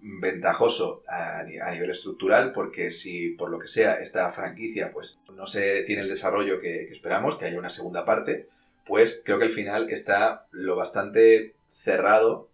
ventajoso 0.00 1.02
a, 1.08 1.44
nivel 1.44 1.90
estructural 1.90 2.52
porque 2.52 2.90
si 2.90 3.30
por 3.30 3.50
lo 3.50 3.58
que 3.58 3.68
sea 3.68 3.94
esta 3.94 4.30
franquicia 4.32 4.92
pues 4.92 5.18
no 5.34 5.46
se 5.46 5.82
tiene 5.82 6.02
el 6.02 6.08
desarrollo 6.08 6.60
que, 6.60 6.84
esperamos, 6.90 7.36
que 7.36 7.46
haya 7.46 7.58
una 7.58 7.70
segunda 7.70 8.04
parte, 8.04 8.48
pues 8.84 9.22
creo 9.24 9.38
que 9.38 9.46
el 9.46 9.50
final 9.50 9.88
está 9.90 10.46
lo 10.50 10.76
bastante 10.76 11.54
cerrado 11.72 12.50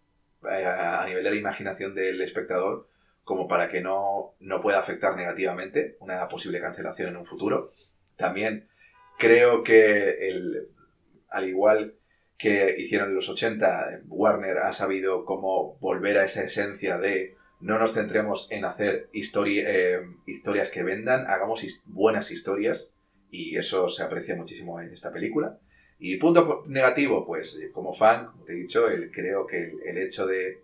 eh, 0.49 0.65
a 0.65 1.05
nivel 1.07 1.25
de 1.25 1.31
la 1.31 1.37
imaginación 1.37 1.95
del 1.95 2.21
espectador 2.21 2.89
como 3.27 3.49
para 3.49 3.69
que 3.69 3.81
no, 3.81 4.37
no 4.39 4.61
pueda 4.61 4.79
afectar 4.79 5.17
negativamente 5.17 5.97
una 5.99 6.29
posible 6.29 6.61
cancelación 6.61 7.09
en 7.09 7.17
un 7.17 7.27
futuro. 7.27 7.73
También 8.15 8.69
creo 9.19 9.65
que 9.65 10.29
el, 10.29 10.69
al 11.29 11.49
igual 11.49 11.97
que 12.39 12.77
hicieron 12.79 13.09
en 13.09 13.17
los 13.17 13.29
80, 13.29 14.03
Warner 14.07 14.59
ha 14.59 14.73
sabido 14.73 15.25
cómo 15.25 15.77
volver 15.81 16.19
a 16.19 16.25
esa 16.25 16.45
esencia 16.45 16.99
de 16.99 17.35
no 17.59 17.81
nos 17.81 17.95
centremos 17.95 18.47
en 18.53 18.65
hacer 18.65 19.11
eh, 19.13 20.01
historias 20.27 20.71
que 20.71 20.85
vendan, 20.85 21.27
hagamos 21.27 21.67
buenas 21.85 22.31
historias 22.31 22.93
y 23.29 23.57
eso 23.57 23.89
se 23.89 24.05
aprecia 24.05 24.37
muchísimo 24.37 24.81
en 24.81 24.93
esta 24.93 25.13
película. 25.13 25.59
Y 25.99 26.17
punto 26.19 26.63
negativo, 26.69 27.27
pues 27.27 27.59
como 27.73 27.93
fan, 27.93 28.27
como 28.27 28.45
te 28.45 28.53
he 28.53 28.57
dicho, 28.57 28.89
el, 28.89 29.11
creo 29.11 29.49
que 29.49 29.73
el, 29.85 29.99
hecho 29.99 30.27
de, 30.29 30.63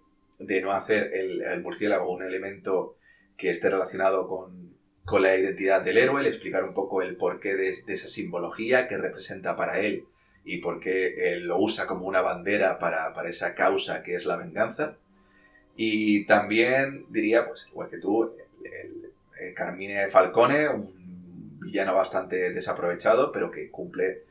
no 0.62 0.72
hacer 0.72 1.10
el, 1.14 1.60
murciélago 1.62 2.10
un 2.10 2.22
elemento 2.22 2.96
que 3.36 3.50
esté 3.50 3.70
relacionado 3.70 4.26
con, 4.26 4.72
la 5.20 5.36
identidad 5.36 5.82
del 5.82 5.98
héroe, 5.98 6.20
el 6.20 6.26
explicar 6.26 6.64
un 6.64 6.74
poco 6.74 7.02
el 7.02 7.16
porqué 7.16 7.54
de, 7.56 7.68
esa 7.68 8.08
simbología 8.08 8.88
que 8.88 8.96
representa 8.96 9.56
para 9.56 9.80
él 9.80 10.06
y 10.44 10.58
por 10.58 10.80
qué 10.80 11.34
él 11.34 11.46
lo 11.46 11.58
usa 11.58 11.86
como 11.86 12.06
una 12.06 12.20
bandera 12.20 12.78
para, 12.78 13.12
esa 13.28 13.54
causa 13.54 14.02
que 14.02 14.14
es 14.14 14.26
la 14.26 14.36
venganza. 14.36 14.96
Y 15.76 16.24
también 16.26 17.06
diría, 17.10 17.46
pues 17.46 17.66
igual 17.68 17.90
que 17.90 17.98
tú, 17.98 18.34
el 18.64 19.54
Carmine 19.54 20.08
Falcone, 20.08 20.68
un 20.68 21.60
villano 21.60 21.94
bastante 21.94 22.52
desaprovechado, 22.52 23.32
pero 23.32 23.50
que 23.50 23.70
cumple 23.70 24.24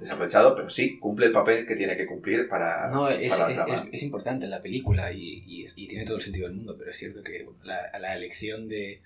desaprovechado, 0.00 0.56
pero 0.56 0.70
sí, 0.70 0.98
cumple 0.98 1.26
el 1.26 1.32
papel 1.32 1.66
que 1.66 1.76
tiene 1.76 1.96
que 1.96 2.06
cumplir 2.06 2.48
para, 2.48 2.88
no, 2.88 3.10
es, 3.10 3.38
la 3.38 3.52
trama. 3.52 3.72
Es, 3.72 3.84
es, 3.92 4.02
importante 4.02 4.46
en 4.46 4.50
la 4.50 4.62
película 4.62 5.12
y, 5.12 5.44
y, 5.46 5.86
tiene 5.86 6.04
todo 6.04 6.16
el 6.16 6.22
sentido 6.22 6.48
del 6.48 6.56
mundo, 6.56 6.74
pero 6.78 6.90
es 6.90 6.96
cierto 6.96 7.22
que 7.22 7.46
la, 7.62 7.96
la 7.98 8.16
elección 8.16 8.66
de... 8.66 9.02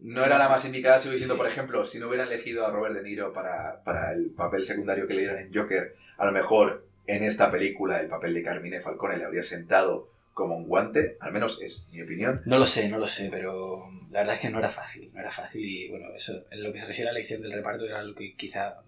No 0.00 0.24
era 0.24 0.38
la 0.38 0.48
más 0.48 0.64
indicada, 0.64 1.00
sigo 1.00 1.12
diciendo, 1.12 1.36
por 1.36 1.46
ejemplo, 1.46 1.84
si 1.86 1.98
no 1.98 2.08
hubieran 2.08 2.28
elegido 2.28 2.66
a 2.66 2.70
Robert 2.70 2.94
De 2.94 3.02
Niro 3.02 3.32
para, 3.32 3.82
para 3.82 4.12
el 4.12 4.30
papel 4.30 4.64
secundario 4.64 5.06
que 5.06 5.14
le 5.14 5.20
dieron 5.20 5.38
en 5.38 5.54
Joker, 5.54 5.94
a 6.18 6.26
lo 6.26 6.32
mejor 6.32 6.86
en 7.06 7.22
esta 7.22 7.50
película 7.50 8.00
el 8.00 8.08
papel 8.08 8.34
de 8.34 8.42
Carmine 8.42 8.80
Falcone 8.80 9.16
le 9.16 9.24
habría 9.24 9.42
sentado 9.42 10.10
como 10.36 10.54
un 10.54 10.68
guante, 10.68 11.16
al 11.18 11.32
menos 11.32 11.58
es 11.62 11.86
mi 11.94 12.02
opinión. 12.02 12.42
No 12.44 12.58
lo 12.58 12.66
sé, 12.66 12.90
no 12.90 12.98
lo 12.98 13.06
sé, 13.06 13.28
pero 13.30 13.88
la 14.10 14.18
verdad 14.18 14.34
es 14.34 14.40
que 14.42 14.50
no 14.50 14.58
era 14.58 14.68
fácil, 14.68 15.10
no 15.14 15.18
era 15.18 15.30
fácil 15.30 15.64
y 15.64 15.88
bueno, 15.88 16.14
eso, 16.14 16.44
en 16.50 16.62
lo 16.62 16.74
que 16.74 16.78
se 16.78 16.84
refiere 16.84 17.08
a 17.08 17.12
la 17.14 17.18
elección 17.18 17.40
del 17.40 17.54
reparto 17.54 17.86
era 17.86 18.02
lo 18.02 18.14
que 18.14 18.34
quizá 18.36 18.82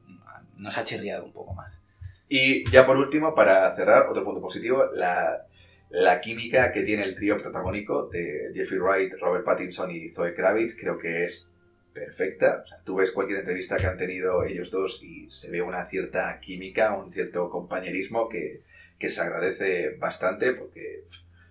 nos 0.58 0.76
ha 0.76 0.84
chirriado 0.84 1.24
un 1.24 1.32
poco 1.32 1.54
más. 1.54 1.80
Y 2.28 2.70
ya 2.70 2.84
por 2.84 2.98
último, 2.98 3.34
para 3.34 3.74
cerrar, 3.74 4.08
otro 4.10 4.24
punto 4.24 4.42
positivo, 4.42 4.90
la, 4.92 5.46
la 5.88 6.20
química 6.20 6.70
que 6.70 6.82
tiene 6.82 7.04
el 7.04 7.14
trío 7.14 7.38
protagónico 7.38 8.08
de 8.08 8.50
Jeffrey 8.54 8.78
Wright, 8.78 9.14
Robert 9.18 9.46
Pattinson 9.46 9.90
y 9.90 10.10
Zoe 10.10 10.34
Kravitz 10.34 10.76
creo 10.78 10.98
que 10.98 11.24
es 11.24 11.48
perfecta. 11.94 12.60
O 12.62 12.66
sea, 12.66 12.82
tú 12.84 12.96
ves 12.96 13.10
cualquier 13.10 13.38
entrevista 13.38 13.78
que 13.78 13.86
han 13.86 13.96
tenido 13.96 14.44
ellos 14.44 14.70
dos 14.70 15.02
y 15.02 15.30
se 15.30 15.50
ve 15.50 15.62
una 15.62 15.86
cierta 15.86 16.38
química, 16.40 16.94
un 16.94 17.10
cierto 17.10 17.48
compañerismo 17.48 18.28
que, 18.28 18.60
que 18.98 19.08
se 19.08 19.22
agradece 19.22 19.96
bastante 19.96 20.52
porque 20.52 21.04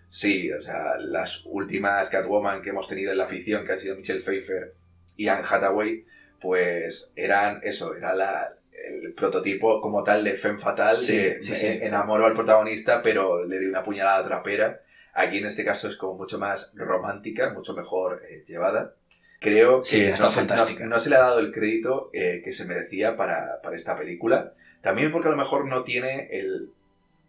sí, 0.07 0.51
o 0.51 0.61
sea, 0.61 0.97
las 0.99 1.43
últimas 1.45 2.09
Catwoman 2.09 2.61
que 2.61 2.69
hemos 2.69 2.87
tenido 2.87 3.11
en 3.11 3.17
la 3.17 3.27
ficción, 3.27 3.65
que 3.65 3.73
han 3.73 3.79
sido 3.79 3.95
Michelle 3.95 4.19
Pfeiffer 4.19 4.73
y 5.15 5.27
Anne 5.27 5.45
Hathaway, 5.49 6.05
pues 6.39 7.11
eran 7.15 7.61
eso, 7.63 7.95
era 7.95 8.13
la, 8.13 8.57
el 8.71 9.13
prototipo 9.13 9.81
como 9.81 10.03
tal 10.03 10.23
de 10.23 10.33
Femme 10.33 10.59
Fatal, 10.59 10.97
de 11.05 11.39
enamoró 11.81 12.25
al 12.25 12.33
protagonista, 12.33 13.01
pero 13.01 13.45
le 13.45 13.59
dio 13.59 13.69
una 13.69 13.83
puñalada 13.83 14.25
trapera. 14.25 14.81
Aquí 15.13 15.39
en 15.39 15.45
este 15.45 15.65
caso 15.65 15.87
es 15.87 15.97
como 15.97 16.15
mucho 16.15 16.37
más 16.37 16.71
romántica, 16.75 17.51
mucho 17.51 17.73
mejor 17.73 18.21
eh, 18.29 18.43
llevada. 18.47 18.93
Creo 19.39 19.81
que 19.81 20.09
no 20.09 20.29
se, 20.29 20.45
no, 20.85 20.99
se, 20.99 21.09
le 21.09 21.15
ha 21.15 21.19
dado 21.19 21.39
el 21.39 21.51
crédito 21.51 22.09
eh, 22.13 22.41
que 22.43 22.51
se 22.51 22.65
merecía 22.65 23.17
para, 23.17 23.61
para, 23.61 23.75
esta 23.75 23.97
película. 23.97 24.53
También 24.81 25.11
porque 25.11 25.27
a 25.27 25.31
lo 25.31 25.37
mejor 25.37 25.65
no 25.65 25.83
tiene 25.83 26.27
el... 26.31 26.71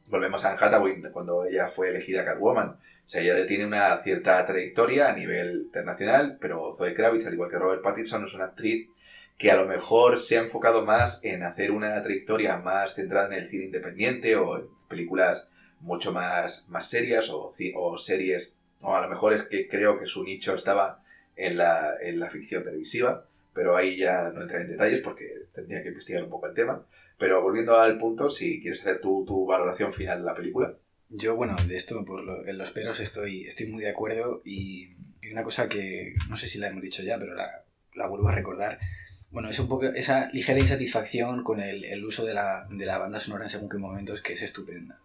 Volvemos 0.09 0.45
a 0.45 0.51
Anne 0.51 0.59
Hathaway, 0.61 1.03
cuando 1.13 1.45
ella 1.45 1.69
fue 1.69 1.91
elegida 1.91 2.25
Catwoman. 2.25 2.69
O 2.71 3.11
sea, 3.11 3.23
ella 3.23 3.47
tiene 3.47 3.67
una 3.67 3.97
cierta 3.99 4.45
trayectoria 4.45 5.09
a 5.09 5.13
nivel 5.13 5.63
internacional, 5.63 6.39
pero 6.41 6.71
Zoe 6.77 6.95
Kravitz, 6.95 7.27
al 7.27 7.35
igual 7.35 7.51
que 7.51 7.59
Robert 7.59 7.83
Pattinson, 7.83 8.25
es 8.25 8.35
una 8.35 8.47
actriz 8.47 8.89
que 9.39 9.51
a 9.51 9.57
lo 9.57 9.67
mejor 9.67 10.19
se 10.19 10.37
ha 10.37 10.41
enfocado 10.41 10.85
más 10.85 11.21
en 11.23 11.43
hacer 11.45 11.71
una 11.71 12.03
trayectoria 12.03 12.59
más 12.59 12.95
centrada 12.95 13.29
en 13.29 13.35
el 13.35 13.47
cine 13.47 13.67
independiente 13.67 14.37
o 14.37 14.59
en 14.59 14.67
películas 14.89 15.47
mucho 15.81 16.13
más, 16.13 16.65
más 16.69 16.91
serias 16.91 17.31
o, 17.31 17.53
o 17.77 17.99
series, 17.99 18.55
o 18.81 18.95
a 18.95 19.01
lo 19.01 19.09
mejor 19.09 19.33
es 19.33 19.45
que 19.45 19.69
creo 19.69 19.99
que 19.99 20.07
su 20.07 20.25
nicho 20.25 20.55
estaba 20.55 21.03
en 21.37 21.57
la, 21.57 21.95
en 22.01 22.19
la 22.19 22.31
ficción 22.31 22.65
televisiva, 22.65 23.27
pero 23.55 23.77
ahí 23.77 23.97
ya 23.97 24.31
no 24.35 24.43
entraré 24.43 24.65
en 24.65 24.71
detalles 24.73 25.01
porque 25.03 25.47
tendría 25.53 25.83
que 25.83 25.89
investigar 25.89 26.25
un 26.25 26.31
poco 26.31 26.47
el 26.47 26.55
tema. 26.55 26.85
Pero 27.19 27.43
volviendo 27.43 27.77
al 27.77 27.99
punto, 27.99 28.31
si 28.31 28.61
quieres 28.61 28.81
hacer 28.81 29.01
tu, 29.01 29.25
tu 29.27 29.45
valoración 29.45 29.93
final 29.93 30.21
de 30.21 30.25
la 30.25 30.35
película. 30.35 30.75
Yo, 31.11 31.37
bueno, 31.37 31.57
de 31.67 31.75
esto, 31.75 32.05
por 32.05 32.23
lo, 32.23 32.47
en 32.47 32.59
los 32.59 32.71
peros, 32.71 33.01
estoy, 33.01 33.47
estoy 33.47 33.67
muy 33.67 33.83
de 33.83 33.91
acuerdo 33.91 34.43
y, 34.45 34.97
una 35.33 35.43
cosa 35.43 35.69
que 35.69 36.15
no 36.31 36.37
sé 36.37 36.47
si 36.47 36.59
la 36.59 36.69
hemos 36.69 36.83
dicho 36.83 37.03
ya, 37.03 37.19
pero 37.19 37.35
la, 37.35 37.65
la 37.95 38.07
vuelvo 38.07 38.29
a 38.29 38.35
recordar 38.35 38.79
bueno, 39.31 39.51
es 39.51 39.59
un 39.59 39.69
poco 39.69 39.87
esa 39.87 40.31
ligera 40.33 40.59
insatisfacción 40.59 41.45
con 41.45 41.61
el, 41.61 41.85
el 41.85 42.05
uso 42.05 42.25
de 42.25 42.33
la, 42.33 42.67
de 42.71 42.87
la, 42.87 42.99
banda 42.99 43.21
sonora 43.21 43.45
en 43.45 43.51
según 43.51 43.69
qué 43.69 43.77
momentos 43.77 44.23
que 44.23 44.33
es 44.33 44.43
estupenda. 44.43 45.01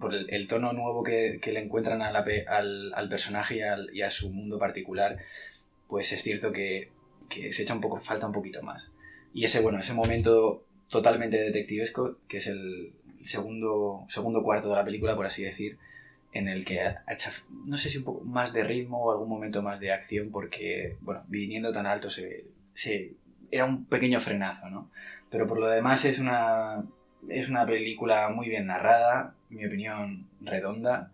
Por 0.00 0.14
el, 0.14 0.28
el 0.30 0.48
tono 0.48 0.72
nuevo 0.72 1.02
que, 1.02 1.38
que, 1.40 1.52
le 1.52 1.60
encuentran 1.60 2.02
a 2.02 2.08
al, 2.08 2.92
al, 2.94 3.08
personaje 3.08 3.56
y, 3.56 3.60
al, 3.62 3.94
y, 3.94 4.02
a 4.02 4.10
su 4.10 4.30
mundo 4.30 4.58
particular, 4.58 5.18
pues 5.86 6.12
es 6.12 6.22
cierto 6.22 6.52
que, 6.52 6.90
que, 7.28 7.52
se 7.52 7.62
echa 7.62 7.74
un 7.74 7.80
poco, 7.80 8.00
falta 8.00 8.26
un 8.26 8.32
poquito 8.32 8.62
más. 8.62 8.92
Y 9.32 9.44
ese, 9.44 9.60
bueno, 9.60 9.78
ese 9.78 9.94
momento 9.94 10.64
totalmente 10.88 11.36
detectivesco, 11.36 12.18
que 12.28 12.38
es 12.38 12.46
el 12.46 12.92
segundo, 13.22 14.04
segundo 14.08 14.42
cuarto 14.42 14.68
de 14.70 14.76
la 14.76 14.84
película, 14.84 15.16
por 15.16 15.26
así 15.26 15.42
decir, 15.42 15.78
en 16.32 16.48
el 16.48 16.64
que 16.64 16.80
echa, 17.08 17.30
no 17.66 17.76
sé 17.76 17.90
si 17.90 17.98
un 17.98 18.04
poco 18.04 18.24
más 18.24 18.52
de 18.52 18.64
ritmo 18.64 19.02
o 19.02 19.12
algún 19.12 19.28
momento 19.28 19.62
más 19.62 19.80
de 19.80 19.92
acción, 19.92 20.30
porque, 20.30 20.96
bueno, 21.00 21.24
viniendo 21.28 21.72
tan 21.72 21.86
alto 21.86 22.10
se, 22.10 22.44
se 22.74 23.14
era 23.50 23.64
un 23.64 23.86
pequeño 23.86 24.20
frenazo, 24.20 24.68
¿no? 24.68 24.90
Pero 25.30 25.46
por 25.46 25.58
lo 25.58 25.68
demás 25.68 26.04
es 26.04 26.18
una, 26.18 26.84
es 27.28 27.48
una 27.48 27.66
película 27.66 28.28
muy 28.28 28.48
bien 28.48 28.66
narrada, 28.66 29.34
en 29.50 29.56
mi 29.56 29.66
opinión 29.66 30.28
redonda, 30.40 31.12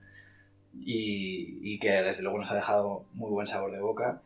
y, 0.80 1.58
y, 1.62 1.78
que 1.78 1.90
desde 1.90 2.22
luego 2.22 2.38
nos 2.38 2.50
ha 2.50 2.56
dejado 2.56 3.04
muy 3.12 3.30
buen 3.30 3.46
sabor 3.46 3.70
de 3.70 3.78
boca. 3.78 4.22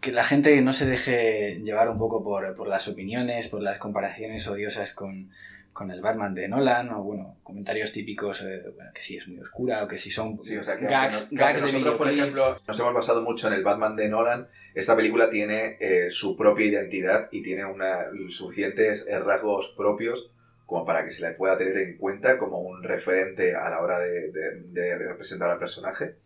Que 0.00 0.12
la 0.12 0.24
gente 0.24 0.60
no 0.62 0.72
se 0.72 0.86
deje 0.86 1.60
llevar 1.64 1.88
un 1.88 1.98
poco 1.98 2.22
por, 2.22 2.54
por 2.54 2.68
las 2.68 2.86
opiniones, 2.88 3.48
por 3.48 3.62
las 3.62 3.78
comparaciones 3.78 4.46
odiosas 4.46 4.92
con, 4.94 5.30
con 5.78 5.92
el 5.92 6.00
Batman 6.00 6.34
de 6.34 6.48
Nolan, 6.48 6.90
o 6.90 7.04
bueno, 7.04 7.36
comentarios 7.44 7.92
típicos 7.92 8.42
eh, 8.42 8.64
que 8.92 9.00
sí 9.00 9.16
es 9.16 9.28
muy 9.28 9.38
oscura, 9.38 9.84
o 9.84 9.86
que 9.86 9.96
si 9.96 10.10
son 10.10 10.42
sí, 10.42 10.56
o 10.56 10.62
sea, 10.64 10.76
que 10.76 10.86
gags, 10.86 11.30
nosotros, 11.30 11.94
por 11.94 12.08
ejemplo, 12.08 12.58
nos 12.66 12.80
hemos 12.80 12.94
basado 12.94 13.22
mucho 13.22 13.46
en 13.46 13.54
el 13.54 13.62
Batman 13.62 13.94
de 13.94 14.08
Nolan. 14.08 14.48
Esta 14.74 14.96
película 14.96 15.30
tiene 15.30 15.76
eh, 15.78 16.10
su 16.10 16.36
propia 16.36 16.66
identidad 16.66 17.28
y 17.30 17.42
tiene 17.42 17.64
una, 17.64 18.06
suficientes 18.28 19.04
eh, 19.06 19.20
rasgos 19.20 19.72
propios 19.76 20.32
como 20.66 20.84
para 20.84 21.04
que 21.04 21.12
se 21.12 21.22
le 21.22 21.34
pueda 21.34 21.56
tener 21.56 21.78
en 21.78 21.96
cuenta 21.96 22.38
como 22.38 22.58
un 22.58 22.82
referente 22.82 23.54
a 23.54 23.70
la 23.70 23.80
hora 23.80 24.00
de, 24.00 24.32
de, 24.32 24.60
de 24.70 24.98
representar 24.98 25.48
al 25.48 25.58
personaje. 25.60 26.16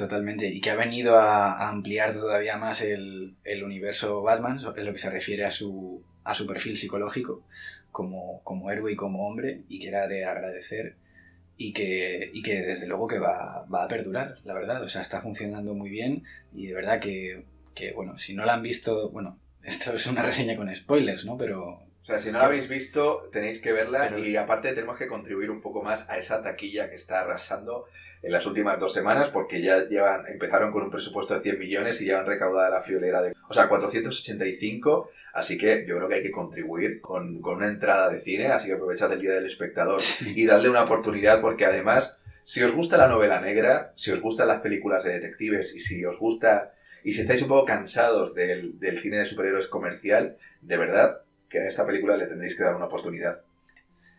Totalmente, 0.00 0.48
y 0.48 0.62
que 0.62 0.70
ha 0.70 0.76
venido 0.76 1.18
a, 1.18 1.68
ampliar 1.68 2.14
todavía 2.14 2.56
más 2.56 2.80
el, 2.80 3.36
universo 3.62 4.22
Batman 4.22 4.58
en 4.58 4.86
lo 4.86 4.92
que 4.92 4.98
se 4.98 5.10
refiere 5.10 5.44
a 5.44 5.50
su, 5.50 6.02
a 6.24 6.32
su 6.32 6.46
perfil 6.46 6.78
psicológico 6.78 7.42
como, 7.92 8.40
como 8.42 8.70
héroe 8.70 8.92
y 8.92 8.96
como 8.96 9.28
hombre, 9.28 9.60
y 9.68 9.78
que 9.78 9.88
era 9.88 10.08
de 10.08 10.24
agradecer 10.24 10.96
y 11.58 11.74
que, 11.74 12.30
y 12.32 12.40
que 12.40 12.62
desde 12.62 12.86
luego 12.86 13.08
que 13.08 13.18
va, 13.18 13.66
va, 13.66 13.84
a 13.84 13.88
perdurar, 13.88 14.38
la 14.44 14.54
verdad. 14.54 14.82
O 14.82 14.88
sea, 14.88 15.02
está 15.02 15.20
funcionando 15.20 15.74
muy 15.74 15.90
bien 15.90 16.24
y 16.54 16.68
de 16.68 16.72
verdad 16.72 16.98
que, 16.98 17.44
que, 17.74 17.92
bueno, 17.92 18.16
si 18.16 18.32
no 18.32 18.46
la 18.46 18.54
han 18.54 18.62
visto, 18.62 19.10
bueno, 19.10 19.38
esto 19.62 19.92
es 19.92 20.06
una 20.06 20.22
reseña 20.22 20.56
con 20.56 20.74
spoilers, 20.74 21.26
¿no? 21.26 21.36
Pero 21.36 21.82
o 22.02 22.04
sea, 22.04 22.18
si 22.18 22.32
no 22.32 22.38
la 22.38 22.46
habéis 22.46 22.66
visto, 22.66 23.28
tenéis 23.30 23.58
que 23.60 23.72
verla 23.72 24.18
y 24.18 24.34
aparte 24.36 24.72
tenemos 24.72 24.96
que 24.96 25.06
contribuir 25.06 25.50
un 25.50 25.60
poco 25.60 25.82
más 25.82 26.08
a 26.08 26.16
esa 26.16 26.42
taquilla 26.42 26.88
que 26.88 26.96
está 26.96 27.20
arrasando 27.20 27.86
en 28.22 28.32
las 28.32 28.46
últimas 28.46 28.80
dos 28.80 28.94
semanas 28.94 29.28
porque 29.28 29.60
ya 29.60 29.86
llevan, 29.86 30.26
empezaron 30.26 30.72
con 30.72 30.82
un 30.82 30.90
presupuesto 30.90 31.34
de 31.34 31.40
100 31.40 31.58
millones 31.58 32.00
y 32.00 32.06
ya 32.06 32.18
han 32.18 32.26
recaudado 32.26 32.70
la 32.70 32.80
friolera 32.80 33.20
de, 33.20 33.34
o 33.48 33.52
sea, 33.52 33.68
485, 33.68 35.10
así 35.34 35.58
que 35.58 35.84
yo 35.86 35.96
creo 35.96 36.08
que 36.08 36.14
hay 36.16 36.22
que 36.22 36.30
contribuir 36.30 37.02
con, 37.02 37.42
con 37.42 37.56
una 37.56 37.68
entrada 37.68 38.10
de 38.10 38.20
cine, 38.20 38.46
así 38.46 38.68
que 38.68 38.74
aprovechad 38.74 39.12
el 39.12 39.20
Día 39.20 39.32
del 39.32 39.46
Espectador 39.46 40.00
y 40.24 40.46
darle 40.46 40.70
una 40.70 40.84
oportunidad 40.84 41.42
porque 41.42 41.66
además, 41.66 42.18
si 42.44 42.62
os 42.62 42.72
gusta 42.72 42.96
la 42.96 43.08
novela 43.08 43.42
negra, 43.42 43.92
si 43.94 44.10
os 44.10 44.22
gustan 44.22 44.48
las 44.48 44.60
películas 44.60 45.04
de 45.04 45.12
detectives 45.12 45.74
y 45.74 45.80
si 45.80 46.02
os 46.06 46.18
gusta, 46.18 46.72
y 47.04 47.12
si 47.12 47.20
estáis 47.20 47.42
un 47.42 47.48
poco 47.48 47.66
cansados 47.66 48.34
del, 48.34 48.78
del 48.78 48.98
cine 48.98 49.18
de 49.18 49.26
superhéroes 49.26 49.66
comercial, 49.66 50.38
de 50.62 50.76
verdad, 50.78 51.20
que 51.50 51.58
a 51.58 51.68
esta 51.68 51.84
película 51.84 52.16
le 52.16 52.26
tendréis 52.26 52.56
que 52.56 52.64
dar 52.64 52.76
una 52.76 52.86
oportunidad. 52.86 53.42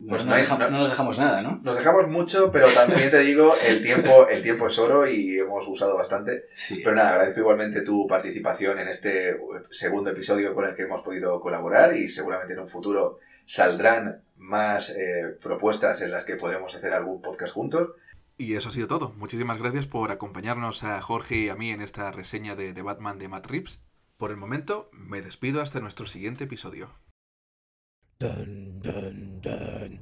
Pues 0.07 0.25
no, 0.25 0.35
nos 0.71 0.89
dejamos 0.89 1.19
nada, 1.19 1.41
¿no? 1.43 1.59
Nos 1.63 1.77
dejamos 1.77 2.07
mucho, 2.07 2.51
pero 2.51 2.67
también 2.67 3.11
te 3.11 3.19
digo, 3.19 3.53
el 3.67 3.83
tiempo, 3.83 4.27
el 4.27 4.41
tiempo 4.41 4.67
es 4.67 4.79
oro 4.79 5.07
y 5.07 5.37
hemos 5.37 5.67
usado 5.67 5.95
bastante. 5.95 6.45
Pero 6.69 6.95
nada, 6.95 7.11
agradezco 7.11 7.41
igualmente 7.41 7.81
tu 7.81 8.07
participación 8.07 8.79
en 8.79 8.87
este 8.87 9.39
segundo 9.69 10.09
episodio 10.09 10.55
con 10.55 10.65
el 10.65 10.75
que 10.75 10.83
hemos 10.83 11.03
podido 11.03 11.39
colaborar 11.39 11.95
y 11.95 12.09
seguramente 12.09 12.53
en 12.53 12.59
un 12.61 12.69
futuro 12.69 13.19
saldrán 13.45 14.23
más 14.37 14.89
eh, 14.89 15.37
propuestas 15.39 16.01
en 16.01 16.09
las 16.09 16.23
que 16.23 16.35
podremos 16.35 16.73
hacer 16.73 16.93
algún 16.93 17.21
podcast 17.21 17.53
juntos. 17.53 17.91
Y 18.37 18.55
eso 18.55 18.69
ha 18.69 18.71
sido 18.71 18.87
todo. 18.87 19.13
Muchísimas 19.17 19.59
gracias 19.59 19.85
por 19.85 20.09
acompañarnos 20.09 20.83
a 20.83 20.99
Jorge 20.99 21.35
y 21.35 21.49
a 21.49 21.55
mí 21.55 21.69
en 21.69 21.81
esta 21.81 22.11
reseña 22.11 22.55
de, 22.55 22.73
de 22.73 22.81
Batman 22.81 23.19
de 23.19 23.27
Matt 23.27 23.45
Reeves. 23.45 23.81
Por 24.17 24.31
el 24.31 24.37
momento, 24.37 24.89
me 24.93 25.21
despido 25.21 25.61
hasta 25.61 25.79
nuestro 25.79 26.07
siguiente 26.07 26.45
episodio. 26.45 26.91
Dun 28.21 28.77
dun 28.83 29.39
dun 29.41 29.97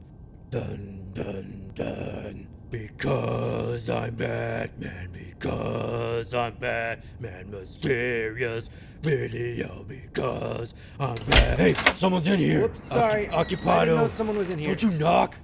dun 0.52 1.12
dun 1.14 1.72
dun. 1.74 2.48
Because 2.70 3.90
I'm 3.90 4.16
Batman, 4.16 5.10
because 5.14 6.34
I'm 6.34 6.56
Batman, 6.56 7.50
mysterious 7.50 8.70
video, 9.02 9.86
because 9.88 10.74
I'm 11.00 11.16
Batman. 11.16 11.58
Hey, 11.58 11.74
someone's 11.94 12.28
in 12.28 12.40
here. 12.42 12.64
Whoops, 12.64 12.90
sorry. 12.90 13.28
Occupado. 13.28 13.68
I 13.70 13.86
didn't 13.86 13.98
know 14.02 14.08
someone 14.10 14.38
was 14.38 14.50
in 14.50 14.60
here. 14.60 14.68
Don't 14.68 14.84
you 14.84 14.92
knock. 15.00 15.38